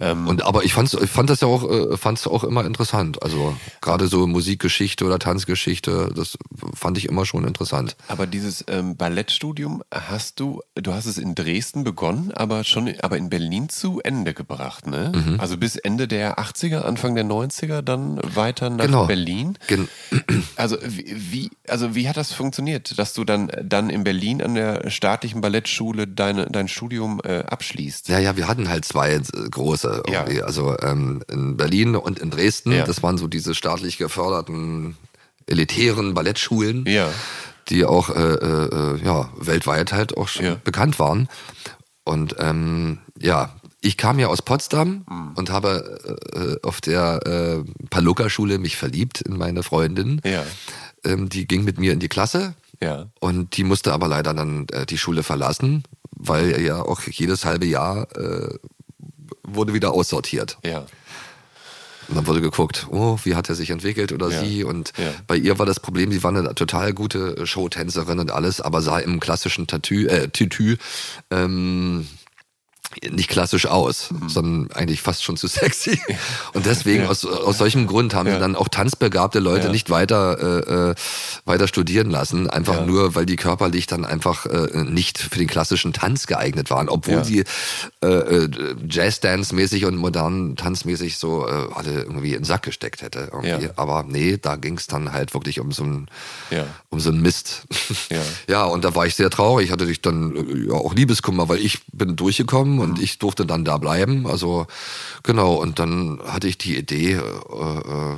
[0.00, 3.22] Ähm, Und aber ich fand's, ich fand das ja auch, äh, fand's auch immer interessant.
[3.22, 6.38] Also gerade so Musikgeschichte oder Tanzgeschichte, das
[6.74, 7.96] fand ich immer schon interessant.
[8.08, 13.16] Aber dieses ähm, Ballettstudium hast du, du hast es in Dresden begonnen, aber schon, aber
[13.16, 15.12] in Berlin zu Ende gebracht, ne?
[15.14, 15.40] Mhm.
[15.40, 19.06] Also bis Ende der 80er, Anfang der 90er, dann weiter nach Genau.
[19.06, 19.58] Berlin.
[19.66, 19.88] Gen
[20.56, 24.90] Also wie, also wie hat das funktioniert, dass du dann, dann in Berlin an der
[24.90, 28.08] staatlichen Ballettschule deine, dein Studium äh, abschließt?
[28.08, 30.36] Ja, ja, wir hatten halt zwei äh, große irgendwie.
[30.38, 30.44] Ja.
[30.44, 32.72] Also ähm, in Berlin und in Dresden.
[32.72, 32.84] Ja.
[32.84, 34.96] Das waren so diese staatlich geförderten
[35.46, 37.10] elitären Ballettschulen, Ja.
[37.68, 40.54] die auch äh, äh, ja, weltweit halt auch schon Ja.
[40.62, 41.28] bekannt waren.
[42.04, 45.32] Und ähm, ja, ich kam ja aus Potsdam Hm.
[45.36, 50.20] und habe äh, auf der äh, Paluca-Schule mich verliebt in meine Freundin.
[50.24, 50.44] Ja.
[51.04, 52.54] Ähm, die ging mit mir in die Klasse.
[52.82, 53.06] Ja.
[53.20, 57.66] Und die musste aber leider dann äh, die Schule verlassen, weil ja auch jedes halbe
[57.66, 58.54] Jahr äh,
[59.54, 60.58] wurde wieder aussortiert.
[60.64, 60.86] Ja.
[62.08, 64.40] Und dann wurde geguckt, oh, wie hat er sich entwickelt oder Ja.
[64.42, 64.64] sie.
[64.64, 65.12] Und Ja.
[65.26, 68.98] bei ihr war das Problem, sie war eine total gute Showtänzerin und alles, aber sah
[68.98, 70.78] im klassischen Tatü, äh, Tütü
[71.30, 72.08] ähm,
[73.10, 76.00] nicht klassisch aus, sondern eigentlich fast schon zu sexy.
[76.54, 77.04] Und deswegen, Mhm.
[77.04, 77.10] Ja.
[77.10, 78.34] aus, aus solchem Grund haben Ja.
[78.34, 79.72] sie dann auch tanzbegabte Leute Ja.
[79.72, 80.94] nicht weiter, äh, äh,
[81.44, 85.92] weiter studieren lassen, einfach nur, weil die körperlich dann einfach äh, nicht für den klassischen
[85.92, 87.44] Tanz geeignet waren, obwohl sie
[88.02, 88.48] äh, äh,
[88.88, 93.30] Jazz-Dance-mäßig und modernen Tanzmäßig so äh, alle irgendwie in den Sack gesteckt hätte.
[93.76, 96.08] Aber nee, da ging es dann halt wirklich um so ein
[96.50, 96.64] Ja.
[96.90, 97.62] um so einen Mist.
[98.10, 98.18] Ja.
[98.48, 101.58] ja, und da war ich sehr traurig, hatte ich dann äh, ja, auch Liebeskummer, weil
[101.58, 104.26] ich bin durchgekommen und ich durfte dann da bleiben.
[104.26, 104.66] Also
[105.22, 108.16] genau, und dann hatte ich die Idee, äh, äh,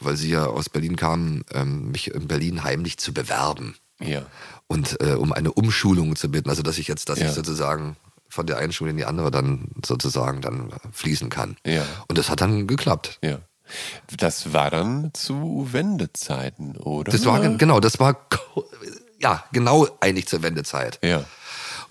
[0.00, 4.22] weil sie ja aus Berlin kam, ähm, mich in Berlin heimlich zu bewerben Ja.
[4.66, 6.48] und äh, um eine Umschulung zu bitten.
[6.50, 7.28] Also dass ich jetzt, dass Ja.
[7.28, 7.96] ich sozusagen
[8.28, 11.56] von der einen Schule in die andere dann sozusagen dann fließen kann.
[11.66, 11.82] Ja.
[12.08, 13.18] Und das hat dann geklappt.
[13.22, 13.38] Ja.
[14.16, 17.12] Das war dann zu Wendezeiten, oder?
[17.12, 18.16] Das war ge- genau, das war
[19.20, 20.98] ja genau eigentlich zur Wendezeit.
[21.04, 21.24] Ja.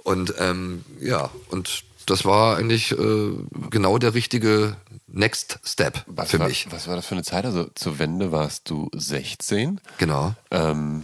[0.04, 3.32] Und ähm, ja, und das war eigentlich äh,
[3.70, 4.76] genau der richtige
[5.08, 6.68] Next Step Was für war, mich.
[6.72, 7.46] Was war das für eine Zeit?
[7.46, 10.34] Also zur Wende warst du 16 Genau.
[10.52, 11.04] ähm,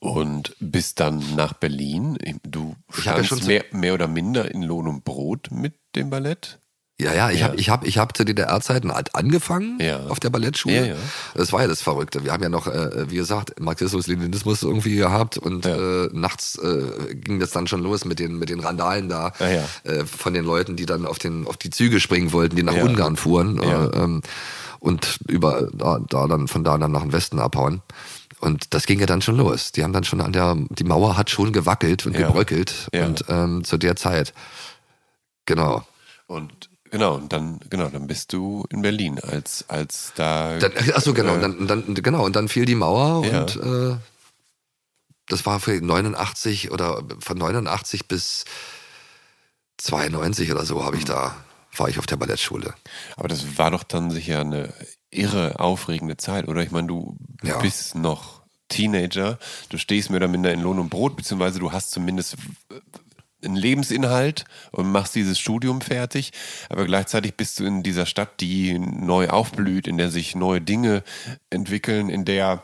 [0.00, 2.18] und bist dann nach Berlin.
[2.42, 6.58] Du ja standst so- mehr, mehr oder minder in Lohn und Brot mit dem Ballett.
[7.00, 7.46] Ja, ja, ich Ja.
[7.46, 10.00] habe ich hab, ich hab zu DDR-Zeiten halt angefangen Ja.
[10.08, 10.74] auf der Ballettschule.
[10.74, 10.94] Ja, ja.
[11.36, 12.24] Das war ja das Verrückte.
[12.24, 15.76] Wir haben ja noch, äh, wie gesagt, Marxismus-Leninismus irgendwie gehabt und Ja.
[16.06, 19.46] äh, nachts äh, ging das dann schon los mit den, mit den Randalen da Ah,
[19.48, 19.64] ja.
[19.84, 22.74] äh, von den Leuten, die dann auf, den, auf die Züge springen wollten, die nach.
[22.74, 24.22] Ungarn fuhren äh, ähm,
[24.80, 27.80] und über da, da dann von da dann nach dem Westen abhauen.
[28.40, 29.70] Und das ging ja dann schon los.
[29.72, 33.06] Die haben dann schon an der, die Mauer hat schon gewackelt und gebröckelt Ja.
[33.06, 34.32] und ähm, zu der Zeit.
[35.46, 35.84] Genau.
[36.26, 40.58] Und genau, und dann, genau, dann bist du in Berlin, als, als da.
[40.58, 41.32] Dann, ach so, genau.
[41.32, 42.24] äh, Und dann, dann, genau.
[42.24, 43.42] Und dann fiel die Mauer Ja.
[43.42, 43.96] und äh,
[45.28, 48.44] das war für 89 oder von 89 bis
[49.78, 51.36] 92 oder so habe ich da,
[51.76, 52.74] war ich auf der Ballettschule.
[53.16, 54.72] Aber das war doch dann sicher eine
[55.10, 56.62] irre aufregende Zeit, oder?
[56.62, 57.58] Ich meine, du Ja.
[57.60, 59.38] bist noch Teenager,
[59.70, 62.36] du stehst mehr oder minder in Lohn und Brot, beziehungsweise du hast zumindest
[63.44, 66.32] einen Lebensinhalt und machst dieses Studium fertig,
[66.68, 71.02] aber gleichzeitig bist du in dieser Stadt, die neu aufblüht, in der sich neue Dinge
[71.50, 72.62] entwickeln, in der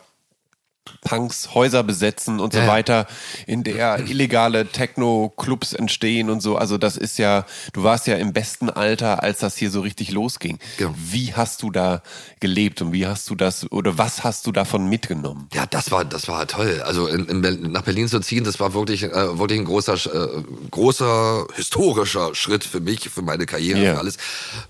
[1.03, 3.07] Punks Häuser besetzen und so Ja, weiter,
[3.47, 6.57] in der illegale Techno-Clubs entstehen und so.
[6.57, 10.11] Also das ist ja, du warst ja im besten Alter, als das hier so richtig
[10.13, 10.59] losging.
[10.79, 10.95] Genau.
[10.97, 12.03] Wie hast du da
[12.41, 15.49] gelebt und wie hast du das oder was hast du davon mitgenommen?
[15.55, 16.83] Ja, das war, das war toll.
[16.85, 20.43] Also in, in nach Berlin zu ziehen, das war wirklich, äh, wirklich ein großer, äh,
[20.71, 23.93] großer historischer Schritt für mich, für meine Karriere, Ja.
[23.95, 24.17] für alles.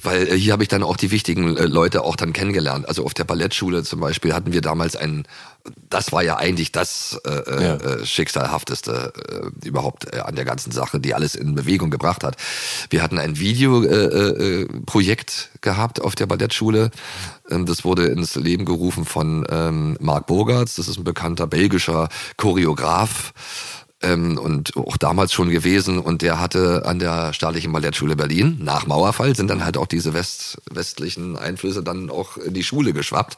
[0.02, 2.88] Weil äh, hier habe ich dann auch die wichtigen äh, Leute auch dann kennengelernt.
[2.88, 5.26] Also auf der Ballettschule zum Beispiel hatten wir damals einen,
[5.88, 7.74] das war ja eigentlich das äh, Ja.
[7.76, 9.12] äh, schicksalhafteste
[9.62, 12.36] äh, überhaupt äh, an der ganzen Sache, die alles in Bewegung gebracht hat.
[12.90, 16.90] Wir hatten ein Videoprojekt äh, äh, Projekt gehabt auf der Ballettschule.
[17.50, 20.74] Ähm, das wurde ins Leben gerufen von ähm, Marc Bogarts.
[20.76, 23.32] Das ist ein bekannter belgischer Choreograf
[24.04, 25.98] ähm, und auch damals schon gewesen.
[25.98, 30.14] Und der hatte an der staatlichen Ballettschule Berlin, nach Mauerfall, sind dann halt auch diese
[30.14, 33.36] West, westlichen Einflüsse dann auch in die Schule geschwappt.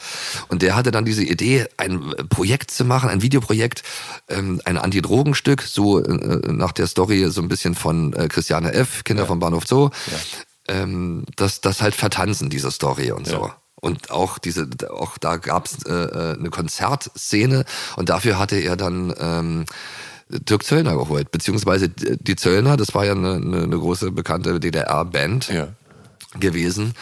[0.48, 3.82] Und der hatte dann diese Idee, ein Projekt zu machen, ein Videoprojekt,
[4.28, 9.04] ähm, ein Antidrogenstück, so äh, nach der Story so ein bisschen von äh, Christiane F.,
[9.04, 9.90] Kinder vom Bahnhof Zoo.
[10.68, 13.50] Ähm, das, das halt vertanzen, diese Story und so.
[13.78, 17.64] Und auch diese, auch da gab's äh, äh, eine Konzertszene
[17.96, 19.66] und dafür hatte er dann ähm,
[20.28, 25.68] Dirk Zöllner geholt, beziehungsweise die Zöllner, das war ja eine, eine, große bekannte DDR-Band Ja.
[26.40, 26.94] gewesen.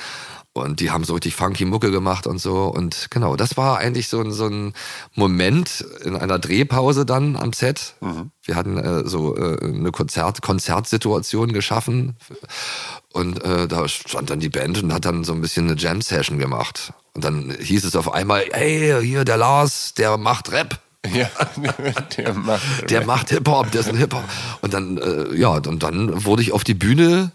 [0.56, 2.66] Und die haben so richtig funky Mucke gemacht und so.
[2.66, 4.72] Und genau, das war eigentlich so, ein- so ein
[5.16, 7.94] Moment in einer Drehpause dann am Set.
[8.44, 12.14] Wir hatten äh, so äh, eine Konzert, Konzertsituation geschaffen.
[13.12, 16.38] Und äh, da stand dann die Band und hat dann so ein bisschen eine Jam-Session
[16.38, 16.92] gemacht.
[17.14, 20.78] Und dann hieß es auf einmal, hey, hier der Lars, der macht Rap.
[21.14, 21.28] Ja,
[22.16, 22.62] der macht.
[22.90, 24.24] Der macht Hip-Hop, der ist ein Hip-Hop.
[24.62, 27.30] Und dann, äh, ja, und dann wurde ich auf die Bühne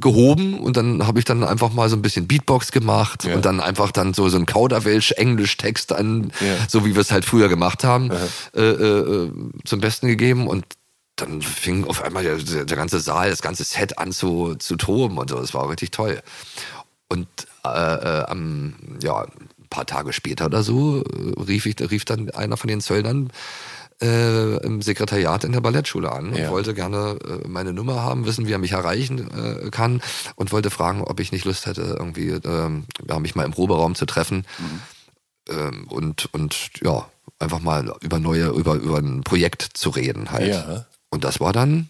[0.00, 3.36] gehoben und dann habe ich dann einfach mal so ein bisschen Beatbox gemacht Ja.
[3.36, 6.56] und dann einfach dann so so ein Kauderwelsch-Englisch-Text an, Ja.
[6.68, 8.10] so wie wir es halt früher gemacht haben,
[8.54, 9.30] äh, äh,
[9.64, 10.64] zum Besten gegeben und
[11.16, 15.18] dann fing auf einmal der, der, ganze Saal, das ganze Set an zu, zu toben
[15.18, 15.38] und so.
[15.38, 16.20] Das war richtig toll.
[17.08, 17.28] Und
[17.64, 19.26] äh, äh, am, ja,
[19.70, 23.30] paar Tage später oder so äh, rief, ich, rief dann einer von den Zöllnern
[24.02, 26.50] äh, im Sekretariat in der Ballettschule an und Ja.
[26.50, 30.00] wollte gerne äh, meine Nummer haben, wissen, wie er mich erreichen äh, kann
[30.36, 33.94] und wollte fragen, ob ich nicht Lust hätte, irgendwie ähm, ja, mich mal im Proberaum
[33.94, 34.44] zu treffen
[35.48, 37.06] ähm, und, und ja,
[37.38, 40.48] einfach mal über neue, über, über ein Projekt zu reden halt.
[40.48, 40.86] Ja.
[41.10, 41.88] Und das war dann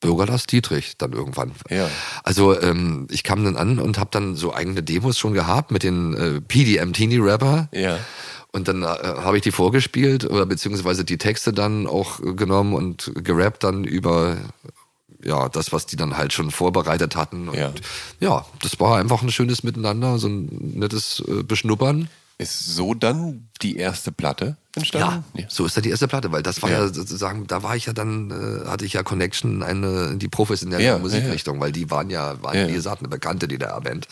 [0.00, 1.52] Bürgerlass Dietrich dann irgendwann.
[1.70, 1.88] Ja.
[2.22, 5.82] Also ähm, ich kam dann an und habe dann so eigene Demos schon gehabt mit
[5.82, 7.68] den äh, PDM Teenie Rapper.
[7.72, 7.98] Ja.
[8.52, 12.74] Und dann äh, habe ich die vorgespielt oder beziehungsweise die Texte dann auch äh, genommen
[12.74, 14.36] und gerappt dann über
[15.22, 17.48] ja das, was die dann halt schon vorbereitet hatten.
[17.48, 17.72] Und Ja.
[18.20, 22.08] ja, das war einfach ein schönes Miteinander, so ein nettes äh, Beschnuppern.
[22.38, 25.24] Ist so dann die erste Platte entstanden?
[25.38, 26.92] Ja, so ist dann die erste Platte, weil das war ja, Ja.
[26.92, 30.28] sozusagen, da war ich ja dann, äh, hatte ich ja Connection in, eine, in die
[30.28, 32.68] professionelle Ja, Musikrichtung, weil die waren ja, waren, Ja.
[32.68, 34.06] wie gesagt, eine bekannte DDR-Band.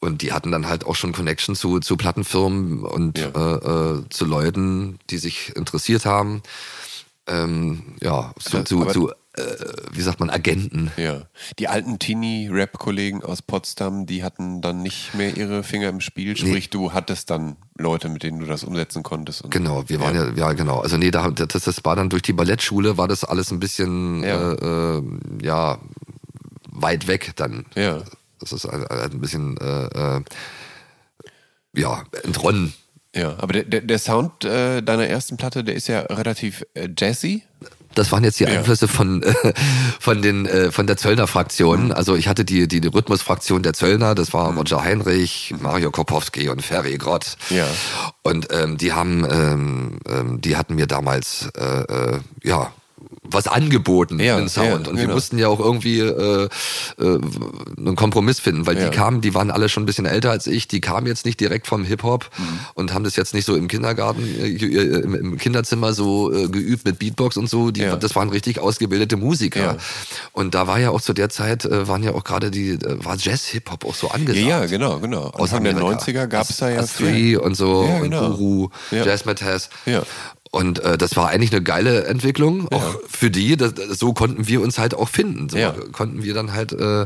[0.00, 3.28] Und die hatten dann halt auch schon Connection zu, zu Plattenfirmen und Ja.
[3.28, 3.54] äh,
[3.98, 6.42] äh, zu Leuten, die sich interessiert haben.
[7.28, 9.12] Ähm, ja, zu, zu, zu
[9.92, 10.90] wie sagt man, Agenten.
[10.96, 11.22] Ja.
[11.58, 16.36] Die alten Teenie-Rap-Kollegen aus Potsdam, die hatten dann nicht mehr ihre Finger im Spiel.
[16.36, 19.44] Sprich, du hattest dann Leute, mit denen du das umsetzen konntest.
[19.50, 20.80] Genau, wir waren ja, ja, genau.
[20.80, 24.22] Also nee, da, das, das war dann durch die Ballettschule, war das alles ein bisschen,
[24.22, 24.52] Ja.
[24.52, 25.02] äh, äh,
[25.42, 25.78] ja,
[26.70, 27.66] weit weg dann.
[27.74, 28.02] Ja.
[28.38, 30.20] Das ist ein, ein bisschen äh, äh,
[31.74, 32.72] ja, entronnen.
[33.14, 36.88] Ja, aber der, der, der Sound äh, deiner ersten Platte, der ist ja relativ äh,
[36.96, 37.42] jazzy.
[37.96, 39.52] Das waren jetzt die Einflüsse von, äh,
[39.98, 41.92] von, den, äh, von der Zöllner Fraktion.
[41.92, 46.48] Also ich hatte die, die, die Rhythmusfraktion der Zöllner, das war Roger Heinrich, Mario Kopowski
[46.48, 47.36] und Ferry Grott.
[47.50, 47.66] Ja.
[48.22, 52.70] Und ähm, die haben, ähm, ähm, die hatten mir damals, äh, äh, ja,
[53.22, 54.66] was angeboten Ja, in Sound.
[54.68, 55.14] ja, und wir genau.
[55.14, 56.48] mussten ja auch irgendwie äh,
[56.98, 57.18] äh,
[57.78, 58.88] einen Kompromiss finden, weil Ja.
[58.88, 61.40] die kamen, die waren alle schon ein bisschen älter als ich, die kamen jetzt nicht
[61.40, 62.44] direkt vom Hip-Hop Mhm.
[62.74, 66.48] und haben das jetzt nicht so im Kindergarten, äh, äh, im, im Kinderzimmer so äh,
[66.48, 67.70] geübt mit Beatbox und so.
[67.70, 67.96] Die, Ja.
[67.96, 69.76] Das waren richtig ausgebildete Musiker.
[70.32, 73.04] Und da war ja auch zu der Zeit, äh, waren ja auch gerade die, äh,
[73.04, 74.46] war Jazz-Hip-Hop auch so angesagt.
[74.46, 75.30] Ja, genau, genau.
[75.30, 75.98] Aus Anfang der Amerika.
[76.04, 78.26] 90er gab es da ja As Three und so Ja, genau.
[78.26, 79.04] und Guru, Ja.
[79.04, 79.68] Jazzmatazz.
[79.86, 80.02] Ja.
[80.56, 83.56] Und äh, das war eigentlich eine geile Entwicklung, auch für die.
[83.58, 85.48] Das, so konnten wir uns halt auch finden.
[85.50, 85.72] So Ja.
[85.92, 87.04] konnten wir dann halt äh,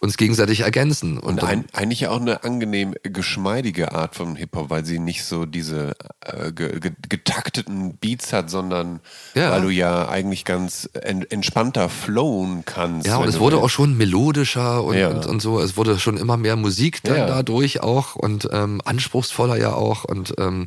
[0.00, 1.18] uns gegenseitig ergänzen.
[1.18, 5.44] Und dann, ein, eigentlich auch eine angenehm geschmeidige Art von Hip-Hop, weil sie nicht so
[5.44, 9.00] diese äh, ge, ge, getakteten Beats hat, sondern
[9.34, 9.50] Ja.
[9.50, 13.06] weil du ja eigentlich ganz en, entspannter flowen kannst.
[13.08, 15.08] ja, und es wurde auch schon melodischer und, Ja.
[15.08, 15.58] und, und so.
[15.60, 17.26] Es wurde schon immer mehr Musik dann Ja.
[17.26, 20.04] dadurch auch und ähm, anspruchsvoller ja auch.
[20.04, 20.66] Und ähm,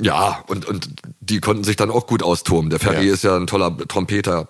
[0.00, 0.88] ja, und, und
[1.20, 2.70] die konnten sich dann auch gut austoben.
[2.70, 3.12] Der Ferry Ja.
[3.14, 4.48] ist ja ein toller Trompeter.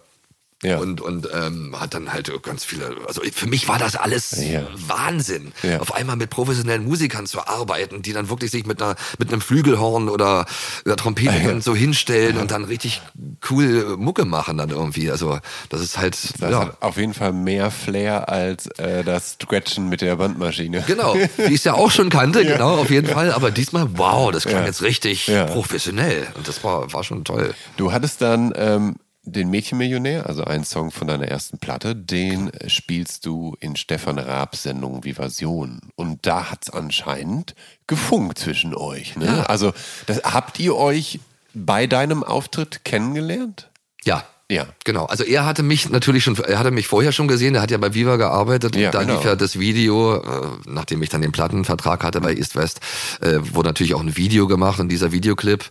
[0.63, 0.79] Ja.
[0.79, 4.63] Und, und ähm, hat dann halt ganz viele, also für mich war das alles Ja.
[4.75, 5.53] Wahnsinn.
[5.63, 5.81] Ja.
[5.81, 9.43] Auf einmal mit professionellen Musikern zu arbeiten, die dann wirklich sich mit einer mit einem
[9.43, 10.47] Flügelhorn oder
[10.87, 13.03] einer Trompete so hinstellen und dann richtig
[13.51, 15.11] cool Mucke machen dann irgendwie.
[15.11, 19.89] Also das ist halt, das hat auf jeden Fall mehr Flair als äh, das Scratchen
[19.91, 20.85] mit der Bandmaschine.
[20.87, 23.33] Genau, die ich ja auch schon kannte, genau, auf jeden Fall.
[23.33, 26.27] Aber diesmal, wow, das klang jetzt richtig professionell.
[26.35, 27.55] Und das war, war schon toll.
[27.77, 33.25] Du hattest dann ähm, den Mädchenmillionär, also einen Song von deiner ersten Platte, den spielst
[33.27, 35.81] du in Stefan Raabs Sendung Vivasion.
[35.97, 37.55] Und da hat's anscheinend
[37.87, 39.17] gefunkt zwischen euch.
[39.17, 39.27] Ne?
[39.27, 39.43] Ja.
[39.45, 39.73] Also
[40.07, 41.21] das, habt ihr euch
[41.55, 43.71] bei deinem Auftritt kennengelernt?
[44.05, 44.25] Ja.
[44.51, 44.67] Ja.
[44.85, 45.07] Genau.
[45.07, 47.79] Also er hatte mich natürlich schon, er hatte mich vorher schon gesehen, er hat ja
[47.79, 48.77] bei Viva gearbeitet.
[48.77, 49.15] Ja, da genau.
[49.15, 52.81] lief ja das Video, äh, nachdem ich dann den Plattenvertrag hatte bei East West,
[53.23, 55.65] äh, wurde natürlich auch ein Video gemacht und dieser Videoclip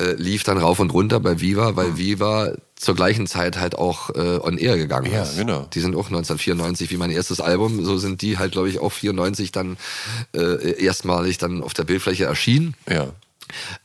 [0.00, 4.10] äh, lief dann rauf und runter bei Viva, weil Viva zur gleichen Zeit halt auch
[4.10, 5.36] äh, on air gegangen Ja, ist.
[5.36, 5.66] genau.
[5.72, 8.92] Die sind auch 1994 wie mein erstes Album, so sind die halt glaube ich auch
[8.92, 9.76] 94 dann
[10.34, 12.74] äh, erstmalig dann auf der Bildfläche erschienen.
[12.88, 13.08] Ja.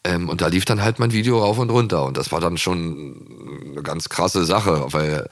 [0.03, 2.03] Ähm, und da lief dann halt mein Video rauf und runter.
[2.05, 5.29] Und das war dann schon eine ganz krasse Sache, weil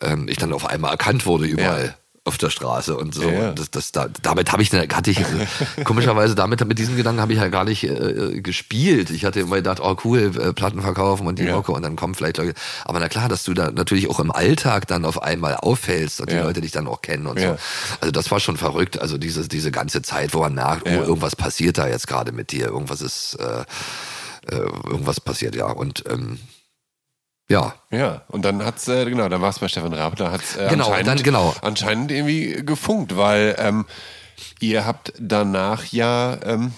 [0.00, 1.96] ähm, ich dann auf einmal erkannt wurde überall.
[2.28, 3.22] Auf der Straße und so.
[3.22, 3.48] Ja.
[3.48, 5.18] Und Das, das, da, damit habe ich, hatte ich,
[5.84, 9.08] komischerweise, damit, mit diesem Gedanken habe ich ja gar nicht äh, gespielt.
[9.08, 11.56] Ich hatte immer gedacht, oh cool, äh, Platten verkaufen und die Ja.
[11.56, 12.52] Mucke und dann kommen vielleicht Leute.
[12.84, 16.30] Aber na klar, dass du da natürlich auch im Alltag dann auf einmal auffällst und
[16.30, 16.42] die Ja.
[16.44, 17.56] Leute dich dann auch kennen und so.
[18.02, 19.00] Also das war schon verrückt.
[19.00, 22.52] Also diese, diese ganze Zeit, wo man merkt, oh, irgendwas passiert da jetzt gerade mit
[22.52, 23.64] dir, irgendwas ist, äh,
[24.54, 25.66] äh, irgendwas passiert, ja.
[25.66, 26.38] Und ähm,
[27.48, 30.56] ja, Ja, und dann hat's, äh, genau, dann war es bei Stefan Raab, da hat's
[30.56, 31.54] äh, Genau, anscheinend, dann genau.
[31.62, 33.86] anscheinend irgendwie gefunkt, weil ähm,
[34.60, 36.72] ihr habt danach ja ähm,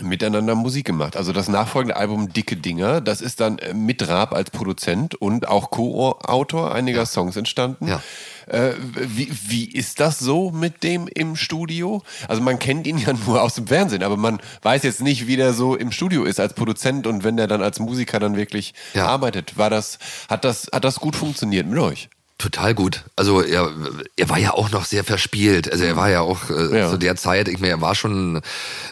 [0.00, 1.16] miteinander Musik gemacht.
[1.16, 5.48] Also das nachfolgende Album Dicke Dinger, das ist dann äh, mit Raab als Produzent und
[5.48, 7.88] auch Co-Autor einiger Songs entstanden.
[7.88, 8.02] Ja.
[8.50, 12.02] Äh, wie, wie ist das so mit dem im Studio?
[12.26, 15.36] Also man kennt ihn ja nur aus dem Fernsehen, aber man weiß jetzt nicht, wie
[15.36, 18.74] der so im Studio ist als Produzent und wenn der dann als Musiker dann wirklich
[18.92, 19.06] Ja.
[19.06, 19.56] arbeitet.
[19.56, 19.98] War das,
[20.28, 22.08] hat das, hat das gut funktioniert mit euch?
[22.40, 23.04] Total gut.
[23.16, 23.70] Also er,
[24.16, 25.70] er war ja auch noch sehr verspielt.
[25.70, 26.90] Also er war ja auch äh, Ja.
[26.90, 28.42] zu der Zeit, ich meine, er war schon ein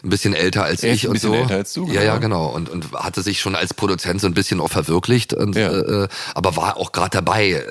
[0.03, 1.35] bisschen älter als ist ich ein und bisschen so.
[1.37, 2.49] älter als du, Ja, ja, genau.
[2.53, 2.55] genau.
[2.55, 5.33] Und, und hatte sich schon als Produzent so ein bisschen auch verwirklicht.
[5.35, 5.73] Und, Ja.
[6.05, 7.65] äh, aber war auch gerade dabei, äh,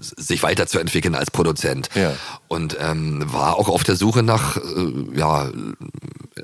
[0.00, 1.88] sich weiterzuentwickeln als Produzent.
[1.94, 2.12] Ja.
[2.48, 5.50] Und ähm, war auch auf der Suche nach äh, ja,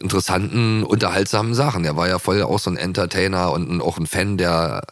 [0.01, 1.85] interessanten, unterhaltsamen Sachen.
[1.85, 4.83] Er war ja voll auch so ein Entertainer und ein, auch ein Fan der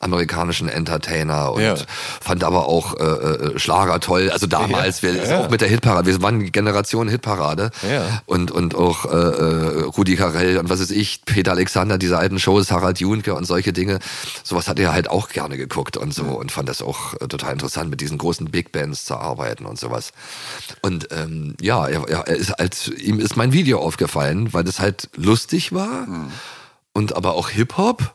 [0.00, 1.74] amerikanischen Entertainer und Ja.
[2.20, 4.30] fand aber auch äh, äh, Schlager toll.
[4.30, 5.14] Also damals, Ja.
[5.14, 5.38] wir Ja.
[5.40, 8.22] auch mit der Hitparade, wir waren Generation Hitparade Ja.
[8.26, 12.38] und und auch äh, äh, Rudi Carell und was ist ich, Peter Alexander, diese alten
[12.38, 13.98] Shows, Harald Junke und solche Dinge.
[14.42, 17.52] Sowas hat er halt auch gerne geguckt und so und fand das auch äh, total
[17.52, 20.12] interessant, mit diesen großen Big Bands zu arbeiten und sowas.
[20.82, 25.10] Und ähm, ja, er er ist als ihm ist mein Video aufgefallen, weil das halt
[25.16, 26.06] lustig war
[26.92, 28.14] und aber auch Hip Hop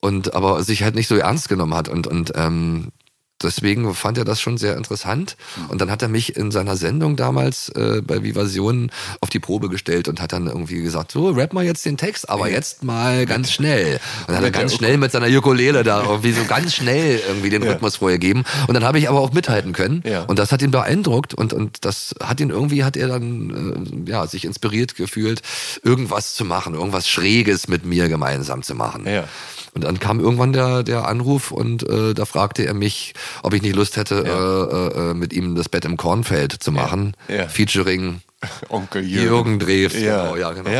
[0.00, 2.88] und aber sich halt nicht so ernst genommen hat und und ähm,
[3.42, 5.36] deswegen fand er das schon sehr interessant.
[5.68, 8.90] Und dann hat er mich in seiner Sendung damals äh, bei Vivasion
[9.20, 12.28] auf die Probe gestellt und hat dann irgendwie gesagt, so, rap mal jetzt den Text,
[12.28, 14.00] aber jetzt mal ganz schnell.
[14.20, 17.50] Und dann hat er ganz schnell mit seiner Ukulele da irgendwie so ganz schnell irgendwie
[17.50, 18.44] den Rhythmus vorgegeben.
[18.66, 20.02] Und dann habe ich aber auch mithalten können.
[20.04, 20.22] Ja.
[20.22, 24.10] Und das hat ihn beeindruckt und, und das hat ihn irgendwie, hat er dann äh,
[24.10, 25.42] ja, sich inspiriert gefühlt,
[25.82, 29.06] irgendwas zu machen, irgendwas Schräges mit mir gemeinsam zu machen.
[29.06, 29.24] Ja.
[29.74, 33.62] Und dann kam irgendwann der, der Anruf und äh, da fragte er mich, ob ich
[33.62, 37.14] nicht Lust hätte, äh, äh, mit ihm das Bett im Kornfeld zu machen.
[37.28, 37.48] Ja.
[37.48, 38.20] Featuring
[38.68, 39.26] Onkel Jürgen.
[39.26, 39.94] Jürgen Drews.
[39.94, 40.24] Ja.
[40.24, 40.70] Genau, ja, genau.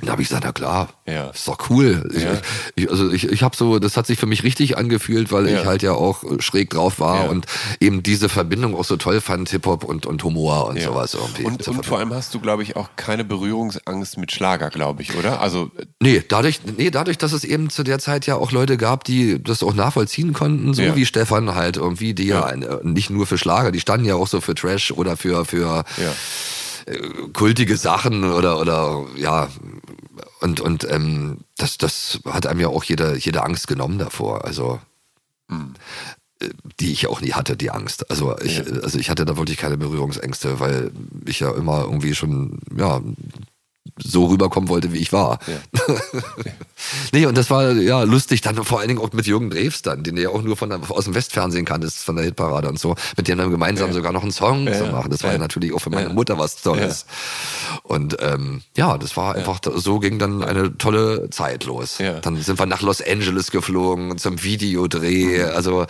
[0.00, 1.30] Dann habe ich gesagt, na klar, Ja.
[1.30, 2.08] ist doch cool.
[2.12, 2.38] Ja.
[2.74, 5.60] ich, also ich, ich habe so, das hat sich für mich richtig angefühlt, weil Ja.
[5.60, 7.46] ich halt ja auch schräg drauf war und
[7.80, 11.44] eben diese Verbindung auch so toll fand, Hip-Hop und, und Humor und sowas irgendwie.
[11.44, 15.14] Und, und vor allem hast du, glaube ich, auch keine Berührungsangst mit Schlager, glaube ich,
[15.16, 15.40] oder?
[15.40, 18.76] Also, äh, Nee, dadurch, nee, dadurch, dass es eben zu der Zeit ja auch Leute
[18.76, 23.10] gab, die das auch nachvollziehen konnten, so wie Stefan halt irgendwie, die ja, äh, nicht
[23.10, 25.84] nur für Schlager, die standen ja auch so für Trash oder für, für
[27.32, 29.48] kultige Sachen oder, oder ja,
[30.44, 34.44] und, und ähm, das, das hat einem ja auch jede, jede Angst genommen davor.
[34.44, 34.78] Also
[36.40, 36.48] äh,
[36.80, 38.10] die ich ja auch nie hatte, die Angst.
[38.10, 38.64] Also ich, Ja.
[38.82, 40.90] also ich hatte da wirklich keine Berührungsängste, weil
[41.24, 43.00] ich ja immer irgendwie schon, ja,
[44.02, 45.38] so rüberkommen wollte, wie ich war.
[47.12, 50.02] nee, und das war ja lustig, dann vor allen Dingen auch mit Jürgen Drews dann,
[50.02, 52.78] den du ja auch nur von der, aus dem Westfernsehen kanntest, von der Hitparade und
[52.78, 54.90] so, mit dem dann gemeinsam sogar noch einen Song zu Ja.
[54.92, 55.10] machen.
[55.10, 55.38] Das war ja, Ja.
[55.40, 56.12] natürlich auch für meine Ja.
[56.14, 57.06] Mutter was Tolles.
[57.82, 61.98] Und ähm, ja, das war einfach, so ging dann eine tolle Zeit los.
[61.98, 62.20] Ja.
[62.20, 65.42] Dann sind wir nach Los Angeles geflogen zum Videodreh.
[65.44, 65.86] Also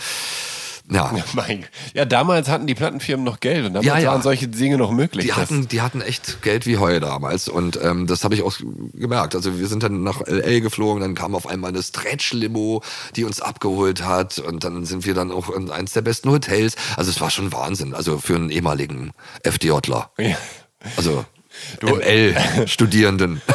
[0.90, 1.10] ja.
[1.16, 4.10] Ja, mein, ja, damals hatten die Plattenfirmen noch Geld und damals Ja, ja.
[4.12, 5.24] waren solche Dinge noch möglich.
[5.26, 8.54] Die hatten, die hatten echt Geld wie Heu damals und ähm, das habe ich auch
[8.92, 9.34] gemerkt.
[9.34, 12.82] Also wir sind dann nach LA geflogen, dann kam auf einmal eine Stretch-Limo,
[13.16, 16.76] die uns abgeholt hat und dann sind wir dann auch in eins der besten Hotels.
[16.96, 19.12] Also es war schon Wahnsinn, also für einen ehemaligen
[19.42, 20.10] FDJler.
[20.18, 20.36] Ja.
[20.96, 21.24] Also
[21.82, 23.40] ML-Studierenden.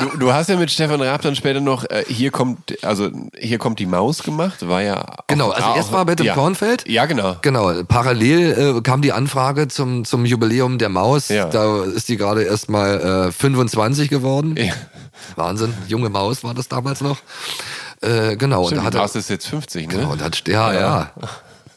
[0.00, 3.58] Du, du hast ja mit Stefan Raab dann später noch äh, hier kommt also hier
[3.58, 6.34] kommt die Maus gemacht, war ja auch, Genau, also auch, erst war Bett im ja.
[6.34, 6.88] Kornfeld.
[6.88, 7.36] Ja, genau.
[7.42, 11.28] Genau, parallel äh, kam die Anfrage zum, zum Jubiläum der Maus.
[11.28, 11.46] Ja.
[11.46, 14.56] Da ist die gerade erst mal äh, 25 geworden.
[14.56, 14.72] Ja.
[15.36, 17.18] Wahnsinn, junge Maus war das damals noch.
[18.00, 19.94] Äh, genau, und Stimmt, da die hat Maus ist jetzt 50, ne?
[19.94, 21.10] Genau, und hat, ja, ja.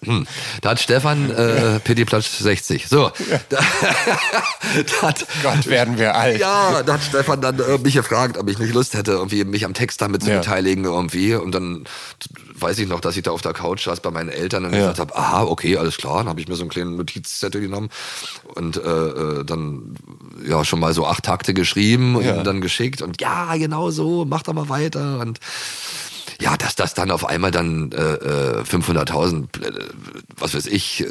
[0.04, 0.28] Hm.
[0.62, 2.88] Da hat Stefan äh, Platsch 60.
[2.88, 3.12] So.
[3.50, 3.58] Da,
[5.02, 6.40] da hat, Gott, werden wir alt.
[6.40, 9.66] ja, da hat Stefan dann äh, mich gefragt, ob ich nicht Lust hätte, irgendwie mich
[9.66, 10.38] am Text damit zu Ja.
[10.40, 11.34] beteiligen irgendwie.
[11.36, 11.86] Und dann
[12.60, 14.80] weiß ich noch, dass ich da auf der Couch saß bei meinen Eltern und Ja.
[14.80, 16.18] gesagt habe, aha, okay, alles klar.
[16.20, 17.90] Dann habe ich mir so einen kleinen Notizzettel genommen
[18.56, 19.96] und äh, äh, dann
[20.48, 22.44] ja schon mal so acht Takte geschrieben und Ja.
[22.44, 25.40] dann geschickt und ja, genau so, mach doch mal weiter und
[26.40, 29.72] ja, dass das dann auf einmal dann äh, äh, 500.000, äh,
[30.38, 31.06] was weiß ich, äh,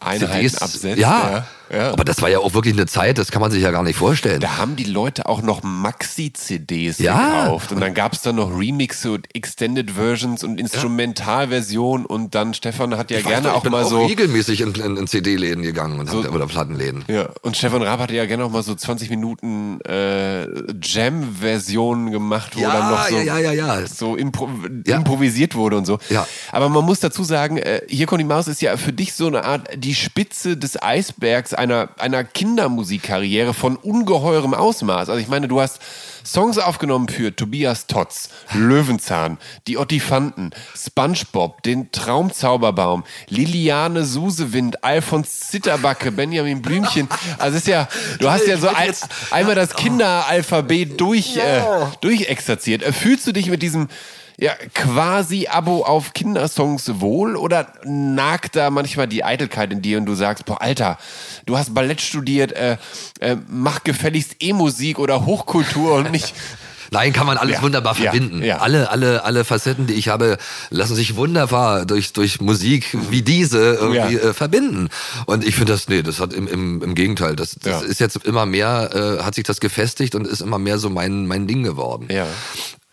[0.00, 1.92] Einheiten absetzt, Ja, ja, ja.
[1.92, 3.96] aber das war ja auch wirklich eine Zeit, das kann man sich ja gar nicht
[3.96, 4.40] vorstellen.
[4.40, 7.42] Da haben die Leute auch noch Maxi-CDs Ja.
[7.44, 7.72] gekauft.
[7.72, 12.06] Und dann gab es dann noch Remixe und Extended Versions und Instrumentalversionen.
[12.06, 14.04] Und dann Stefan hat ja Ich gerne doch, auch mal so.
[14.06, 17.04] regelmäßig in, in, in CD-Läden gegangen und hab, oder Plattenläden.
[17.08, 20.46] Ja, und Stefan Raab hatte ja gerne auch mal so 20 Minuten äh,
[20.82, 24.48] Jam-Versionen gemacht, wo Ja, dann noch so, ja, ja, ja, so impro
[24.84, 25.98] improvisiert wurde und so.
[26.10, 26.26] Ja.
[26.50, 29.26] Aber man muss dazu sagen, äh, hier kommt die Maus ist ja für dich so
[29.26, 35.08] eine Art die Spitze des Eisbergs einer, einer Kindermusikkarriere von ungeheurem Ausmaß.
[35.08, 35.80] Also ich meine, du hast
[36.24, 46.12] Songs aufgenommen für Tobias Totz, Löwenzahn, die Ottifanten, Spongebob, den Traumzauberbaum, Liliane Susewind, Alfons Zitterbacke,
[46.12, 47.08] Benjamin Blümchen.
[47.38, 48.92] Also es ist ja, du hast ja so ein,
[49.30, 51.62] einmal das Kinderalphabet durch, äh,
[52.00, 52.82] durchexerziert.
[52.82, 53.88] Äh, Fühlst du dich mit diesem
[54.38, 60.06] ja, quasi Abo auf Kindersongs wohl oder nagt da manchmal die Eitelkeit in dir und
[60.06, 60.98] du sagst, boah, Alter,
[61.46, 62.76] du hast Ballett studiert, äh,
[63.20, 66.34] äh, mach gefälligst E-Musik oder Hochkultur und nicht.
[66.90, 68.42] Nein, kann man alles Ja, wunderbar ja, verbinden.
[68.42, 68.58] ja.
[68.58, 70.36] Alle, alle, alle Facetten, die ich habe,
[70.68, 74.28] lassen sich wunderbar durch, durch Musik wie diese irgendwie Ja.
[74.30, 74.90] äh, verbinden.
[75.24, 77.88] Und ich finde das, nee, das hat im, im, im Gegenteil, das, das Ja.
[77.88, 78.90] ist jetzt immer mehr,
[79.20, 82.08] äh, hat sich das gefestigt und ist immer mehr so mein, mein Ding geworden.
[82.10, 82.26] Ja.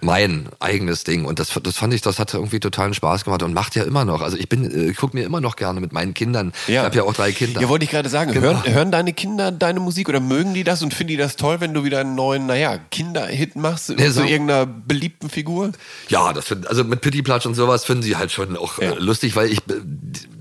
[0.02, 1.26] Mein eigenes Ding.
[1.26, 4.06] Und das, das fand ich, das hat irgendwie totalen Spaß gemacht und macht ja immer
[4.06, 4.22] noch.
[4.22, 6.54] Also ich bin, äh, ich gucke mir immer noch gerne mit meinen Kindern.
[6.68, 7.60] Ich habe ja auch drei Kinder.
[7.62, 8.32] Ja, wollte ich gerade sagen.
[8.32, 8.48] Genau.
[8.48, 11.60] Hören, hören deine Kinder deine Musik oder mögen die das und finden die das toll,
[11.60, 15.72] wenn du wieder einen neuen, naja, Kinderhit machst Nee, zu so- irgendeiner beliebten Figur?
[16.08, 18.92] Ja, das find, also mit Pitti Platsch und sowas finden sie halt schon auch Ja.
[18.92, 19.60] äh, lustig, weil ich,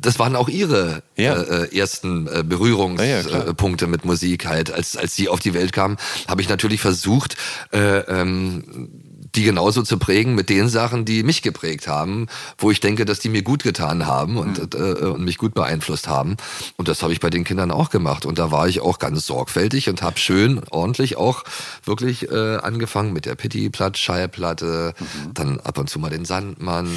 [0.01, 1.35] das waren auch ihre Ja.
[1.35, 4.71] äh, äh, ersten äh, Ja, ja, Berührungspunkte äh, mit Musik halt.
[4.71, 5.97] Als, als sie auf die Welt kamen,
[6.29, 7.37] habe ich natürlich versucht,
[7.73, 8.91] äh, ähm,
[9.35, 12.27] die genauso zu prägen mit den Sachen, die mich geprägt haben,
[12.59, 14.81] wo ich denke, dass die mir gut getan haben und, mhm.
[14.81, 16.37] äh, und mich gut beeinflusst haben.
[16.77, 18.27] Und das habe ich bei den Kindern auch gemacht.
[18.27, 21.45] Und da war ich auch ganz sorgfältig und habe schön ordentlich auch
[21.85, 25.35] wirklich äh, angefangen mit der Pitti-Platt, Schallplatte, mhm.
[25.35, 26.89] dann ab und zu mal den Sandmann.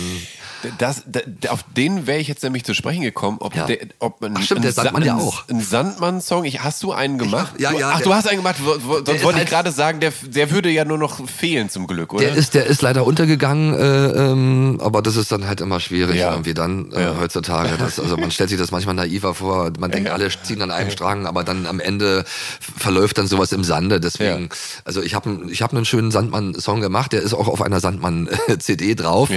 [0.77, 3.65] Das, das, auf den wäre ich jetzt nämlich zu sprechen gekommen, ob, Ja.
[3.65, 5.47] der, ob man Ach stimmt, der Sandmann ja auch.
[5.49, 6.45] Ein Sandmann-Song.
[6.45, 7.53] Ich- Hast du einen gemacht?
[7.59, 8.57] ja, du, ja, Ach, der- du hast einen gemacht.
[8.63, 11.27] Wo- wo- Der Sonst wollte ich halt- gerade sagen, der, der würde ja nur noch
[11.27, 12.20] fehlen zum Glück, oder?
[12.21, 16.17] Der ist, der ist leider untergegangen, äh, ähm, aber das ist dann halt immer schwierig
[16.17, 16.31] Ja.
[16.31, 17.15] irgendwie dann äh, Ja.
[17.19, 17.77] heutzutage.
[17.77, 19.71] Das, also man stellt sich das manchmal naiver vor.
[19.79, 22.23] Man denkt, alle ziehen an einem Strang, aber dann am Ende
[22.77, 23.99] verläuft dann sowas im Sande.
[23.99, 24.49] Deswegen,
[24.85, 27.11] also ich habe ich hab einen schönen Sandmann-Song gemacht.
[27.13, 29.29] Der ist auch auf einer Sandmann-CD drauf.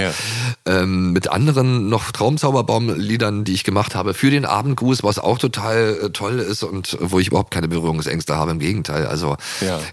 [0.65, 5.97] Ähm, mit anderen noch Traumzauberbaum-Liedern, die ich gemacht habe für den Abendgruß, was auch total
[6.03, 8.51] äh, toll ist und wo ich überhaupt keine Berührungsängste habe.
[8.51, 9.05] Im Gegenteil.
[9.07, 9.37] Also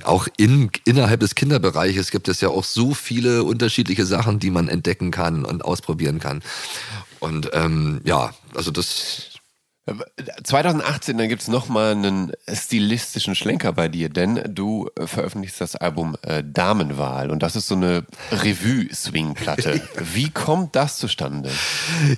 [0.05, 4.69] auch in, innerhalb des Kinderbereiches gibt es ja auch so viele unterschiedliche Sachen, die man
[4.69, 6.43] entdecken kann und ausprobieren kann.
[7.21, 9.32] Und ähm, ja, also das
[10.45, 15.75] 2018, dann gibt es nochmal einen stilistischen Schlenker bei dir, denn du äh, veröffentlichst das
[15.75, 19.83] Album äh, Damenwahl und das ist so eine Revue-Swing-Platte.
[20.15, 21.51] Wie kommt das zustande?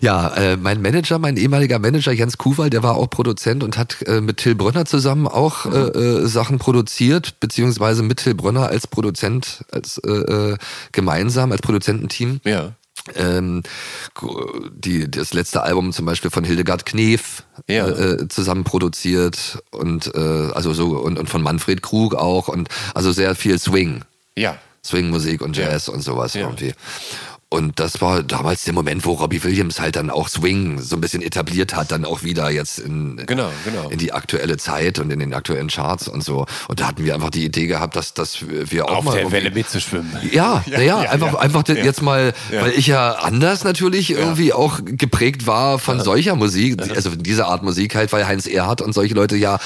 [0.03, 4.03] Ja, äh, mein Manager, mein ehemaliger Manager Jens Kuwal, der war auch Produzent und hat
[4.03, 8.87] äh, mit Till Brönner zusammen auch äh, äh, Sachen produziert, beziehungsweise mit Till Brönner als
[8.87, 10.01] Produzent, als
[10.93, 12.41] gemeinsam, als Produzententeam.
[12.45, 12.73] Ja.
[13.15, 13.63] Ähm,
[14.73, 17.87] die, das letzte Album zum Beispiel von Hildegard Knef Ja.
[17.89, 20.19] äh, zusammen produziert und äh,
[20.55, 24.03] also so und, und von Manfred Krug auch und also sehr viel Swing.
[24.37, 24.57] Ja.
[24.83, 26.43] Swingmusik und Jazz und sowas Ja.
[26.43, 26.73] irgendwie.
[27.55, 31.01] Und das war damals der Moment, wo Robbie Williams halt dann auch Swing so ein
[31.01, 33.89] bisschen etabliert hat, dann auch wieder jetzt in, Genau, genau.
[33.91, 36.47] in die aktuelle Zeit und in den aktuellen Charts und so.
[36.69, 39.21] Und da hatten wir einfach die Idee gehabt, dass, dass wir auch Auf mal der
[39.23, 40.11] irgendwie- Welle mitzuschwimmen.
[40.33, 41.39] ja, Ja, naja, ja, einfach, ja.
[41.39, 41.75] einfach Ja.
[41.77, 42.63] jetzt mal, Ja.
[42.63, 46.83] weil ich ja anders natürlich irgendwie auch geprägt war von solcher Musik.
[46.95, 49.59] Also diese Art Musik halt, weil Heinz Erhardt und solche Leute ja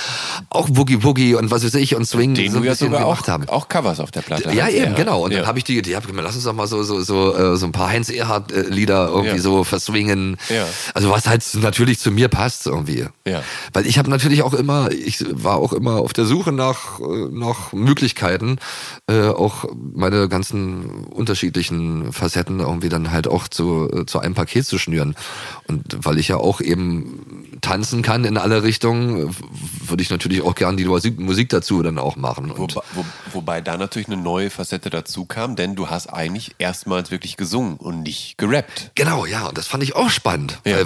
[0.51, 3.25] auch Boogie Woogie und was weiß ich und Swing Den so ein ja bisschen gemacht
[3.25, 3.49] auch, haben.
[3.49, 5.25] auch Covers auf der Platte Ja, eben, genau.
[5.25, 5.39] Und ja.
[5.39, 7.65] dann habe ich die Idee, hab lass uns doch mal so, so, so, äh, so
[7.67, 9.43] ein paar Heinz Erhardt-Lieder irgendwie Ja.
[9.43, 10.37] so verswingen.
[10.49, 10.67] Ja.
[10.95, 13.07] Also was halt natürlich zu mir passt irgendwie.
[13.27, 13.43] Ja.
[13.73, 17.29] Weil ich habe natürlich auch immer, ich war auch immer auf der Suche nach, äh,
[17.31, 18.59] nach Möglichkeiten,
[19.09, 19.65] äh, auch
[19.95, 25.15] meine ganzen unterschiedlichen Facetten irgendwie dann halt auch zu, äh, zu einem Paket zu schnüren.
[25.67, 29.35] Und weil ich ja auch eben tanzen kann in alle Richtungen,
[29.87, 32.53] würde ich natürlich auch gern die Musik, dazu dann auch machen.
[32.57, 37.11] Wobei, wo, wobei da natürlich eine neue Facette dazu kam, denn du hast eigentlich erstmals
[37.11, 38.91] wirklich gesungen und nicht gerappt.
[38.95, 40.59] Genau, ja, und das fand ich auch spannend.
[40.65, 40.79] Ja.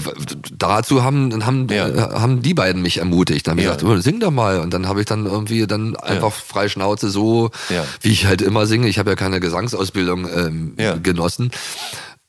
[0.57, 1.89] Dazu haben, haben, Ja.
[1.89, 3.47] äh, haben die beiden mich ermutigt.
[3.47, 3.74] Dann haben Ja.
[3.74, 4.61] gesagt, oh, sing doch mal.
[4.61, 7.51] Und dann habe ich dann irgendwie dann einfach frei Schnauze so,
[8.01, 8.89] wie ich halt immer singe.
[8.89, 11.51] Ich habe ja keine Gesangsausbildung ähm, genossen.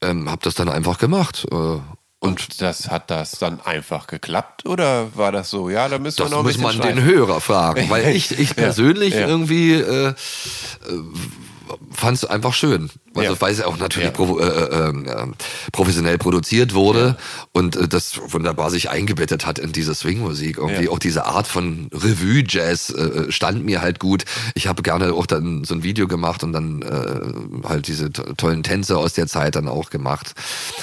[0.01, 1.45] Ähm, habe das dann einfach gemacht.
[1.51, 1.77] Äh,
[2.23, 5.69] Und das hat das dann einfach geklappt oder war das so?
[5.69, 7.03] Ja, da müssen das wir noch ein muss bisschen man den schleifen.
[7.17, 8.55] Hörer fragen, weil ich, ich Ja.
[8.55, 9.27] persönlich Ja.
[9.27, 10.13] irgendwie äh, äh,
[11.91, 12.89] fand es einfach schön.
[13.15, 13.41] Also Ja.
[13.41, 14.13] weil es ja auch natürlich Ja.
[14.15, 15.27] provo- äh, äh, äh,
[15.71, 17.15] professionell produziert wurde
[17.51, 20.57] und äh, das wunderbar sich eingebettet hat in diese Swingmusik.
[20.57, 20.89] Irgendwie Ja.
[20.91, 24.25] auch diese Art von Revue-Jazz äh, stand mir halt gut.
[24.55, 28.33] Ich habe gerne auch dann so ein Video gemacht und dann äh, halt diese to
[28.33, 30.33] tollen Tänze aus der Zeit dann auch gemacht.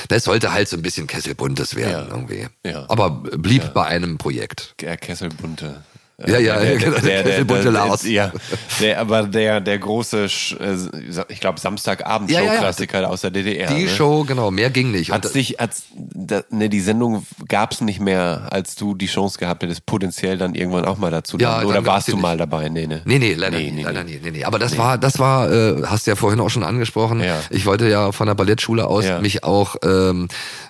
[0.09, 2.15] Das sollte halt so ein bisschen Kesselbuntes werden Ja.
[2.15, 2.47] irgendwie.
[2.65, 2.85] Ja.
[2.89, 4.74] Aber blieb bei einem Projekt.
[4.81, 5.82] Der Kesselbunte.
[6.26, 8.06] Ja, ja, genau, der Kesselbunte Lars.
[8.06, 8.32] Ja,
[8.80, 13.68] der, aber der, der große, äh, ich glaube, Samstagabend-Show-Klassiker aus der DDR.
[13.68, 13.88] Die ne?
[13.88, 15.12] Show, genau, mehr ging nicht.
[15.12, 19.38] Hat sich, hat's, da, ne, die Sendung gab es nicht mehr, als du die Chance
[19.38, 21.38] gehabt hättest, potenziell dann irgendwann auch mal dazu.
[21.38, 22.68] Ja, Oder warst du mal dabei?
[22.68, 23.02] Nee, ne?
[23.05, 24.20] nee, nee, leider, Nee, nee, leider nee.
[24.22, 24.44] Nee, nee.
[24.44, 27.22] Aber das war, das war, äh, hast du ja vorhin auch schon angesprochen.
[27.51, 30.28] Ich wollte ja von der Ballettschule aus mich auch ähm,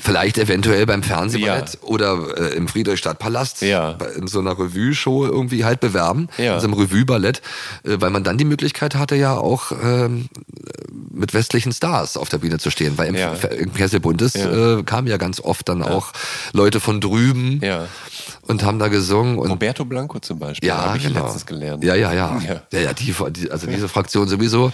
[0.00, 1.80] vielleicht eventuell beim Fernsehballett Ja.
[1.88, 2.18] oder
[2.52, 3.92] äh, im Friedrichstadtpalast Ja.
[3.92, 6.54] bei- in so einer Revue-Show irgendwie halt bewerben, Ja.
[6.54, 7.38] in so einem Revue-Ballett,
[7.84, 10.28] äh, weil man dann die Möglichkeit hatte, ja auch ähm,
[11.10, 12.96] mit westlichen Stars auf der Bühne zu stehen.
[12.98, 13.32] Weil im, Ja.
[13.34, 14.78] im Kesselbundes Ja.
[14.78, 16.12] äh, kamen ja ganz oft dann auch
[16.52, 17.60] Leute von drüben
[18.42, 21.22] und haben da gesungen und Roberto Blanco zum Beispiel, ja, habe ich genau.
[21.24, 21.84] letztens gelernt.
[21.84, 22.40] Ja, ja, ja.
[22.72, 22.78] Ja.
[22.80, 24.72] Ja, die, also diese Fraktion sowieso.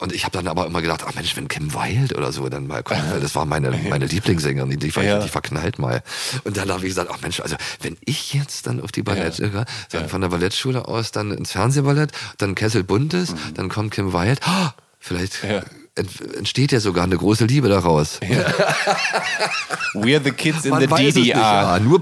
[0.00, 2.66] Und ich habe dann aber immer gedacht, ach Mensch, wenn Kim Wilde oder so dann
[2.66, 5.20] mal kommt, das war meine, meine Lieblingssängerin, die, die, Ja.
[5.20, 6.02] die verknallt mal.
[6.44, 9.38] Und dann habe ich gesagt, ach Mensch, also wenn ich jetzt dann auf die Ballett,
[9.38, 9.64] Ja.
[9.90, 14.40] dann von der Ballettschule aus dann ins Fernsehballett, dann Kessel Buntes, dann kommt Kim Wilde,
[14.44, 15.50] ah, vielleicht Mhm.
[15.50, 15.62] Ja.
[16.36, 18.20] Entsteht ja sogar eine große Liebe daraus.
[18.28, 18.44] Ja.
[19.94, 21.04] We're the kids in Man the DDR.
[21.14, 21.78] nicht, ja.
[21.80, 22.00] nur,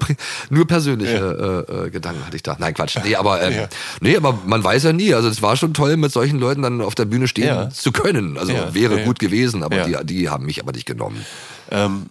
[0.50, 2.56] nur persönliche äh, äh, Gedanken hatte ich da.
[2.58, 2.98] Nein, Quatsch.
[3.02, 3.68] Nee, aber, Ja.
[4.00, 5.14] nee, aber man weiß ja nie.
[5.14, 7.70] Also es war schon toll, mit solchen Leuten dann auf der Bühne stehen Ja.
[7.70, 8.36] zu können.
[8.36, 9.04] Also Ja, wäre ja.
[9.04, 10.02] gut gewesen, aber Ja.
[10.02, 11.24] die, die haben mich aber nicht genommen.
[11.70, 12.10] Ähm,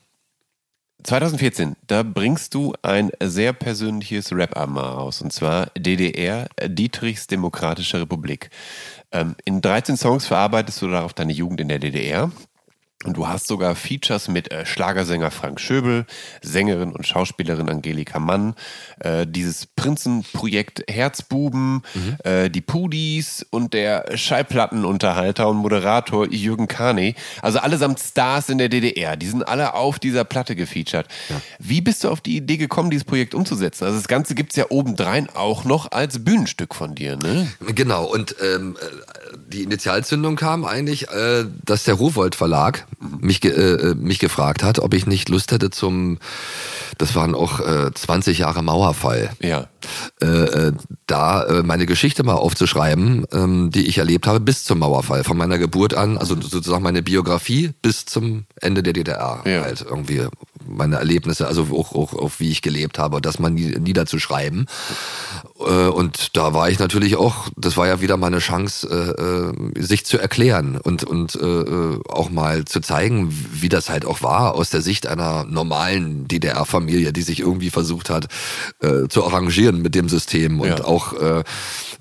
[1.04, 8.50] 2014, da bringst du ein sehr persönliches Rap-Album raus, und zwar DDR, Dietrichs Demokratische Republik.
[9.18, 12.32] Ähm, in 13 Songs verarbeitest du darauf deine Jugend in der DDR.
[13.08, 16.06] Und du hast sogar Features mit äh, Schlagersänger Frank Schöbel,
[16.42, 18.54] Sängerin und Schauspielerin Angelika Mann,
[19.00, 21.84] äh, dieses Prinzenprojekt Herzbuben,
[22.26, 27.16] äh, die Pudis und der Schallplattenunterhalter und Moderator Jürgen Karney.
[27.42, 29.16] Also allesamt Stars in der DDR.
[29.16, 31.08] Die sind alle auf dieser Platte gefeatured.
[31.60, 33.86] Wie bist du auf die Idee gekommen, dieses Projekt umzusetzen?
[33.86, 37.48] Also das Ganze gibt's ja obendrein auch noch als Bühnenstück von dir, ne?
[37.74, 43.52] Genau, und ähm, äh, die Initialzündung kam eigentlich, äh, dass der Rowold Verlag mich, ge
[43.52, 46.18] äh, mich gefragt hat, ob ich nicht Lust hätte zum,
[46.98, 49.68] das waren auch äh, 20 Jahre Mauerfall, Ja.
[50.22, 50.72] äh, äh,
[51.06, 55.38] da äh, meine Geschichte mal aufzuschreiben, ähm, die ich erlebt habe bis zum Mauerfall, von
[55.38, 59.62] meiner Geburt an, also sozusagen meine Biografie bis zum Ende der DDR, Ja.
[59.64, 60.24] halt irgendwie
[60.68, 64.68] meine Erlebnisse, also auch, auch, auch wie ich gelebt habe, das mal nie- niederzuschreiben.
[65.60, 68.88] Äh, und da war ich natürlich auch, das war ja wieder mal eine Chance,
[69.76, 71.38] äh, äh, sich zu erklären und, und
[72.10, 77.14] auch mal zu zeigen, wie das halt auch war aus der Sicht einer normalen DDR-Familie,
[77.14, 78.28] die sich irgendwie versucht hat
[79.10, 80.86] zu arrangieren mit dem System und Ja.
[80.86, 81.14] auch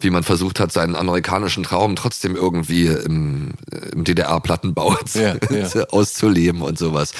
[0.01, 3.51] wie man versucht hat, seinen amerikanischen Traum trotzdem irgendwie im,
[3.93, 5.85] im DDR-Plattenbau Ja, ja.
[5.90, 7.12] auszuleben und sowas.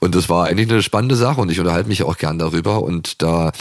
[0.00, 2.82] Und das war eigentlich eine spannende Sache und ich unterhalte mich auch gern darüber.
[2.82, 3.52] Und da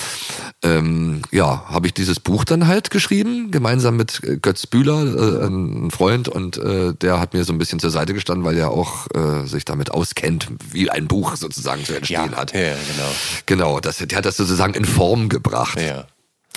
[0.63, 5.91] ähm, ja, habe ich dieses Buch dann halt geschrieben, gemeinsam mit Götz Bühler, äh, ein
[5.91, 9.07] Freund, und äh, der hat mir so ein bisschen zur Seite gestanden, weil er auch
[9.13, 12.53] äh, sich damit auskennt, wie ein Buch sozusagen zu entstehen hat.
[12.53, 13.11] ja, genau.
[13.45, 16.05] Genau, das, der hat das sozusagen in Form gebracht Ja.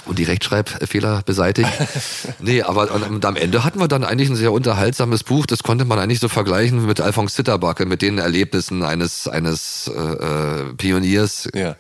[0.07, 1.71] Und die Rechtschreibfehler beseitigt.
[2.41, 5.47] nee, aber und, am Ende hatten wir dann eigentlich ein sehr unterhaltsames Buch.
[5.47, 10.01] Das konnte man eigentlich so vergleichen mit Alphonse Zitterbacke, mit den Erlebnissen eines eines äh,
[10.01, 11.49] äh, Pioniers.
[11.55, 11.77] Ja,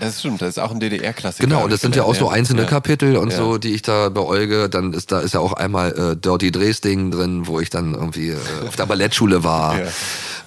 [0.00, 1.46] das stimmt, das ist auch ein DDR-Klassiker.
[1.46, 2.68] Genau, und das sind ja auch so einzelne ja.
[2.68, 3.38] Kapitel und Ja.
[3.38, 4.68] so, die ich da beäuge.
[4.68, 8.30] Dann ist da ist ja auch einmal äh, Dirty Dresden drin, wo ich dann irgendwie
[8.30, 8.36] äh,
[8.66, 9.78] auf der Ballettschule war.
[9.78, 9.86] Ja.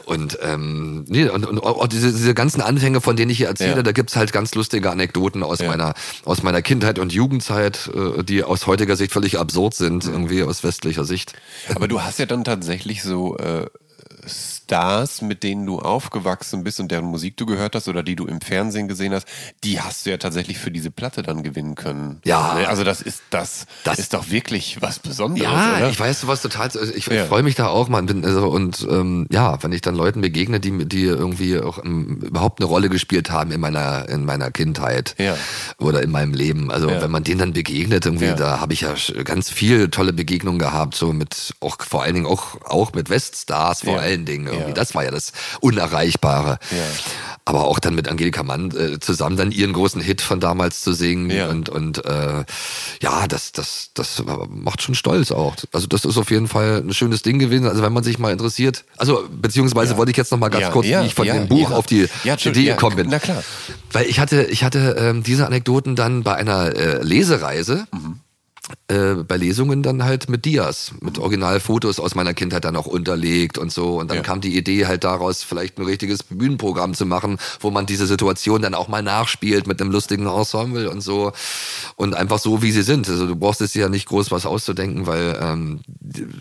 [0.05, 3.77] Und, ähm, nee, und, und auch diese, diese ganzen Anfänge, von denen ich hier erzähle,
[3.77, 3.83] Ja.
[3.83, 5.67] da gibt's halt ganz lustige Anekdoten aus Ja.
[5.67, 5.93] meiner
[6.25, 10.63] aus meiner Kindheit und Jugendzeit, äh, die aus heutiger Sicht völlig absurd sind, irgendwie aus
[10.63, 11.33] westlicher Sicht.
[11.73, 13.65] Aber du hast ja dann tatsächlich so äh,
[14.65, 18.25] Stars, mit denen du aufgewachsen bist und deren Musik du gehört hast oder die du
[18.25, 19.27] im Fernsehen gesehen hast,
[19.63, 22.19] die hast du ja tatsächlich für diese Platte dann gewinnen können.
[22.25, 22.55] Ja.
[22.55, 22.67] Ne?
[22.67, 25.89] Also das ist das, Das- ist doch wirklich was Besonderes, Ja, oder?
[25.89, 26.69] ich weiß was total.
[26.95, 27.25] Ich Ja.
[27.25, 28.07] freue mich da auch, man.
[28.07, 32.21] Bin, also, und ähm, ja, wenn ich dann Leuten begegne, die, die irgendwie auch ähm,
[32.23, 35.37] überhaupt eine Rolle gespielt haben in meiner in meiner Kindheit Ja.
[35.77, 36.71] oder in meinem Leben.
[36.71, 37.01] Also Ja.
[37.01, 38.93] wenn man denen dann begegnet, irgendwie, da habe ich ja
[39.23, 43.81] ganz viel tolle Begegnungen gehabt, so mit auch vor allen Dingen auch auch mit Weststars
[43.83, 44.47] vor allen Dingen.
[44.55, 44.69] Irgendwie.
[44.69, 44.73] Ja.
[44.75, 46.57] Das war ja das Unerreichbare.
[46.71, 46.77] Ja.
[47.47, 50.93] Aber auch dann mit Angelika Mann äh, zusammen dann ihren großen Hit von damals zu
[50.93, 51.47] singen Ja.
[51.49, 52.43] und und äh,
[53.03, 55.55] ja, das das das macht schon stolz auch.
[55.71, 57.67] Also das ist auf jeden Fall ein schönes Ding gewesen.
[57.67, 60.87] Also wenn man sich mal interessiert, also beziehungsweise wollte ich jetzt noch mal ganz kurz,
[60.87, 63.07] wie ich von dem Buch auf die Idee ja, gekommen bin.
[63.11, 63.43] na klar.
[63.91, 67.85] Weil ich hatte ich hatte ähm, diese Anekdoten dann bei einer äh, Lesereise
[68.87, 73.57] äh, bei Lesungen dann halt mit Dias, mit Originalfotos aus meiner Kindheit dann auch unterlegt
[73.57, 73.99] und so.
[73.99, 74.23] Und dann Ja.
[74.23, 78.61] kam die Idee halt daraus, vielleicht ein richtiges Bühnenprogramm zu machen, wo man diese Situation
[78.61, 81.31] dann auch mal nachspielt mit einem lustigen Ensemble und so.
[81.95, 83.07] Und einfach so, wie sie sind.
[83.09, 85.81] Also du brauchst es ja nicht groß was auszudenken, weil ähm,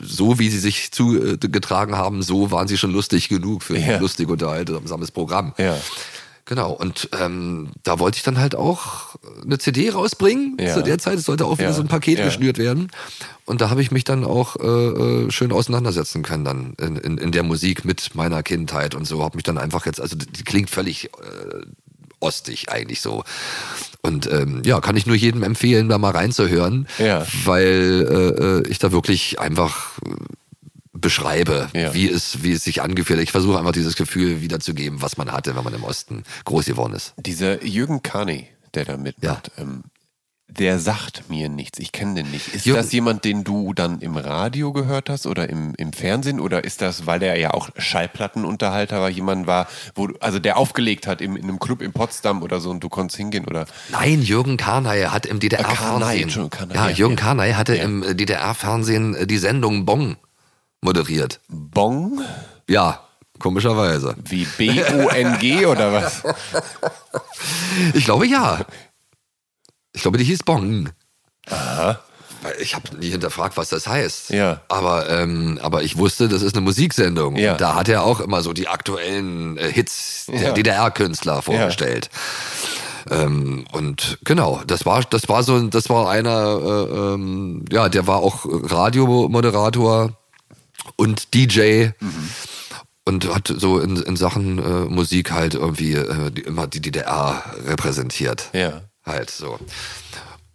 [0.03, 3.97] so wie sie sich zugetragen haben, so waren sie schon lustig genug für Ja.
[3.97, 5.53] ein lustig unterhaltsames Programm.
[5.59, 5.77] Ja.
[6.47, 10.59] Genau, und ähm, da wollte ich dann halt auch eine CD rausbringen.
[10.61, 10.75] Ja.
[10.75, 11.73] Zu der Zeit es sollte auch wieder Ja.
[11.73, 12.27] so ein Paket Ja.
[12.27, 12.91] geschnürt werden.
[13.47, 17.17] Und da habe ich mich dann auch äh, äh, schön auseinandersetzen können dann in, in,
[17.19, 19.23] in der Musik mit meiner Kindheit und so.
[19.25, 21.09] Habe mich dann einfach jetzt, also die, klingt völlig äh,
[22.21, 23.25] ostig eigentlich so.
[24.03, 27.27] Und ähm, ja, kann ich nur jedem empfehlen, da mal reinzuhören, Ja.
[27.45, 29.93] weil äh, äh, ich da wirklich einfach
[31.05, 31.95] beschreibe, Ja.
[31.95, 33.25] wie es, wie es sich angefühlt hat.
[33.25, 36.95] Ich versuche einfach dieses Gefühl wiederzugeben, was man hatte, wenn man im Osten groß geworden
[36.95, 37.15] ist.
[37.19, 39.85] Dieser Jürgen Karney, der da mitmacht, ähm,
[40.47, 41.79] der sagt mir nichts.
[41.81, 42.49] Ich kenne den nicht.
[42.55, 46.39] Ist Jürgen- das jemand, den du dann im Radio gehört hast oder im, im Fernsehen?
[46.39, 50.57] Oder ist das, weil der ja auch Schallplattenunterhalter war, jemand war, wo du, also der
[50.57, 53.67] aufgelegt hat im, in einem Club in Potsdam oder so und du konntest hingehen oder?
[53.91, 56.29] Nein, Jürgen Karnay hat im DDR-Fernsehen.
[56.51, 57.21] Karnay, ja, ja, Jürgen ja.
[57.21, 57.83] Karnay hatte Ja.
[57.85, 60.17] im DDR-Fernsehen die Sendung Bong
[60.85, 61.41] moderiert.
[61.49, 62.21] Bong?
[62.69, 63.01] Ja,
[63.41, 64.15] komischerweise.
[64.25, 66.23] Wie B-O-N-G oder was?
[67.93, 68.61] Ich glaube ja.
[69.93, 70.91] Ich glaube, die hieß Bong.
[71.51, 71.99] Aha.
[72.61, 74.31] Ich habe nie hinterfragt, was das heißt.
[74.31, 74.61] Ja.
[74.69, 77.37] Aber, ähm, aber ich wusste, das ist eine Musiksendung.
[77.37, 77.53] Ja.
[77.53, 80.53] Und da hat er auch immer so die aktuellen äh, Hits der Ja.
[80.53, 82.11] DDR-Künstler vorgestellt.
[83.11, 88.07] Ähm, und genau, das war, das war so, das war einer, äh, ähm, ja, der
[88.07, 90.13] war auch Radiomoderator
[90.97, 91.89] und DJ.
[93.07, 97.43] Und hat so in, in Sachen äh, Musik halt irgendwie äh, die, immer die DDR
[97.67, 98.81] repräsentiert Ja.
[99.05, 99.59] halt so.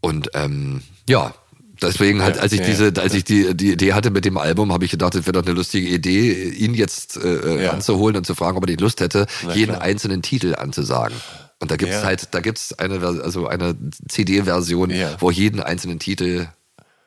[0.02, 1.36] Und ähm, ja,
[1.80, 3.02] deswegen halt, als ich ja, diese, ja.
[3.04, 5.46] als ich die, die Idee hatte mit dem Album, habe ich gedacht, es wäre doch
[5.46, 7.72] eine lustige Idee, ihn jetzt äh, Ja.
[7.72, 9.84] anzuholen und zu fragen, ob er die Lust hätte, Na jeden klar.
[9.84, 11.16] einzelnen Titel anzusagen.
[11.60, 12.04] Und da gibt's Ja.
[12.04, 13.76] halt, da gibt's eine, also eine
[14.08, 16.48] CD-Version, wo jeden einzelnen Titel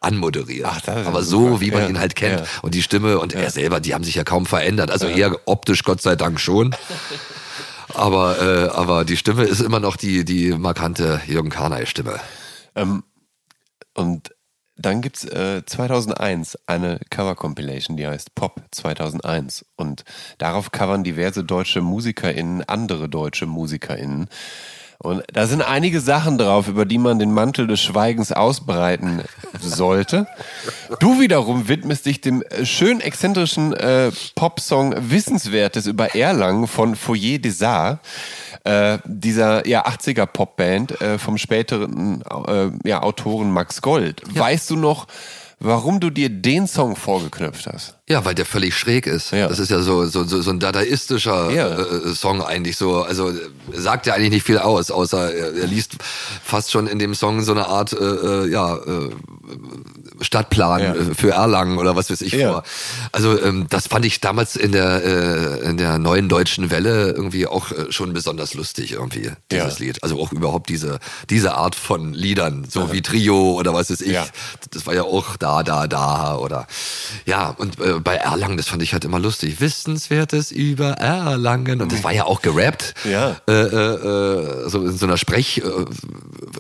[0.05, 0.67] anmoderiert.
[0.69, 1.61] Ach, Aber ja so, super.
[1.61, 1.89] wie man Ja.
[1.89, 2.41] ihn halt kennt.
[2.41, 2.47] Ja.
[2.63, 4.91] Und die Stimme und er selber, die haben sich ja kaum verändert.
[4.91, 6.75] Also eher optisch, Gott sei Dank schon.
[7.95, 12.19] Aber, äh, aber die Stimme ist immer noch die, die markante Jürgen Karnay-Stimme.
[12.75, 13.03] Ähm,
[13.93, 14.35] und
[14.77, 19.67] dann gibt's äh, 2001 eine Cover-Compilation, die heißt Pop 2001.
[19.77, 20.05] Und
[20.39, 24.29] darauf covern diverse deutsche MusikerInnen andere deutsche MusikerInnen.
[25.03, 29.23] Und da sind einige Sachen drauf, über die man den Mantel des Schweigens ausbreiten
[29.61, 30.29] sollte.
[31.01, 37.39] Du wiederum widmest dich dem äh, schön exzentrischen äh, Popsong Wissenswertes über Erlangen von Foyer
[37.39, 38.01] des Arts
[38.65, 44.23] äh, dieser ja, 80er Popband äh, vom späteren äh, ja, Autoren Max Gold.
[44.33, 45.09] Weißt du noch,
[45.59, 47.97] warum du dir den Song vorgeknöpft hast?
[48.09, 49.31] Ja, weil der völlig schräg ist.
[49.31, 49.47] Ja.
[49.47, 51.69] Das ist ja so, so, so, so ein dadaistischer Ja.
[51.69, 53.03] äh, Song eigentlich so.
[53.03, 53.35] Also äh,
[53.75, 55.93] sagt ja eigentlich nicht viel aus, außer er, er liest
[56.45, 59.11] fast schon in dem Song so eine Art äh, äh, ja, äh,
[60.21, 60.95] Stadtplan Ja.
[60.95, 62.53] äh, für Erlangen oder was weiß ich Ja.
[62.53, 62.63] vor.
[63.13, 67.47] Also ähm, das fand ich damals in der äh, in der neuen deutschen Welle irgendwie
[67.47, 69.85] auch äh, schon besonders lustig irgendwie dieses Ja.
[69.87, 70.03] Lied.
[70.03, 70.99] Also auch überhaupt diese
[71.31, 74.13] diese Art von Liedern, so wie Trio oder was weiß ich.
[74.13, 74.27] Ja.
[74.73, 76.67] Das war ja auch da da da oder
[77.27, 79.61] ja und äh, bei Erlangen das fand ich halt immer lustig.
[79.61, 82.95] Wissenswertes über Erlangen und das war ja auch gerappt.
[83.05, 83.37] Ja.
[83.49, 83.67] Äh, äh,
[84.67, 85.63] äh, so in so einer Sprech äh,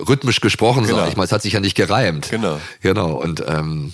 [0.08, 0.98] rhythmisch gesprochen Genau.
[0.98, 1.24] sag ich mal.
[1.24, 2.28] Es hat sich ja nicht gereimt.
[2.30, 2.60] Genau.
[2.80, 3.92] Genau und ähm,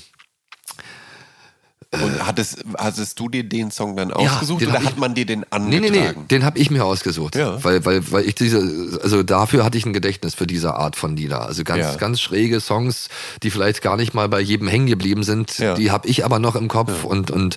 [1.90, 5.14] Und hattest, hattest du dir den Song dann ausgesucht den oder hab ich- hat man
[5.14, 5.90] dir den Nee, angetragen?
[5.90, 7.34] nee, nee, den habe ich mir ausgesucht.
[7.34, 7.64] Ja.
[7.64, 8.58] Weil, weil, weil ich diese,
[9.02, 11.46] also dafür hatte ich ein Gedächtnis für diese Art von Lieder.
[11.46, 11.94] Also ganz, Ja.
[11.94, 13.08] ganz schräge Songs,
[13.42, 15.74] die vielleicht gar nicht mal bei jedem hängen geblieben sind, Ja.
[15.76, 17.56] die habe ich aber noch im Kopf und, und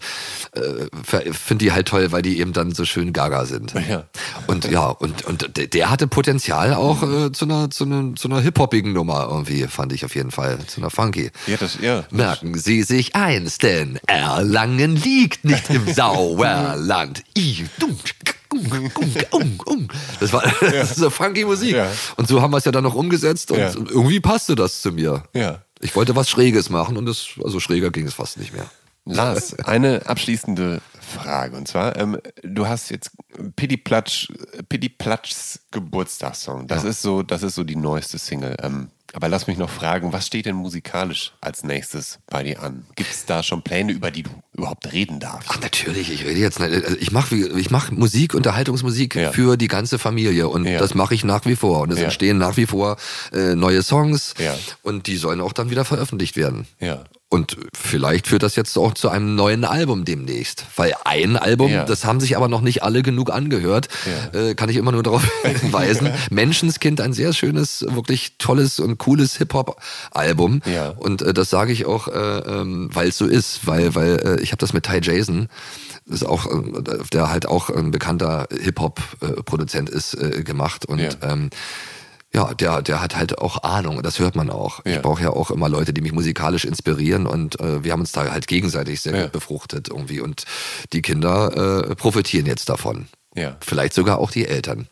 [0.53, 0.88] äh,
[1.34, 3.74] finde die halt toll, weil die eben dann so schön gaga sind.
[3.90, 4.06] Ja.
[4.48, 8.40] Und ja, und, und der- hatte Potenzial auch äh, zu einer, zu einer, zu einer
[8.40, 10.58] hip-hoppigen Nummer irgendwie, fand ich auf jeden Fall.
[10.68, 11.32] Zu einer funky.
[11.48, 12.06] Ja, das, ja.
[12.12, 17.23] Merken Sie sich eins, denn Erlangen liegt nicht im Sauerland.
[17.38, 17.98] I, dum.
[20.19, 21.73] Das war das ist so funky Musik.
[21.76, 21.89] Ja.
[22.18, 23.72] Und so haben wir es ja dann noch umgesetzt und Ja.
[23.73, 25.23] irgendwie passte das zu mir.
[25.80, 28.65] Ich wollte was Schräges machen und das, also schräger ging es fast nicht mehr.
[29.06, 31.57] Lars, eine abschließende Frage.
[31.57, 33.11] Und zwar, ähm, du hast jetzt
[33.56, 34.27] Piddy Platsch,
[34.69, 36.68] Piddy Platschs Geburtstagssong.
[36.68, 38.56] Das ist so, das ist so die neueste Single.
[38.61, 42.86] Ähm, aber lass mich noch fragen, was steht denn musikalisch als nächstes bei dir an?
[42.96, 45.50] Gibt es da schon Pläne, über die du überhaupt reden darfst?
[45.52, 46.72] Ach, natürlich, ich rede jetzt nicht.
[46.86, 49.32] Also ich mache ich mach Musik, Unterhaltungsmusik Ja.
[49.32, 50.80] für die ganze Familie und Ja.
[50.80, 51.82] das mache ich nach wie vor.
[51.82, 52.06] Und es Ja.
[52.06, 52.98] entstehen nach wie vor
[53.34, 54.34] äh, neue Songs
[54.84, 56.68] und die sollen auch dann wieder veröffentlicht werden.
[56.80, 57.04] Ja.
[57.34, 60.66] Und vielleicht führt das jetzt auch zu einem neuen Album demnächst.
[60.76, 61.86] Weil ein Album, Ja.
[61.86, 63.88] das haben sich aber noch nicht alle genug angehört,
[64.34, 64.38] Ja.
[64.49, 66.10] äh, kann ich immer nur darauf hinweisen.
[66.30, 70.62] Menschenskind, ein sehr schönes, wirklich tolles und cooles Hip-Hop-Album.
[70.66, 70.90] Ja.
[70.90, 74.41] Und äh, das sage ich auch, äh, ähm, weil es so ist, weil, weil äh,
[74.41, 75.48] ich habe das mit Ty Jason,
[76.06, 76.84] das ist auch, äh,
[77.14, 80.86] der halt auch ein bekannter Hip-Hop-Produzent ist, äh, gemacht.
[80.86, 81.49] Und ähm,
[82.34, 84.86] ja, der, der hat halt auch Ahnung und das hört man auch.
[84.86, 84.94] Ja.
[84.94, 88.12] Ich brauche ja auch immer Leute, die mich musikalisch inspirieren und äh, wir haben uns
[88.14, 89.24] da halt gegenseitig sehr Ja.
[89.24, 90.45] gut befruchtet irgendwie und
[90.94, 93.08] die Kinder äh, profitieren jetzt davon.
[93.36, 93.58] Ja.
[93.62, 94.88] Vielleicht sogar auch die Eltern.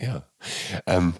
[0.00, 0.22] Ja.
[0.86, 1.14] Ähm,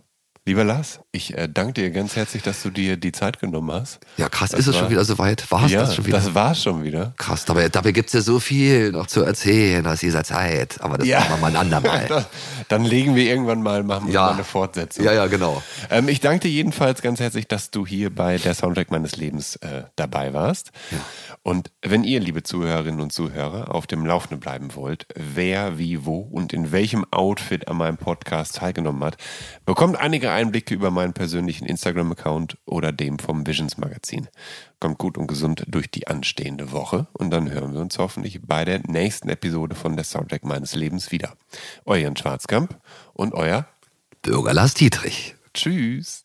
[0.48, 4.00] lieber Lars, ich äh, danke dir ganz herzlich, dass du dir die Zeit genommen hast.
[4.16, 5.50] Ja, krass, Das ist es war- schon wieder soweit?
[5.50, 6.16] War es ja, das schon wieder?
[6.16, 7.12] das war schon wieder.
[7.18, 10.80] krass, dabei, dabei gibt's ja so viel noch zu erzählen aus dieser Zeit.
[10.80, 11.20] Aber das Ja.
[11.20, 12.26] machen wir mal ein andermal.
[12.68, 14.22] Dann legen wir irgendwann mal, machen Ja.
[14.22, 15.04] mal eine Fortsetzung.
[15.04, 15.62] ja, ja, genau.
[15.90, 19.56] Ähm, ich danke dir jedenfalls ganz herzlich, dass du hier bei der Soundtrack meines Lebens
[19.56, 20.72] äh, dabei warst.
[21.42, 26.18] Und wenn ihr, liebe Zuhörerinnen und Zuhörer, auf dem Laufenden bleiben wollt, wer, wie, wo
[26.20, 29.16] und in welchem Outfit an meinem Podcast teilgenommen hat,
[29.66, 34.28] bekommt einige Einblicke über meinen persönlichen Instagram-Account oder dem vom Visions Magazin.
[34.78, 38.64] Kommt gut und gesund durch die anstehende Woche und dann hören wir uns hoffentlich bei
[38.64, 41.34] der nächsten Episode von der Soundtrack meines Lebens wieder.
[41.86, 42.78] Euer Jan Schwarzkamp
[43.14, 43.66] und euer
[44.22, 45.34] Bürger Lars Dietrich.
[45.54, 46.22] Tschüss.